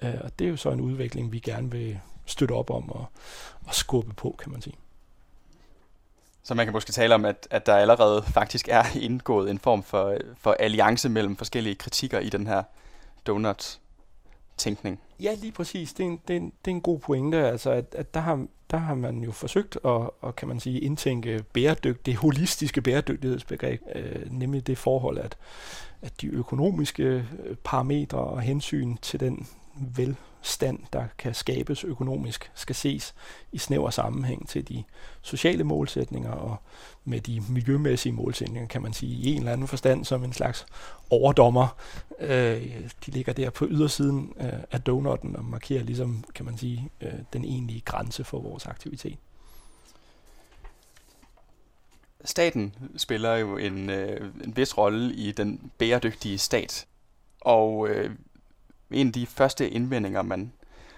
Øh, 0.03 0.15
og 0.25 0.39
det 0.39 0.45
er 0.45 0.49
jo 0.49 0.57
så 0.57 0.71
en 0.71 0.81
udvikling, 0.81 1.33
vi 1.33 1.39
gerne 1.39 1.71
vil 1.71 2.01
støtte 2.27 2.53
op 2.53 2.71
om 2.71 2.91
og, 2.91 3.07
og 3.67 3.75
skubbe 3.75 4.15
på, 4.15 4.37
kan 4.39 4.53
man 4.53 4.63
sige. 4.63 4.77
Så 6.43 6.55
man 6.55 6.67
kan 6.67 6.73
måske 6.73 6.93
tale 6.93 7.15
om, 7.15 7.25
at, 7.25 7.49
at 7.51 7.67
der 7.67 7.77
allerede 7.77 8.23
faktisk 8.23 8.69
er 8.69 8.85
indgået 8.95 9.51
en 9.51 9.59
form 9.59 9.83
for, 9.83 10.17
for 10.37 10.53
alliance 10.53 11.09
mellem 11.09 11.37
forskellige 11.37 11.75
kritikker 11.75 12.19
i 12.19 12.29
den 12.29 12.47
her 12.47 12.63
tænkning. 14.57 15.01
Ja, 15.21 15.35
lige 15.35 15.53
præcis. 15.53 15.93
Det 15.93 16.07
er 16.07 16.11
en, 16.11 16.21
det 16.29 16.37
er 16.37 16.41
en, 16.41 16.53
det 16.65 16.71
er 16.71 16.75
en 16.75 16.81
god 16.81 16.99
pointe. 16.99 17.47
Altså, 17.47 17.71
at, 17.71 17.95
at 17.99 18.15
der, 18.15 18.21
har, 18.21 18.47
der 18.71 18.77
har 18.77 18.95
man 18.95 19.19
jo 19.19 19.33
forsøgt 19.33 19.79
at, 19.85 20.11
at 20.27 20.37
kan 20.37 20.49
man 20.49 20.61
sige, 20.61 20.81
indtænke 20.81 21.45
bæredygt, 21.53 22.07
det 22.07 22.17
holistiske 22.17 22.83
bæredygtighedsbegreb, 22.83 23.83
øh, 23.95 24.33
nemlig 24.33 24.67
det 24.67 24.79
forhold, 24.79 25.19
at, 25.19 25.37
at 26.03 26.21
de 26.21 26.27
økonomiske 26.27 27.03
øh, 27.03 27.57
parametre 27.65 28.19
og 28.19 28.41
hensyn 28.41 28.97
til 28.97 29.21
den 29.21 29.47
velstand, 29.75 30.79
der 30.93 31.05
kan 31.19 31.35
skabes 31.35 31.85
økonomisk, 31.85 32.51
skal 32.55 32.75
ses 32.75 33.15
i 33.53 33.59
snæver 33.59 33.91
sammenhæng 33.91 34.49
til 34.49 34.69
de 34.69 34.85
sociale 35.23 35.65
målsætninger 35.65 36.31
og 36.31 36.57
med 37.05 37.21
de 37.21 37.43
miljømæssige 37.49 38.13
målsætninger, 38.13 38.69
kan 38.69 38.83
man 38.83 38.93
sige, 38.93 39.13
i 39.13 39.33
en 39.33 39.39
eller 39.39 39.53
anden 39.53 39.69
forstand 39.69 40.05
som 40.05 40.25
en 40.25 40.33
slags 40.33 40.67
overdommer. 41.11 41.77
Øh, 42.21 42.63
de 43.07 43.11
ligger 43.11 43.33
der 43.33 43.51
på 43.51 43.67
ydersiden 43.71 44.33
øh, 44.41 44.53
af 44.71 44.81
donutten 44.81 45.37
og 45.37 45.45
markerer 45.45 45.83
ligesom, 45.83 46.25
kan 46.35 46.45
man 46.45 46.59
sige, 46.59 46.91
øh, 47.01 47.13
den 47.33 47.45
egentlige 47.45 47.81
grænse 47.81 48.25
for 48.25 48.41
vores 48.41 48.67
aktivitet. 48.67 49.19
Staten 52.25 52.75
spiller 52.97 53.37
jo 53.37 53.57
en, 53.57 53.91
øh, 53.91 54.31
en 54.45 54.57
vis 54.57 54.79
rolle 54.79 55.15
i 55.15 55.33
den 55.33 55.71
bæredygtige 55.79 56.39
stat, 56.39 56.87
og 57.41 57.89
øh, 57.89 58.11
en 58.95 59.07
af 59.07 59.13
de 59.13 59.27
første 59.27 59.71
indvendinger, 59.71 60.23
man 60.23 60.53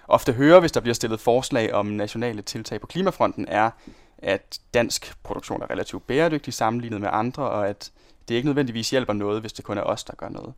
ofte 0.07 0.33
hører, 0.33 0.59
hvis 0.59 0.71
der 0.71 0.79
bliver 0.79 0.93
stillet 0.93 1.19
forslag 1.19 1.73
om 1.73 1.85
nationale 1.85 2.41
tiltag 2.41 2.81
på 2.81 2.87
klimafronten, 2.87 3.47
er, 3.47 3.71
at 4.17 4.59
dansk 4.73 5.13
produktion 5.23 5.61
er 5.61 5.69
relativt 5.69 6.07
bæredygtig 6.07 6.53
sammenlignet 6.53 7.01
med 7.01 7.09
andre, 7.11 7.49
og 7.49 7.69
at 7.69 7.91
det 8.27 8.35
ikke 8.35 8.47
nødvendigvis 8.47 8.89
hjælper 8.89 9.13
noget, 9.13 9.41
hvis 9.41 9.53
det 9.53 9.65
kun 9.65 9.77
er 9.77 9.81
os, 9.81 10.03
der 10.03 10.15
gør 10.15 10.29
noget. 10.29 10.53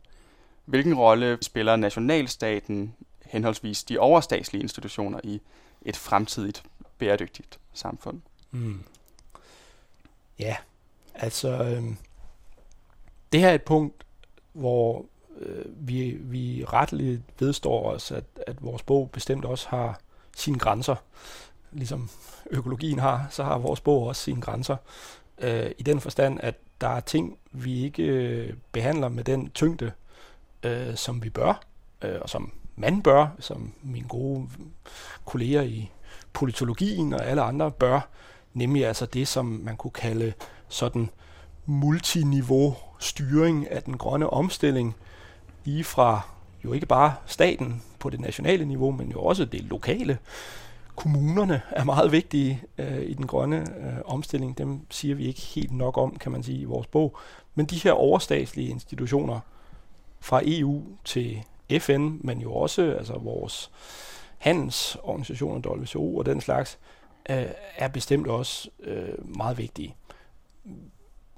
Hvilken 0.64 0.94
rolle 0.94 1.38
spiller 1.40 1.76
nationalstaten, 1.76 2.94
henholdsvis 3.26 3.84
de 3.84 3.98
overstatslige 3.98 4.62
institutioner, 4.62 5.20
i 5.24 5.40
et 5.82 5.96
fremtidigt 5.96 6.62
bæredygtigt 6.98 7.58
samfund? 7.72 8.20
Mm. 8.50 8.82
Ja, 10.38 10.56
altså 11.14 11.48
øh, 11.48 11.82
det 13.32 13.40
her 13.40 13.48
er 13.48 13.54
et 13.54 13.62
punkt, 13.62 14.04
hvor 14.52 15.04
øh, 15.40 15.64
vi, 15.88 16.16
vi 16.20 16.64
retteligt 16.72 17.22
vedstår 17.38 17.92
os, 17.92 18.10
at, 18.10 18.24
at 18.46 18.62
vores 18.62 18.82
bog 18.82 19.10
bestemt 19.12 19.44
også 19.44 19.68
har 19.68 20.00
sine 20.36 20.58
grænser. 20.58 20.96
Ligesom 21.72 22.10
økologien 22.50 22.98
har, 22.98 23.26
så 23.30 23.44
har 23.44 23.58
vores 23.58 23.80
bog 23.80 24.06
også 24.06 24.22
sine 24.22 24.40
grænser. 24.40 24.76
Øh, 25.38 25.70
I 25.78 25.82
den 25.82 26.00
forstand, 26.00 26.40
at 26.42 26.54
der 26.80 26.88
er 26.88 27.00
ting, 27.00 27.38
vi 27.52 27.84
ikke 27.84 28.02
øh, 28.02 28.54
behandler 28.72 29.08
med 29.08 29.24
den 29.24 29.50
tyngde, 29.50 29.92
øh, 30.62 30.96
som 30.96 31.22
vi 31.22 31.30
bør, 31.30 31.60
øh, 32.04 32.16
og 32.20 32.28
som 32.28 32.52
man 32.76 33.02
bør, 33.02 33.26
som 33.38 33.72
mine 33.82 34.08
gode 34.08 34.48
kolleger 35.24 35.62
i 35.62 35.90
politologien 36.32 37.12
og 37.12 37.26
alle 37.26 37.42
andre 37.42 37.70
bør, 37.70 38.08
nemlig 38.54 38.86
altså 38.86 39.06
det, 39.06 39.28
som 39.28 39.44
man 39.46 39.76
kunne 39.76 39.90
kalde 39.90 40.32
sådan 40.68 41.10
multiniveau 41.66 42.76
styring 42.98 43.70
af 43.70 43.82
den 43.82 43.96
grønne 43.96 44.30
omstilling, 44.30 44.96
lige 45.68 45.84
fra 45.84 46.20
jo 46.64 46.72
ikke 46.72 46.86
bare 46.86 47.14
staten 47.26 47.82
på 47.98 48.10
det 48.10 48.20
nationale 48.20 48.64
niveau, 48.64 48.90
men 48.90 49.10
jo 49.10 49.22
også 49.22 49.44
det 49.44 49.64
lokale. 49.64 50.18
Kommunerne 50.96 51.62
er 51.70 51.84
meget 51.84 52.12
vigtige 52.12 52.62
øh, 52.78 53.02
i 53.02 53.14
den 53.14 53.26
grønne 53.26 53.56
øh, 53.56 53.98
omstilling. 54.04 54.58
Dem 54.58 54.80
siger 54.90 55.14
vi 55.14 55.26
ikke 55.26 55.40
helt 55.40 55.72
nok 55.72 55.98
om, 55.98 56.16
kan 56.16 56.32
man 56.32 56.42
sige, 56.42 56.58
i 56.58 56.64
vores 56.64 56.86
bog. 56.86 57.16
Men 57.54 57.66
de 57.66 57.76
her 57.76 57.92
overstatslige 57.92 58.68
institutioner, 58.68 59.40
fra 60.20 60.40
EU 60.44 60.82
til 61.04 61.42
FN, 61.78 62.18
men 62.20 62.40
jo 62.40 62.54
også 62.54 62.94
altså 62.98 63.12
vores 63.12 63.70
handelsorganisationer, 64.38 65.70
WTO 65.70 66.16
og 66.16 66.26
den 66.26 66.40
slags, 66.40 66.78
øh, 67.30 67.46
er 67.76 67.88
bestemt 67.88 68.26
også 68.26 68.70
øh, 68.80 69.36
meget 69.36 69.58
vigtige. 69.58 69.94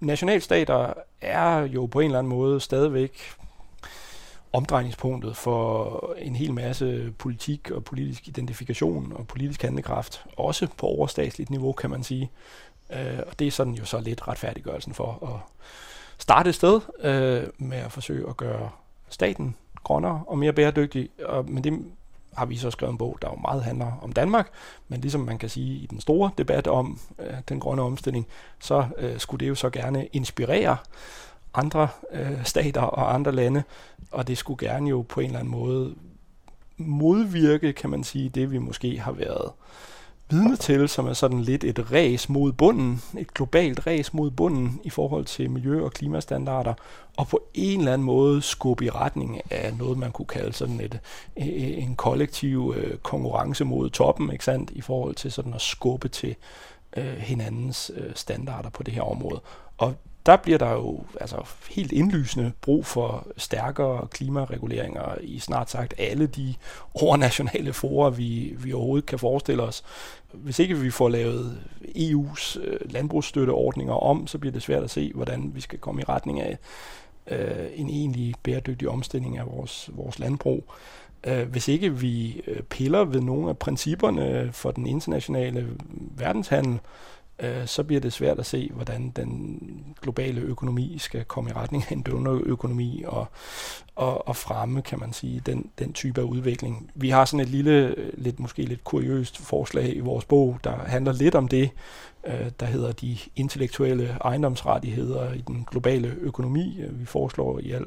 Nationalstater 0.01 0.93
er 1.20 1.61
jo 1.61 1.87
på 1.87 2.01
en 2.01 2.07
eller 2.07 2.18
anden 2.18 2.31
måde 2.31 2.61
stadigvæk 2.61 3.18
omdrejningspunktet 4.53 5.36
for 5.36 6.14
en 6.18 6.36
hel 6.36 6.53
masse 6.53 7.12
politik 7.18 7.70
og 7.70 7.84
politisk 7.84 8.28
identifikation 8.28 9.12
og 9.16 9.26
politisk 9.26 9.62
handlekraft, 9.62 10.24
også 10.36 10.68
på 10.76 10.86
overstatsligt 10.86 11.51
niveau, 11.51 11.72
kan 11.72 11.90
man 11.90 12.03
sige. 12.03 12.30
Øh, 12.92 13.18
og 13.26 13.38
det 13.38 13.46
er 13.46 13.51
sådan 13.51 13.72
jo 13.72 13.84
så 13.84 14.01
lidt 14.01 14.28
retfærdiggørelsen 14.28 14.94
for 14.94 15.18
at 15.22 15.64
starte 16.18 16.48
et 16.48 16.55
sted 16.55 16.80
øh, 17.01 17.48
med 17.59 17.78
at 17.78 17.92
forsøge 17.92 18.28
at 18.28 18.36
gøre 18.36 18.70
staten 19.09 19.57
grønnere 19.84 20.22
og 20.26 20.38
mere 20.38 20.53
bæredygtig. 20.53 21.09
Og, 21.24 21.51
men 21.51 21.64
det 21.64 21.84
har 22.36 22.46
vi 22.46 22.57
så 22.57 22.70
skrevet 22.70 22.92
en 22.92 22.98
bog, 22.98 23.18
der 23.22 23.28
jo 23.28 23.36
meget 23.36 23.64
handler 23.64 23.98
om 24.03 24.12
Danmark, 24.12 24.51
men 24.88 25.01
ligesom 25.01 25.20
man 25.20 25.38
kan 25.38 25.48
sige 25.48 25.78
i 25.78 25.86
den 25.86 26.01
store 26.01 26.30
debat 26.38 26.66
om 26.66 27.01
øh, 27.18 27.34
den 27.48 27.61
grønne 27.61 27.82
omstilling, 27.82 28.26
så 28.61 28.86
øh, 28.96 29.18
skulle 29.18 29.40
det 29.40 29.48
jo 29.48 29.55
så 29.55 29.70
gerne 29.70 30.07
inspirere 30.07 30.76
andre 31.55 31.88
øh, 32.12 32.44
stater 32.44 32.80
og 32.80 33.14
andre 33.14 33.32
lande, 33.32 33.62
og 34.11 34.28
det 34.28 34.38
skulle 34.38 34.68
gerne 34.68 34.90
jo 34.90 35.03
på 35.09 35.20
en 35.20 35.26
eller 35.26 35.38
anden 35.38 35.53
måde 35.53 35.94
modvirke, 36.76 37.72
kan 37.72 37.90
man 37.90 38.05
sige, 38.05 38.28
det 38.28 38.51
vi 38.51 38.59
måske 38.59 39.01
har 39.01 39.12
været 39.12 39.53
vidne 40.30 40.57
til, 40.57 40.88
som 40.88 41.07
er 41.07 41.12
sådan 41.12 41.40
lidt 41.40 41.64
et 41.64 41.92
ræs 41.92 42.28
mod 42.28 42.53
bunden, 42.53 43.03
et 43.18 43.34
globalt 43.34 43.86
ræs 43.86 44.14
mod 44.14 44.30
bunden 44.30 44.80
i 44.84 44.90
forhold 44.90 45.24
til 45.24 45.51
miljø- 45.51 45.84
og 45.84 45.92
klimastandarder, 45.92 46.74
og 47.16 47.28
på 47.28 47.42
en 47.55 47.78
eller 47.78 47.92
anden 47.92 48.05
måde 48.05 48.42
skubbe 48.42 48.84
i 48.84 48.90
retning 48.90 49.40
af 49.51 49.74
noget, 49.74 49.98
man 49.98 50.12
kunne 50.12 50.26
kalde 50.26 50.53
sådan 50.53 50.80
et, 50.80 51.01
øh, 51.36 51.46
øh, 51.46 51.82
en 51.82 51.96
kollektiv 51.96 52.74
øh, 52.76 52.98
konkurrence 52.98 53.64
mod 53.64 53.90
toppen, 53.90 54.32
ikke 54.32 54.44
sandt, 54.44 54.70
i 54.70 54.80
forhold 54.80 55.14
til 55.14 55.32
sådan 55.32 55.55
at 55.55 55.61
skubbe 55.61 56.09
til 56.09 56.36
øh, 56.96 57.16
hinandens 57.16 57.90
øh, 57.96 58.11
standarder 58.14 58.70
på 58.70 58.82
det 58.82 58.94
her 58.94 59.03
område. 59.03 59.40
Og 59.78 59.94
der 60.31 60.37
bliver 60.37 60.59
der 60.59 60.70
jo 60.70 61.05
altså 61.20 61.37
helt 61.70 61.93
indlysende 61.93 62.53
brug 62.61 62.87
for 62.87 63.26
stærkere 63.37 64.07
klimareguleringer 64.11 65.14
i 65.20 65.39
snart 65.39 65.70
sagt 65.70 65.95
alle 65.99 66.26
de 66.26 66.55
overnationale 66.95 67.72
forer, 67.72 68.11
vi, 68.11 68.55
vi 68.59 68.72
overhovedet 68.72 69.07
kan 69.07 69.18
forestille 69.18 69.62
os. 69.62 69.85
Hvis 70.33 70.59
ikke 70.59 70.78
vi 70.78 70.91
får 70.91 71.09
lavet 71.09 71.59
EU's 71.83 72.61
øh, 72.61 72.78
landbrugsstøtteordninger 72.85 73.95
om, 73.95 74.26
så 74.26 74.39
bliver 74.39 74.53
det 74.53 74.62
svært 74.62 74.83
at 74.83 74.91
se, 74.91 75.12
hvordan 75.14 75.51
vi 75.55 75.61
skal 75.61 75.78
komme 75.78 76.01
i 76.01 76.05
retning 76.05 76.41
af 76.41 76.59
øh, 77.26 77.66
en 77.74 77.89
egentlig 77.89 78.35
bæredygtig 78.43 78.89
omstilling 78.89 79.39
af 79.39 79.47
vores, 79.47 79.91
vores 79.93 80.18
landbrug. 80.18 80.64
Øh, 81.24 81.49
hvis 81.49 81.68
ikke 81.68 81.99
vi 81.99 82.43
øh, 82.47 82.62
piller 82.62 83.05
ved 83.05 83.20
nogle 83.20 83.49
af 83.49 83.59
principperne 83.59 84.51
for 84.53 84.70
den 84.70 84.87
internationale 84.87 85.68
verdenshandel, 86.16 86.78
øh, 87.41 87.66
så 87.66 87.82
bliver 87.82 88.01
det 88.01 88.12
svært 88.12 88.38
at 88.38 88.47
se, 88.47 88.70
hvordan 88.74 89.12
den 89.16 89.59
globale 90.03 90.41
økonomi 90.41 90.99
skal 90.99 91.24
komme 91.24 91.51
i 91.51 91.53
retning 91.53 91.84
af 91.88 91.93
en 91.93 92.03
donorøkonomi 92.03 93.05
og, 93.07 93.26
og, 93.97 94.28
og 94.28 94.36
fremme, 94.36 94.82
kan 94.82 95.01
man 95.01 95.12
sige, 95.12 95.43
den, 95.47 95.70
den 95.78 95.93
type 95.93 96.20
af 96.20 96.24
udvikling. 96.24 96.91
Vi 96.95 97.11
har 97.11 97.24
sådan 97.24 97.41
et 97.41 97.49
lille, 97.49 97.95
lidt 98.14 98.41
måske 98.41 98.62
lidt 98.62 98.84
kuriøst 98.84 99.38
forslag 99.38 99.97
i 99.97 100.01
vores 100.01 100.24
bog, 100.24 100.59
der 100.64 100.76
handler 100.76 101.12
lidt 101.12 101.34
om 101.34 101.49
det, 101.49 101.70
øh, 102.26 102.51
der 102.61 102.66
hedder 102.66 102.93
de 102.93 103.18
intellektuelle 103.36 104.16
ejendomsrettigheder 104.24 105.32
i 105.32 105.41
den 105.47 105.66
globale 105.70 106.14
økonomi. 106.20 106.80
Øh, 106.80 107.01
vi 107.01 107.05
foreslår 107.05 107.59
i 107.59 107.70
al 107.70 107.84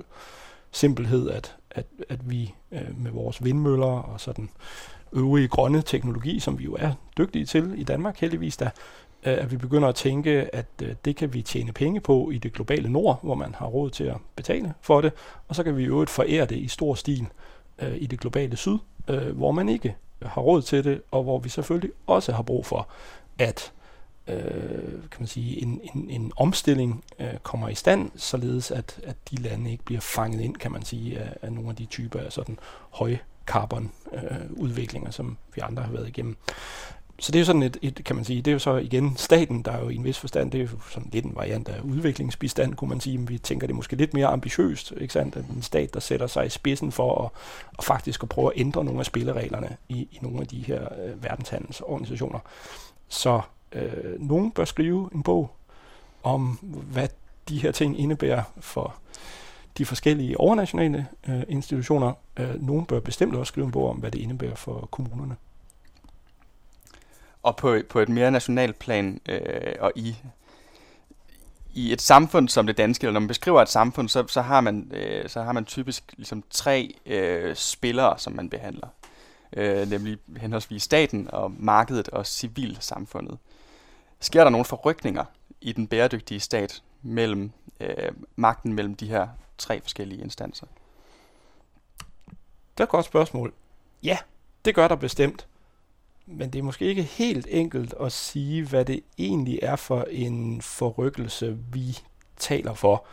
simpelhed, 0.72 1.30
at, 1.30 1.56
at, 1.72 1.86
at 2.10 2.30
vi 2.30 2.54
øh, 2.72 3.04
med 3.04 3.12
vores 3.12 3.44
vindmøller 3.44 3.86
og 3.86 4.20
sådan 4.20 4.50
øvrige 5.14 5.48
grønne 5.48 5.82
teknologi, 5.82 6.40
som 6.40 6.60
vi 6.60 6.64
jo 6.64 6.76
er 6.80 6.92
dygtige 7.18 7.46
til 7.46 7.74
i 7.78 7.84
Danmark 7.84 8.20
heldigvis, 8.20 8.58
der 8.58 8.70
Øh, 9.26 9.38
at 9.38 9.52
vi 9.52 9.58
begynder 9.58 9.88
at 9.88 9.96
tænke, 9.96 10.56
at 10.56 10.66
øh, 10.82 10.96
det 11.06 11.16
kan 11.16 11.34
vi 11.34 11.42
tjene 11.42 11.72
penge 11.72 12.00
på 12.00 12.30
i 12.30 12.38
det 12.38 12.54
globale 12.54 12.90
nord, 12.90 13.20
hvor 13.24 13.36
man 13.36 13.56
har 13.56 13.66
råd 13.66 13.90
til 13.90 14.04
at 14.04 14.18
betale 14.36 14.74
for 14.82 15.02
det, 15.02 15.14
og 15.48 15.56
så 15.56 15.64
kan 15.64 15.78
vi 15.78 15.84
jo 15.84 16.06
forære 16.08 16.46
det 16.46 16.56
i 16.56 16.68
stor 16.68 16.96
stil 16.96 17.28
øh, 17.80 17.96
i 17.98 18.06
det 18.06 18.20
globale 18.20 18.56
syd, 18.56 18.78
hvor 19.34 19.52
man 19.52 19.70
ikke 19.70 19.96
har 20.22 20.42
råd 20.42 20.62
til 20.62 20.84
det, 20.84 21.02
og 21.12 21.24
hvor 21.24 21.40
vi 21.40 21.50
selvfølgelig 21.50 21.92
også 22.08 22.32
har 22.32 22.44
brug 22.44 22.66
for, 22.66 22.88
at 23.40 23.72
øh, 24.28 25.02
kan 25.12 25.20
man 25.20 25.28
sige, 25.28 25.62
en, 25.62 25.82
en, 25.96 26.10
en 26.10 26.32
omstilling 26.36 27.04
øh, 27.20 27.38
kommer 27.44 27.70
i 27.70 27.76
stand, 27.76 28.12
således 28.16 28.72
at, 28.72 29.00
at 29.04 29.16
de 29.32 29.36
lande 29.36 29.72
ikke 29.72 29.84
bliver 29.84 30.02
fanget 30.02 30.42
ind, 30.42 30.56
kan 30.56 30.72
man 30.72 30.86
sige, 30.86 31.20
af, 31.20 31.38
af 31.42 31.54
nogle 31.54 31.70
af 31.70 31.76
de 31.76 31.86
typer 31.86 32.20
af 32.20 32.32
sådan 32.32 32.60
høje 32.90 33.20
carbon 33.46 33.92
øh, 34.14 34.22
udviklinger, 34.52 35.12
som 35.12 35.38
vi 35.56 35.62
andre 35.62 35.84
har 35.84 35.92
været 35.92 36.08
igennem 36.08 36.38
så 37.24 37.32
det 37.32 37.40
er 37.40 37.42
jo 37.42 37.46
sådan 37.46 37.64
et, 37.64 37.78
et, 37.82 38.02
kan 38.06 38.16
man 38.16 38.26
sige, 38.26 38.42
det 38.42 38.52
er 38.52 38.54
jo 38.54 38.60
så 38.60 38.76
igen 38.76 39.18
staten, 39.18 39.62
der 39.62 39.72
er 39.72 39.80
jo 39.80 39.90
i 39.90 39.96
en 39.96 40.04
vis 40.04 40.20
forstand, 40.20 40.52
det 40.52 40.60
er 40.60 40.64
jo 40.64 40.70
sådan 40.90 41.10
lidt 41.14 41.26
en 41.26 41.36
variant 41.36 41.70
af 41.70 41.82
udviklingsbistand, 41.82 42.76
kunne 42.76 42.90
man 42.90 43.00
sige, 43.00 43.18
men 43.18 43.30
vi 43.30 43.38
tænker 43.38 43.68
det 43.68 43.76
måske 43.76 43.96
lidt 43.96 44.14
mere 44.14 44.28
ambitiøst, 44.28 44.94
ikke 44.98 45.14
sandt? 45.14 45.36
En 45.36 45.62
stat, 45.62 45.94
der 45.94 46.00
sætter 46.00 46.28
sig 46.28 46.46
i 46.46 46.50
spidsen 46.50 46.92
for 46.92 47.26
at, 47.26 47.30
at 47.78 47.84
faktisk 47.84 48.24
at 48.24 48.30
prøve 48.30 48.54
at 48.54 48.60
ændre 48.60 48.84
nogle 48.84 49.00
af 49.00 49.06
spillereglerne 49.06 49.78
i, 49.90 50.08
i 50.12 50.20
nogle 50.22 50.42
af 50.42 50.48
de 50.48 50.62
her 50.62 50.82
øh, 50.82 51.24
verdenshandelsorganisationer. 51.24 52.40
Så 53.08 53.42
øh, 53.72 54.20
nogen 54.20 54.52
bør 54.52 54.66
skrive 54.66 55.10
en 55.16 55.24
bog 55.24 55.52
om, 56.24 56.60
hvad 56.92 57.08
de 57.50 57.58
her 57.58 57.72
ting 57.72 58.00
indebærer 58.00 58.44
for 58.60 58.96
de 59.78 59.86
forskellige 59.86 60.40
overnationale 60.40 61.08
øh, 61.30 61.44
institutioner. 61.48 62.14
Øh, 62.40 62.68
nogen 62.68 62.86
bør 62.86 63.00
bestemt 63.00 63.36
også 63.36 63.52
skrive 63.52 63.66
en 63.66 63.72
bog 63.72 63.90
om, 63.90 63.98
hvad 63.98 64.12
det 64.12 64.20
indebærer 64.20 64.56
for 64.56 64.88
kommunerne 64.92 65.36
og 67.44 67.56
på, 67.56 67.78
på 67.90 68.00
et 68.00 68.10
mere 68.10 68.32
nationalt 68.32 68.80
plan, 68.80 69.22
øh, 69.30 69.74
og 69.80 69.92
i, 69.96 70.16
i 71.74 71.94
et 71.94 72.02
samfund 72.02 72.50
som 72.50 72.68
det 72.68 72.78
danske, 72.78 73.04
eller 73.04 73.14
når 73.14 73.20
man 73.20 73.28
beskriver 73.28 73.62
et 73.62 73.70
samfund, 73.70 74.10
så, 74.10 74.28
så, 74.28 74.42
har, 74.42 74.62
man, 74.62 74.92
øh, 74.94 75.30
så 75.30 75.42
har 75.42 75.52
man 75.52 75.66
typisk 75.66 76.14
ligesom 76.18 76.44
tre 76.50 76.96
øh, 77.06 77.56
spillere, 77.56 78.20
som 78.20 78.34
man 78.34 78.50
behandler. 78.50 78.88
Øh, 79.54 79.90
nemlig 79.90 80.18
henholdsvis 80.38 80.84
staten 80.84 81.30
og 81.34 81.54
markedet 81.58 82.10
og 82.10 82.26
civilsamfundet. 82.26 83.38
Sker 84.20 84.44
der 84.44 84.50
nogle 84.50 84.66
forrykninger 84.66 85.26
i 85.62 85.72
den 85.72 85.88
bæredygtige 85.88 86.40
stat 86.40 86.84
mellem 87.02 87.52
øh, 87.80 88.12
magten 88.36 88.74
mellem 88.74 88.96
de 88.96 89.08
her 89.08 89.28
tre 89.58 89.82
forskellige 89.82 90.22
instanser? 90.22 90.66
Det 92.78 92.80
er 92.80 92.84
et 92.84 92.90
godt 92.90 93.06
spørgsmål. 93.06 93.54
Ja, 94.04 94.18
det 94.66 94.76
gør 94.76 94.88
der 94.88 94.96
bestemt 94.96 95.48
men 96.26 96.50
det 96.50 96.60
er 96.60 96.64
måske 96.64 96.86
ikke 96.86 97.04
helt 97.04 97.48
enkelt 97.50 97.94
at 98.02 98.12
sige, 98.12 98.66
hvad 98.66 98.86
det 98.86 99.00
egentlig 99.18 99.60
er 99.62 99.76
for 99.76 100.08
en 100.12 100.62
forrykkelse, 100.62 101.58
vi 101.72 101.98
taler 102.38 102.74
for. 102.74 103.06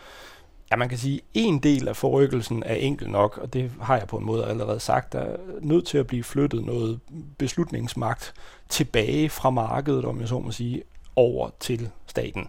Ja, 0.70 0.76
man 0.76 0.88
kan 0.88 0.98
sige, 0.98 1.16
at 1.16 1.22
en 1.34 1.58
del 1.58 1.88
af 1.88 1.96
forrykkelsen 1.96 2.62
er 2.66 2.74
enkel 2.74 3.10
nok, 3.10 3.38
og 3.38 3.52
det 3.52 3.72
har 3.80 3.98
jeg 3.98 4.08
på 4.08 4.16
en 4.16 4.24
måde 4.24 4.46
allerede 4.46 4.80
sagt, 4.80 5.12
der 5.12 5.20
er 5.20 5.36
nødt 5.60 5.86
til 5.86 5.98
at 5.98 6.06
blive 6.06 6.24
flyttet 6.24 6.64
noget 6.64 7.00
beslutningsmagt 7.38 8.34
tilbage 8.68 9.28
fra 9.28 9.50
markedet, 9.50 10.04
om 10.04 10.20
jeg 10.20 10.28
så 10.28 10.38
må 10.38 10.50
sige, 10.50 10.82
over 11.16 11.50
til 11.60 11.90
staten. 12.06 12.48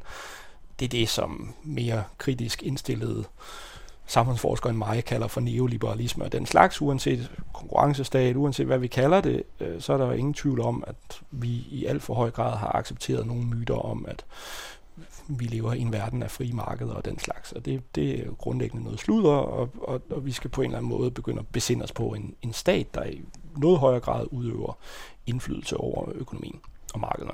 Det 0.79 0.85
er 0.85 0.89
det, 0.89 1.09
som 1.09 1.53
mere 1.63 2.03
kritisk 2.17 2.63
indstillede 2.63 3.19
øh, 3.19 3.70
samfundsforskeren 4.11 4.77
mig 4.77 5.05
kalder 5.05 5.27
for 5.27 5.41
neoliberalisme 5.41 6.23
og 6.23 6.31
den 6.31 6.45
slags, 6.45 6.81
uanset 6.81 7.31
konkurrencestat, 7.53 8.35
uanset 8.35 8.65
hvad 8.65 8.79
vi 8.79 8.87
kalder 8.87 9.21
det, 9.21 9.43
øh, 9.59 9.81
så 9.81 9.93
er 9.93 9.97
der 9.97 10.11
ingen 10.11 10.33
tvivl 10.33 10.61
om, 10.61 10.83
at 10.87 11.21
vi 11.31 11.47
i 11.49 11.85
alt 11.85 12.03
for 12.03 12.13
høj 12.13 12.31
grad 12.31 12.57
har 12.57 12.75
accepteret 12.75 13.27
nogle 13.27 13.43
myter 13.43 13.75
om, 13.75 14.05
at 14.07 14.25
vi 15.27 15.45
lever 15.45 15.73
i 15.73 15.79
en 15.79 15.91
verden 15.91 16.23
af 16.23 16.31
frie 16.31 16.53
markeder 16.53 16.93
og 16.93 17.05
den 17.05 17.19
slags. 17.19 17.51
Og 17.51 17.65
det, 17.65 17.95
det 17.95 18.19
er 18.19 18.31
grundlæggende 18.31 18.83
noget 18.83 18.99
sludder, 18.99 19.29
og, 19.29 19.69
og, 19.81 20.01
og 20.09 20.25
vi 20.25 20.31
skal 20.31 20.49
på 20.49 20.61
en 20.61 20.65
eller 20.65 20.77
anden 20.77 20.89
måde 20.89 21.11
begynde 21.11 21.39
at 21.39 21.47
besinde 21.47 21.83
os 21.83 21.91
på 21.91 22.07
en, 22.07 22.35
en 22.41 22.53
stat, 22.53 22.95
der 22.95 23.03
i 23.03 23.21
noget 23.57 23.79
højere 23.79 23.99
grad 23.99 24.25
udøver 24.31 24.77
indflydelse 25.25 25.77
over 25.77 26.11
økonomien 26.15 26.59
og 26.93 26.99
markederne. 26.99 27.31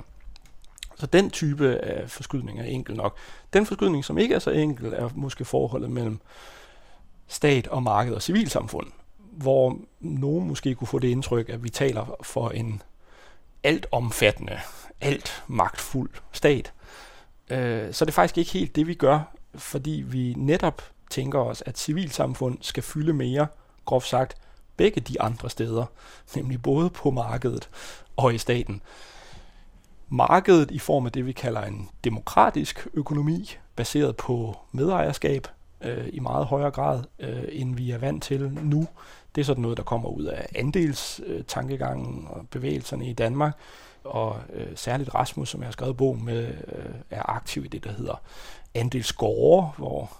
Så 0.96 1.06
den 1.06 1.30
type 1.30 1.76
af 1.76 2.10
forskydning 2.10 2.60
er 2.60 2.64
enkel 2.64 2.96
nok. 2.96 3.16
Den 3.52 3.66
forskydning, 3.66 4.04
som 4.04 4.18
ikke 4.18 4.34
er 4.34 4.38
så 4.38 4.50
enkel, 4.50 4.92
er 4.92 5.08
måske 5.14 5.44
forholdet 5.44 5.90
mellem 5.90 6.20
stat 7.28 7.66
og 7.66 7.82
marked 7.82 8.14
og 8.14 8.22
civilsamfund, 8.22 8.86
hvor 9.18 9.78
nogen 10.00 10.48
måske 10.48 10.74
kunne 10.74 10.88
få 10.88 10.98
det 10.98 11.08
indtryk, 11.08 11.48
at 11.48 11.64
vi 11.64 11.68
taler 11.68 12.16
for 12.22 12.48
en 12.48 12.82
altomfattende, 13.64 14.60
alt 15.00 15.44
magtfuld 15.46 16.10
stat, 16.32 16.72
øh, 17.50 17.92
så 17.94 18.04
er 18.04 18.10
faktisk 18.12 18.38
ikke 18.38 18.50
helt 18.50 18.76
det, 18.76 18.86
vi 18.86 18.94
gør, 18.94 19.34
fordi 19.54 20.04
vi 20.06 20.34
netop 20.36 20.82
tænker 21.10 21.38
os, 21.38 21.62
at 21.66 21.78
civilsamfund 21.78 22.58
skal 22.60 22.82
fylde 22.82 23.12
mere, 23.12 23.46
groft 23.84 24.08
sagt, 24.08 24.36
begge 24.76 25.00
de 25.00 25.20
andre 25.20 25.50
steder, 25.50 25.84
nemlig 26.36 26.62
både 26.62 26.90
på 26.90 27.10
markedet 27.10 27.68
og 28.16 28.34
i 28.34 28.38
staten. 28.38 28.82
Markedet 30.08 30.70
i 30.70 30.78
form 30.78 31.06
af 31.06 31.12
det, 31.12 31.26
vi 31.26 31.32
kalder 31.32 31.62
en 31.62 31.88
demokratisk 32.04 32.86
økonomi, 32.94 33.56
baseret 33.76 34.16
på 34.16 34.56
medejerskab 34.72 35.46
øh, 35.80 36.08
i 36.12 36.20
meget 36.20 36.46
højere 36.46 36.70
grad, 36.70 37.02
øh, 37.18 37.44
end 37.52 37.76
vi 37.76 37.90
er 37.90 37.98
vant 37.98 38.22
til 38.22 38.52
nu. 38.62 38.86
Det 39.34 39.40
er 39.40 39.44
sådan 39.44 39.62
noget, 39.62 39.76
der 39.76 39.82
kommer 39.82 40.08
ud 40.08 40.24
af 40.24 40.46
andelstankegangen 40.54 42.26
og 42.30 42.46
bevægelserne 42.50 43.08
i 43.08 43.12
Danmark 43.12 43.58
og 44.04 44.36
øh, 44.52 44.66
særligt 44.74 45.14
Rasmus, 45.14 45.48
som 45.48 45.60
jeg 45.60 45.66
har 45.66 45.72
skrevet 45.72 45.96
bog 45.96 46.18
med, 46.18 46.46
øh, 46.46 46.94
er 47.10 47.30
aktiv 47.30 47.64
i 47.64 47.68
det, 47.68 47.84
der 47.84 47.92
hedder 47.92 48.22
andelsgårde, 48.74 49.68
hvor 49.76 50.10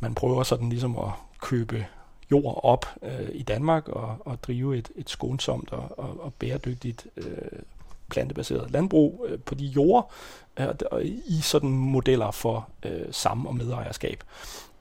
man 0.00 0.14
prøver 0.14 0.42
sådan 0.42 0.68
ligesom 0.68 0.98
at 0.98 1.10
købe 1.40 1.86
jord 2.30 2.60
op 2.62 2.86
øh, 3.02 3.28
i 3.32 3.42
Danmark 3.42 3.88
og, 3.88 4.16
og 4.20 4.42
drive 4.42 4.76
et, 4.76 4.90
et 4.96 5.10
skånsomt 5.10 5.72
og, 5.72 5.98
og, 5.98 6.24
og 6.24 6.34
bæredygtigt 6.34 7.06
øh, 7.16 7.62
plantebaseret 8.10 8.70
landbrug 8.70 9.26
øh, 9.28 9.38
på 9.38 9.54
de 9.54 9.64
jord 9.64 10.10
øh, 10.56 10.68
og 10.90 11.04
i 11.04 11.40
sådan 11.42 11.70
modeller 11.70 12.30
for 12.30 12.68
øh, 12.82 13.06
sam- 13.10 13.46
og 13.46 13.56
medejerskab. 13.56 14.24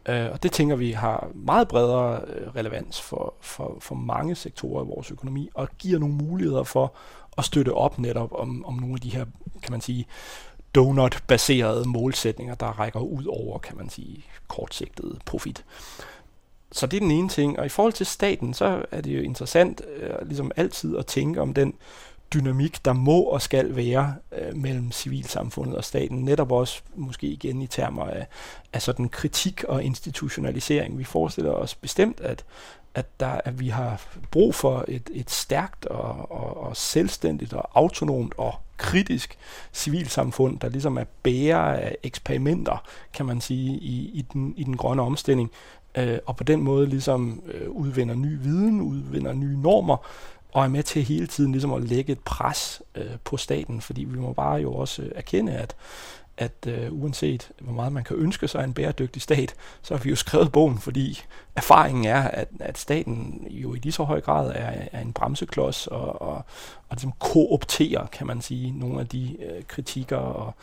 Øh, 0.05 0.31
og 0.31 0.43
det 0.43 0.51
tænker 0.51 0.75
vi 0.75 0.91
har 0.91 1.27
meget 1.33 1.67
bredere 1.67 2.21
øh, 2.27 2.55
relevans 2.55 3.01
for, 3.01 3.33
for, 3.41 3.77
for 3.79 3.95
mange 3.95 4.35
sektorer 4.35 4.83
i 4.83 4.87
vores 4.87 5.11
økonomi 5.11 5.49
og 5.53 5.69
giver 5.79 5.99
nogle 5.99 6.15
muligheder 6.15 6.63
for 6.63 6.93
at 7.37 7.45
støtte 7.45 7.73
op 7.73 7.99
netop 7.99 8.31
om, 8.33 8.65
om 8.65 8.73
nogle 8.73 8.93
af 8.93 9.01
de 9.01 9.09
her, 9.09 9.25
kan 9.63 9.71
man 9.71 9.81
sige, 9.81 10.05
donut-baserede 10.75 11.87
målsætninger, 11.87 12.55
der 12.55 12.79
rækker 12.79 12.99
ud 12.99 13.25
over, 13.25 13.59
kan 13.59 13.77
man 13.77 13.89
sige, 13.89 14.25
kortsigtet 14.47 15.19
profit. 15.25 15.65
Så 16.71 16.87
det 16.87 16.97
er 16.97 17.01
den 17.01 17.11
ene 17.11 17.29
ting. 17.29 17.59
Og 17.59 17.65
i 17.65 17.69
forhold 17.69 17.93
til 17.93 18.05
staten, 18.05 18.53
så 18.53 18.85
er 18.91 19.01
det 19.01 19.17
jo 19.17 19.21
interessant 19.21 19.81
øh, 19.95 20.27
ligesom 20.27 20.51
altid 20.55 20.97
at 20.97 21.05
tænke 21.05 21.41
om 21.41 21.53
den 21.53 21.73
dynamik, 22.33 22.85
der 22.85 22.93
må 22.93 23.21
og 23.21 23.41
skal 23.41 23.75
være 23.75 24.15
øh, 24.31 24.55
mellem 24.55 24.91
civilsamfundet 24.91 25.75
og 25.75 25.83
staten. 25.83 26.17
Netop 26.17 26.51
også 26.51 26.81
måske 26.95 27.27
igen 27.27 27.61
i 27.61 27.67
termer 27.67 28.05
af, 28.05 28.27
af 28.73 28.81
sådan 28.81 29.09
kritik 29.09 29.63
og 29.63 29.83
institutionalisering. 29.83 30.97
Vi 30.97 31.03
forestiller 31.03 31.51
os 31.51 31.75
bestemt, 31.75 32.19
at, 32.19 32.45
at, 32.95 33.19
der, 33.19 33.41
at 33.45 33.59
vi 33.59 33.69
har 33.69 34.01
brug 34.31 34.55
for 34.55 34.85
et, 34.87 35.09
et 35.13 35.29
stærkt 35.29 35.85
og, 35.85 36.31
og, 36.31 36.57
og 36.57 36.77
selvstændigt 36.77 37.53
og 37.53 37.69
autonomt 37.73 38.33
og 38.37 38.53
kritisk 38.77 39.37
civilsamfund, 39.73 40.59
der 40.59 40.69
ligesom 40.69 40.97
er 40.97 41.03
bærer 41.23 41.75
af 41.75 41.95
eksperimenter, 42.03 42.83
kan 43.13 43.25
man 43.25 43.41
sige, 43.41 43.77
i, 43.77 44.11
i, 44.13 44.25
den, 44.33 44.53
i 44.57 44.63
den 44.63 44.77
grønne 44.77 45.01
omstilling, 45.01 45.51
øh, 45.95 46.17
og 46.25 46.35
på 46.35 46.43
den 46.43 46.61
måde 46.61 46.87
ligesom 46.87 47.43
øh, 47.53 47.69
udvinder 47.69 48.15
ny 48.15 48.37
viden, 48.41 48.81
udvinder 48.81 49.33
nye 49.33 49.57
normer, 49.57 49.97
og 50.53 50.63
er 50.63 50.67
med 50.67 50.83
til 50.83 51.03
hele 51.03 51.27
tiden 51.27 51.51
ligesom 51.51 51.73
at 51.73 51.83
lægge 51.83 52.11
et 52.11 52.19
pres 52.19 52.81
øh, 52.95 53.17
på 53.23 53.37
staten, 53.37 53.81
fordi 53.81 54.03
vi 54.03 54.19
må 54.19 54.33
bare 54.33 54.55
jo 54.55 54.73
også 54.73 55.01
øh, 55.01 55.11
erkende, 55.15 55.53
at 55.53 55.75
at 56.41 56.67
øh, 56.67 56.93
uanset 56.93 57.51
hvor 57.59 57.73
meget 57.73 57.93
man 57.93 58.03
kan 58.03 58.17
ønske 58.17 58.47
sig 58.47 58.63
en 58.63 58.73
bæredygtig 58.73 59.21
stat, 59.21 59.55
så 59.81 59.95
har 59.95 60.03
vi 60.03 60.09
jo 60.09 60.15
skrevet 60.15 60.51
bogen, 60.51 60.79
fordi 60.79 61.21
erfaringen 61.55 62.05
er, 62.05 62.21
at, 62.21 62.47
at 62.59 62.77
staten 62.77 63.47
jo 63.49 63.73
i 63.73 63.77
lige 63.77 63.91
så 63.91 64.03
høj 64.03 64.21
grad 64.21 64.51
er, 64.55 64.87
er 64.91 65.01
en 65.01 65.13
bremseklods 65.13 65.87
og, 65.87 66.21
og, 66.21 66.35
og 66.89 66.95
ligesom 66.95 67.13
koopterer, 67.19 68.05
kan 68.07 68.27
man 68.27 68.41
sige, 68.41 68.71
nogle 68.71 68.99
af 68.99 69.07
de 69.07 69.37
øh, 69.39 69.63
kritikker 69.67 70.17
og, 70.17 70.53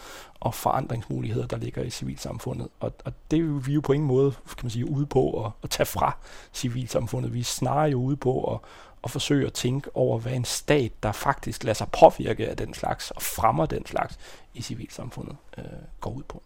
og 0.40 0.54
forandringsmuligheder, 0.54 1.46
der 1.46 1.56
ligger 1.56 1.82
i 1.82 1.90
civilsamfundet. 1.90 2.68
Og, 2.80 2.92
og 3.04 3.12
det 3.30 3.38
er 3.38 3.42
vi 3.42 3.72
jo 3.72 3.80
på 3.80 3.92
ingen 3.92 4.06
måde, 4.06 4.32
kan 4.32 4.62
man 4.62 4.70
sige, 4.70 4.90
ude 4.90 5.06
på 5.06 5.44
at, 5.44 5.52
at 5.62 5.70
tage 5.70 5.86
fra 5.86 6.16
civilsamfundet. 6.54 7.34
Vi 7.34 7.40
er 7.40 7.44
snarere 7.44 7.90
jo 7.90 8.00
ude 8.00 8.16
på 8.16 8.54
at, 8.54 8.60
at 9.04 9.10
forsøge 9.10 9.46
at 9.46 9.52
tænke 9.52 9.96
over, 9.96 10.18
hvad 10.18 10.32
en 10.32 10.44
stat, 10.44 10.92
der 11.02 11.12
faktisk 11.12 11.64
lader 11.64 11.74
sig 11.74 11.88
påvirke 12.00 12.48
af 12.48 12.56
den 12.56 12.74
slags 12.74 13.10
og 13.10 13.22
fremmer 13.22 13.66
den 13.66 13.86
slags 13.86 14.18
i 14.54 14.62
civilsamfundet, 14.62 15.36
øh, 15.58 15.64
går 16.00 16.10
ud 16.10 16.22
på. 16.22 16.42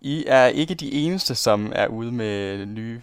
I 0.00 0.24
er 0.26 0.46
ikke 0.46 0.74
de 0.74 0.92
eneste, 0.92 1.34
som 1.34 1.72
er 1.74 1.86
ude 1.86 2.12
med 2.12 2.66
nye 2.66 3.02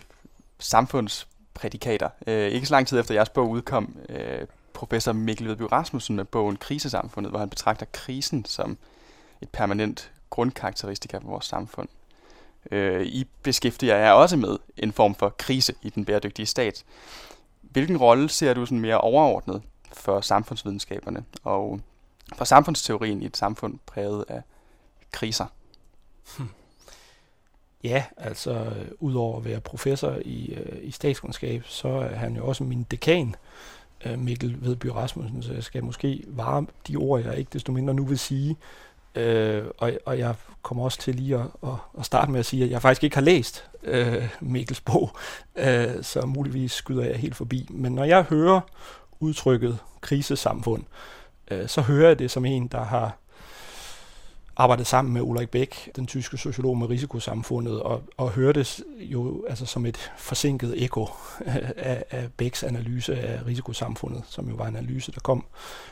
samfundsprædikater. 0.60 2.10
Øh, 2.28 2.52
ikke 2.52 2.68
så 2.68 2.74
lang 2.74 2.88
tid 2.88 3.00
efter 3.00 3.14
jeres 3.14 3.30
bog 3.30 3.50
udkom, 3.50 3.96
øh, 4.10 4.48
professor 4.74 5.14
Mikkel 5.14 5.48
Vedby 5.48 5.62
Rasmussen 5.62 6.16
med 6.16 6.26
bogen 6.26 6.58
Krisesamfundet, 6.58 7.32
hvor 7.32 7.40
han 7.40 7.50
betragter 7.50 7.86
krisen 7.94 8.46
som 8.46 8.78
et 9.42 9.50
permanent 9.50 10.12
grundkarakteristika 10.30 11.18
for 11.18 11.28
vores 11.28 11.46
samfund. 11.46 11.88
Øh, 12.72 13.06
I 13.06 13.28
beskæftiger 13.44 13.96
jer 13.96 14.12
også 14.12 14.38
med 14.38 14.58
en 14.78 14.92
form 14.92 15.16
for 15.16 15.30
krise 15.30 15.74
i 15.82 15.90
den 15.90 16.06
bæredygtige 16.06 16.46
stat. 16.46 16.84
Hvilken 17.72 17.98
rolle 17.98 18.30
ser 18.30 18.54
du 18.54 18.66
sådan 18.66 18.80
mere 18.80 19.02
overordnet 19.02 19.62
for 19.94 20.22
samfundsvidenskaberne 20.22 21.26
og 21.44 21.80
for 22.36 22.46
samfundsteorien 22.46 23.22
i 23.22 23.26
et 23.26 23.38
samfund 23.38 23.80
præget 23.86 24.26
af 24.28 24.42
kriser? 25.12 25.46
Hmm. 26.38 26.50
Ja, 27.84 28.04
altså 28.18 28.72
udover 29.00 29.38
at 29.38 29.46
være 29.46 29.60
professor 29.60 30.18
i, 30.26 30.54
øh, 30.54 30.80
i 30.82 30.92
statskundskab, 30.92 31.64
så 31.66 31.88
er 31.88 32.16
han 32.16 32.36
jo 32.36 32.48
også 32.48 32.64
min 32.64 32.84
dekan, 32.92 33.36
øh, 34.06 34.20
Mikkel 34.20 34.58
Vedby 34.62 34.86
Rasmussen, 34.86 35.44
så 35.44 35.54
jeg 35.54 35.64
skal 35.64 35.84
måske 35.84 36.24
vare 36.28 36.66
de 36.88 36.96
ord, 36.96 37.22
jeg 37.22 37.38
ikke 37.38 37.50
desto 37.54 37.72
mindre 37.72 37.94
nu 37.94 38.06
vil 38.06 38.20
sige. 38.20 38.58
Øh, 39.16 39.66
og, 39.78 39.92
og 40.06 40.20
jeg 40.20 40.36
kommer 40.62 40.84
også 40.84 41.00
til 41.00 41.16
lige 41.16 41.36
at, 41.36 41.46
at, 41.64 41.70
at 42.00 42.06
starte 42.06 42.32
med 42.32 42.40
at 42.40 42.46
sige, 42.46 42.64
at 42.64 42.72
jeg 42.72 42.82
faktisk 42.82 43.04
ikke 43.04 43.16
har 43.16 43.24
læst 43.24 43.70
øh, 43.84 44.30
Mikkels 44.42 44.82
bog, 44.82 45.12
øh, 45.56 46.04
så 46.04 46.22
muligvis 46.26 46.72
skyder 46.72 47.04
jeg 47.04 47.16
helt 47.16 47.36
forbi. 47.36 47.68
Men 47.70 47.96
når 47.96 48.04
jeg 48.04 48.24
hører 48.24 48.62
udtrykket 49.20 49.78
krisesamfund, 50.02 50.84
øh, 51.52 51.68
så 51.68 51.82
hører 51.82 52.08
jeg 52.08 52.20
det 52.20 52.32
som 52.32 52.46
en, 52.46 52.68
der 52.68 52.84
har 52.84 53.18
arbejdet 54.58 54.88
sammen 54.88 55.14
med 55.14 55.22
Ulrik 55.22 55.50
Bæk, 55.50 55.92
den 55.96 56.08
tyske 56.08 56.38
sociolog 56.38 56.78
med 56.78 56.90
risikosamfundet, 56.90 57.82
og, 57.82 58.04
og 58.18 58.30
hørtes 58.30 58.84
jo 59.00 59.46
altså 59.50 59.66
som 59.66 59.86
et 59.86 60.12
forsinket 60.18 60.84
ekko 60.84 61.08
af, 61.78 62.04
af 62.12 62.32
Bæks 62.38 62.64
analyse 62.64 63.20
af 63.20 63.46
risikosamfundet, 63.46 64.24
som 64.28 64.50
jo 64.50 64.56
var 64.56 64.68
en 64.68 64.76
analyse, 64.76 65.12
der 65.12 65.20
kom 65.20 65.46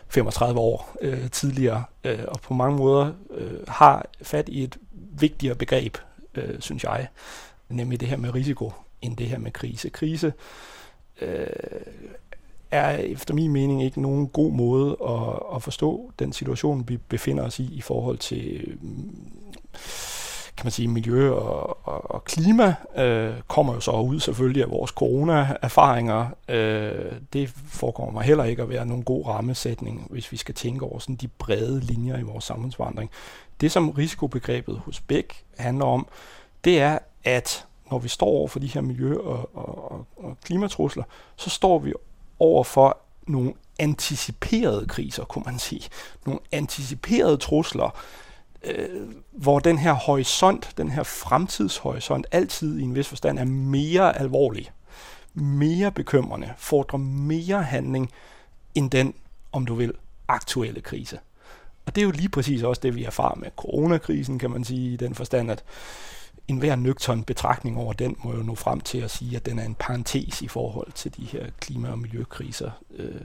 35 0.07 0.59
år 0.59 0.95
øh, 1.01 1.29
tidligere, 1.29 1.83
øh, 2.03 2.19
og 2.27 2.41
på 2.41 2.53
mange 2.53 2.77
måder 2.77 3.11
øh, 3.31 3.67
har 3.67 4.05
fat 4.21 4.49
i 4.49 4.63
et 4.63 4.77
vigtigere 5.19 5.55
begreb, 5.55 5.97
øh, 6.35 6.59
synes 6.59 6.83
jeg, 6.83 7.07
nemlig 7.69 7.99
det 7.99 8.07
her 8.07 8.17
med 8.17 8.33
risiko, 8.33 8.73
end 9.01 9.17
det 9.17 9.27
her 9.27 9.37
med 9.37 9.51
krise. 9.51 9.89
Krise 9.89 10.33
øh, 11.21 11.47
er 12.71 12.89
efter 12.89 13.33
min 13.33 13.51
mening 13.51 13.83
ikke 13.83 14.01
nogen 14.01 14.27
god 14.27 14.51
måde 14.51 14.97
at, 15.07 15.55
at 15.55 15.63
forstå 15.63 16.11
den 16.19 16.33
situation, 16.33 16.83
vi 16.87 16.97
befinder 16.97 17.43
os 17.43 17.59
i 17.59 17.73
i 17.73 17.81
forhold 17.81 18.17
til 18.17 18.77
kan 20.59 20.65
man 20.65 20.71
sige, 20.71 20.87
miljø 20.87 21.31
og, 21.31 21.87
og, 21.87 22.11
og 22.11 22.23
klima, 22.23 22.75
øh, 22.97 23.33
kommer 23.47 23.73
jo 23.73 23.79
så 23.79 23.91
ud 23.91 24.19
selvfølgelig 24.19 24.63
af 24.63 24.69
vores 24.69 24.91
corona-erfaringer. 24.91 26.27
Øh, 26.49 27.11
det 27.33 27.49
forekommer 27.67 28.13
mig 28.13 28.23
heller 28.23 28.43
ikke 28.43 28.61
at 28.61 28.69
være 28.69 28.85
nogen 28.85 29.03
god 29.03 29.25
rammesætning, 29.25 30.07
hvis 30.09 30.31
vi 30.31 30.37
skal 30.37 30.55
tænke 30.55 30.85
over 30.85 30.99
sådan 30.99 31.15
de 31.15 31.27
brede 31.27 31.79
linjer 31.79 32.17
i 32.17 32.21
vores 32.21 32.43
samfundsvandring. 32.43 33.09
Det, 33.61 33.71
som 33.71 33.89
risikobegrebet 33.89 34.81
hos 34.85 34.99
Bæk 35.01 35.43
handler 35.57 35.85
om, 35.85 36.07
det 36.63 36.79
er, 36.79 36.99
at 37.23 37.65
når 37.91 37.99
vi 37.99 38.07
står 38.07 38.27
over 38.27 38.47
for 38.47 38.59
de 38.59 38.67
her 38.67 38.81
miljø- 38.81 39.21
og, 39.21 39.49
og, 39.53 39.91
og, 39.91 40.05
og 40.17 40.37
klimatrusler, 40.43 41.03
så 41.35 41.49
står 41.49 41.79
vi 41.79 41.93
over 42.39 42.63
for 42.63 42.97
nogle 43.27 43.53
anticiperede 43.79 44.85
kriser, 44.87 45.23
kunne 45.23 45.43
man 45.45 45.59
sige. 45.59 45.89
Nogle 46.25 46.39
anticiperede 46.51 47.37
trusler, 47.37 47.97
øh, 48.63 49.09
hvor 49.31 49.59
den 49.59 49.77
her 49.77 49.93
horisont, 49.93 50.73
den 50.77 50.91
her 50.91 51.03
fremtidshorisont, 51.03 52.27
altid 52.31 52.79
i 52.79 52.83
en 52.83 52.95
vis 52.95 53.07
forstand 53.07 53.39
er 53.39 53.45
mere 53.45 54.19
alvorlig, 54.19 54.71
mere 55.33 55.91
bekymrende, 55.91 56.53
fordrer 56.57 56.99
mere 56.99 57.63
handling 57.63 58.11
end 58.75 58.91
den, 58.91 59.13
om 59.51 59.65
du 59.65 59.75
vil, 59.75 59.93
aktuelle 60.27 60.81
krise. 60.81 61.19
Og 61.85 61.95
det 61.95 62.01
er 62.01 62.05
jo 62.05 62.11
lige 62.11 62.29
præcis 62.29 62.63
også 62.63 62.79
det, 62.83 62.95
vi 62.95 63.03
erfarer 63.03 63.35
med 63.35 63.49
coronakrisen, 63.57 64.39
kan 64.39 64.51
man 64.51 64.63
sige, 64.63 64.93
i 64.93 64.95
den 64.95 65.15
forstand, 65.15 65.51
at 65.51 65.63
en 66.49 66.57
hver 66.57 66.75
nøgtern 66.75 67.23
betragtning 67.23 67.77
over 67.77 67.93
den 67.93 68.15
må 68.23 68.33
jo 68.33 68.43
nå 68.43 68.55
frem 68.55 68.81
til 68.81 68.97
at 68.97 69.11
sige, 69.11 69.35
at 69.35 69.45
den 69.45 69.59
er 69.59 69.63
en 69.65 69.75
parentes 69.75 70.41
i 70.41 70.47
forhold 70.47 70.91
til 70.91 71.17
de 71.17 71.25
her 71.25 71.45
klima- 71.59 71.91
og 71.91 71.99
miljøkriser. 71.99 72.71
Øh, 72.95 73.21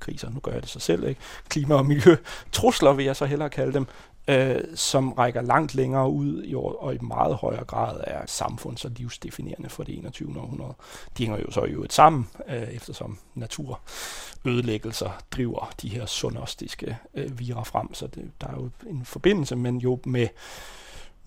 kriser, 0.00 0.30
nu 0.30 0.40
gør 0.40 0.52
jeg 0.52 0.62
det 0.62 0.70
så 0.70 0.80
selv, 0.80 1.08
ikke? 1.08 1.20
Klima- 1.48 1.74
og 1.74 1.86
miljøtrusler 1.86 2.92
vil 2.92 3.04
jeg 3.04 3.16
så 3.16 3.26
hellere 3.26 3.50
kalde 3.50 3.72
dem, 3.72 3.86
øh, 4.28 4.60
som 4.74 5.12
rækker 5.12 5.42
langt 5.42 5.74
længere 5.74 6.10
ud 6.10 6.42
i 6.44 6.54
år, 6.54 6.72
og 6.82 6.94
i 6.94 6.98
meget 6.98 7.36
højere 7.36 7.64
grad 7.64 8.00
er 8.06 8.26
samfunds- 8.26 8.84
og 8.84 8.90
livsdefinerende 8.90 9.68
for 9.68 9.82
det 9.82 9.98
21. 9.98 10.40
århundrede. 10.40 10.74
De 11.18 11.24
hænger 11.24 11.40
jo 11.40 11.50
så 11.50 11.64
i 11.64 11.70
øvrigt 11.70 11.92
sammen, 11.92 12.28
øh, 12.48 12.62
eftersom 12.62 13.18
naturødelæggelser 13.34 15.10
driver 15.30 15.70
de 15.82 15.88
her 15.88 16.06
sundostiske 16.06 16.98
øh, 17.14 17.38
virer 17.38 17.64
frem, 17.64 17.94
så 17.94 18.06
det, 18.06 18.30
der 18.40 18.46
er 18.46 18.54
jo 18.54 18.70
en 18.86 19.04
forbindelse, 19.04 19.56
men 19.56 19.78
jo 19.78 20.00
med 20.04 20.28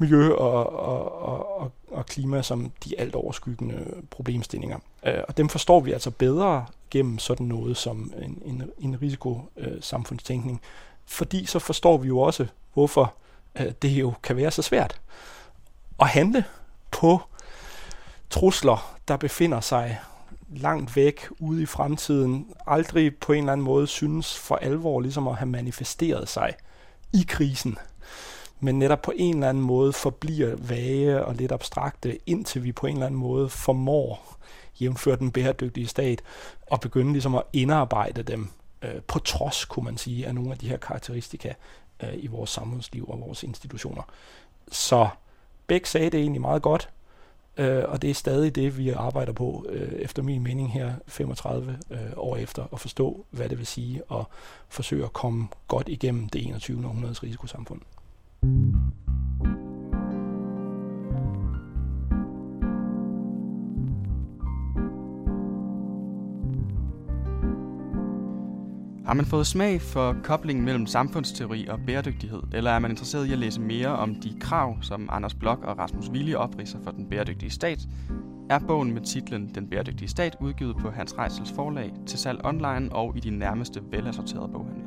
miljø 0.02 0.34
og, 0.34 0.74
og, 0.74 1.60
og, 1.60 1.72
og 1.91 2.06
klima 2.06 2.41
som 2.41 2.72
de 2.86 2.99
alt 2.99 3.16
overskyggende 3.16 3.86
problemstillinger. 4.10 4.78
Øh, 5.06 5.24
og 5.28 5.38
dem 5.38 5.49
forstår 5.49 5.80
vi 5.80 5.91
altså 5.91 6.12
bedre 6.12 6.66
gennem 6.89 7.20
sådan 7.20 7.45
noget 7.45 7.78
som 7.78 8.14
en, 8.22 8.41
en, 8.45 8.64
en 8.80 9.02
risikosamfundstænkning, 9.02 10.62
fordi 11.06 11.45
så 11.45 11.60
forstår 11.60 11.97
vi 11.97 12.08
jo 12.08 12.20
også, 12.20 12.47
hvorfor 12.74 13.14
øh, 13.60 13.72
det 13.82 13.89
jo 13.89 14.14
kan 14.24 14.38
være 14.38 14.52
så 14.52 14.62
svært 14.62 15.02
at 15.99 16.08
handle 16.08 16.43
på 16.91 17.22
trusler, 18.30 18.97
der 19.08 19.18
befinder 19.18 19.60
sig 19.60 19.99
langt 20.56 20.95
væk 20.95 21.28
ude 21.39 21.62
i 21.62 21.66
fremtiden, 21.66 22.47
aldrig 22.68 23.16
på 23.16 23.34
en 23.34 23.39
eller 23.39 23.52
anden 23.52 23.66
måde 23.66 23.88
synes 23.88 24.38
for 24.38 24.56
alvor 24.56 25.02
ligesom 25.02 25.28
at 25.28 25.36
have 25.36 25.49
manifesteret 25.49 26.30
sig 26.30 26.54
i 27.14 27.26
krisen 27.28 27.78
men 28.62 28.80
netop 28.80 29.01
på 29.01 29.14
en 29.16 29.34
eller 29.34 29.49
anden 29.49 29.64
måde 29.64 29.93
forbliver 29.93 30.55
vage 30.55 31.26
og 31.26 31.36
lidt 31.36 31.51
abstrakte, 31.51 32.30
indtil 32.30 32.64
vi 32.64 32.72
på 32.72 32.88
en 32.88 32.93
eller 32.93 33.05
anden 33.05 33.20
måde 33.20 33.49
formår, 33.49 34.38
jævnfør 34.82 35.16
den 35.16 35.32
bæredygtige 35.32 35.88
stat, 35.88 36.22
at 36.72 36.80
begynde 36.80 37.12
ligesom 37.12 37.36
at 37.36 37.43
indarbejde 37.53 38.24
dem 38.24 38.47
øh, 38.82 39.01
på 39.07 39.20
trods, 39.20 39.66
kunne 39.66 39.86
man 39.86 39.97
sige, 39.97 40.28
af 40.28 40.36
nogle 40.36 40.51
af 40.51 40.57
de 40.57 40.70
her 40.70 40.78
karakteristika 40.78 41.53
øh, 42.03 42.14
i 42.14 42.28
vores 42.28 42.49
samfundsliv 42.49 43.09
og 43.09 43.20
vores 43.20 43.43
institutioner. 43.43 44.03
Så 44.72 45.09
Bæk 45.68 45.86
sagde 45.86 46.09
det 46.09 46.20
egentlig 46.20 46.41
meget 46.41 46.62
godt, 46.62 46.89
øh, 47.57 47.84
og 47.88 48.01
det 48.01 48.09
er 48.09 48.14
stadig 48.14 48.55
det, 48.55 48.78
vi 48.78 48.89
arbejder 48.89 49.34
på, 49.34 49.66
øh, 49.70 49.91
efter 49.91 50.24
min 50.24 50.43
mening 50.43 50.74
her 50.74 50.93
35 51.07 51.78
øh, 51.89 51.99
år 52.18 52.36
efter, 52.36 52.66
at 52.74 52.80
forstå, 52.80 53.26
hvad 53.30 53.49
det 53.49 53.57
vil 53.57 53.68
sige, 53.68 54.03
og 54.03 54.28
forsøge 54.70 55.03
at 55.03 55.14
komme 55.14 55.47
godt 55.68 55.89
igennem 55.89 56.30
det 56.30 56.47
21. 56.47 56.86
århundredes 56.86 57.24
risikosamfund. 57.24 57.82
Har 58.42 58.48
man 69.14 69.26
fået 69.26 69.48
smag 69.48 69.82
for 69.82 70.16
koblingen 70.24 70.66
mellem 70.66 70.86
samfundsteori 70.86 71.68
og 71.68 71.80
bæredygtighed, 71.88 72.42
eller 72.54 72.72
er 72.72 72.80
man 72.80 72.92
interesseret 72.92 73.28
i 73.28 73.32
at 73.32 73.39
læse 73.39 73.62
mere 73.62 73.88
om 73.88 74.16
de 74.16 74.39
krav, 74.39 74.78
som 74.82 75.10
Anders 75.12 75.34
Blok 75.34 75.64
og 75.64 75.78
Rasmus 75.78 76.10
Willi 76.10 76.34
opriser 76.34 76.80
for 76.84 76.92
den 76.92 77.10
bæredygtige 77.10 77.50
stat, 77.50 77.80
er 78.50 78.60
bogen 78.60 78.94
med 78.94 79.02
titlen 79.02 79.56
Den 79.56 79.68
bæredygtige 79.68 80.10
stat 80.10 80.38
udgivet 80.39 80.78
på 80.78 80.89
Hans 80.89 81.18
Reisels 81.18 81.52
forlag 81.52 81.94
til 82.06 82.20
salg 82.20 82.46
online 82.46 82.89
og 82.92 83.18
i 83.18 83.20
de 83.20 83.30
nærmeste 83.30 83.82
velassorterede 83.92 84.50
boghandler. 84.54 84.86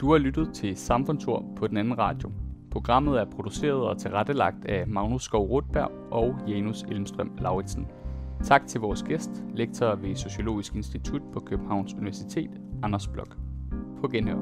Du 0.00 0.10
har 0.10 0.18
lyttet 0.18 0.50
til 0.54 0.76
Samfundsord 0.76 1.44
på 1.56 1.66
den 1.66 1.76
anden 1.76 1.98
radio. 1.98 2.32
Programmet 2.70 3.20
er 3.20 3.24
produceret 3.24 3.88
og 3.88 3.98
tilrettelagt 3.98 4.64
af 4.64 4.86
Magnus 4.86 5.22
Skov 5.22 5.46
Rutberg 5.46 5.90
og 6.10 6.36
Janus 6.48 6.82
Elmstrøm 6.82 7.36
Lauritsen. 7.38 7.88
Tak 8.44 8.66
til 8.66 8.80
vores 8.80 9.02
gæst, 9.02 9.30
lektor 9.54 9.94
ved 9.94 10.16
Sociologisk 10.16 10.74
Institut 10.74 11.22
på 11.32 11.40
Københavns 11.40 11.94
Universitet, 11.94 12.50
Anders 12.82 13.08
Blok. 13.08 13.36
På 14.00 14.08
genhør. 14.08 14.36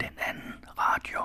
Den 0.00 0.18
anden 0.26 0.64
radio. 0.78 1.20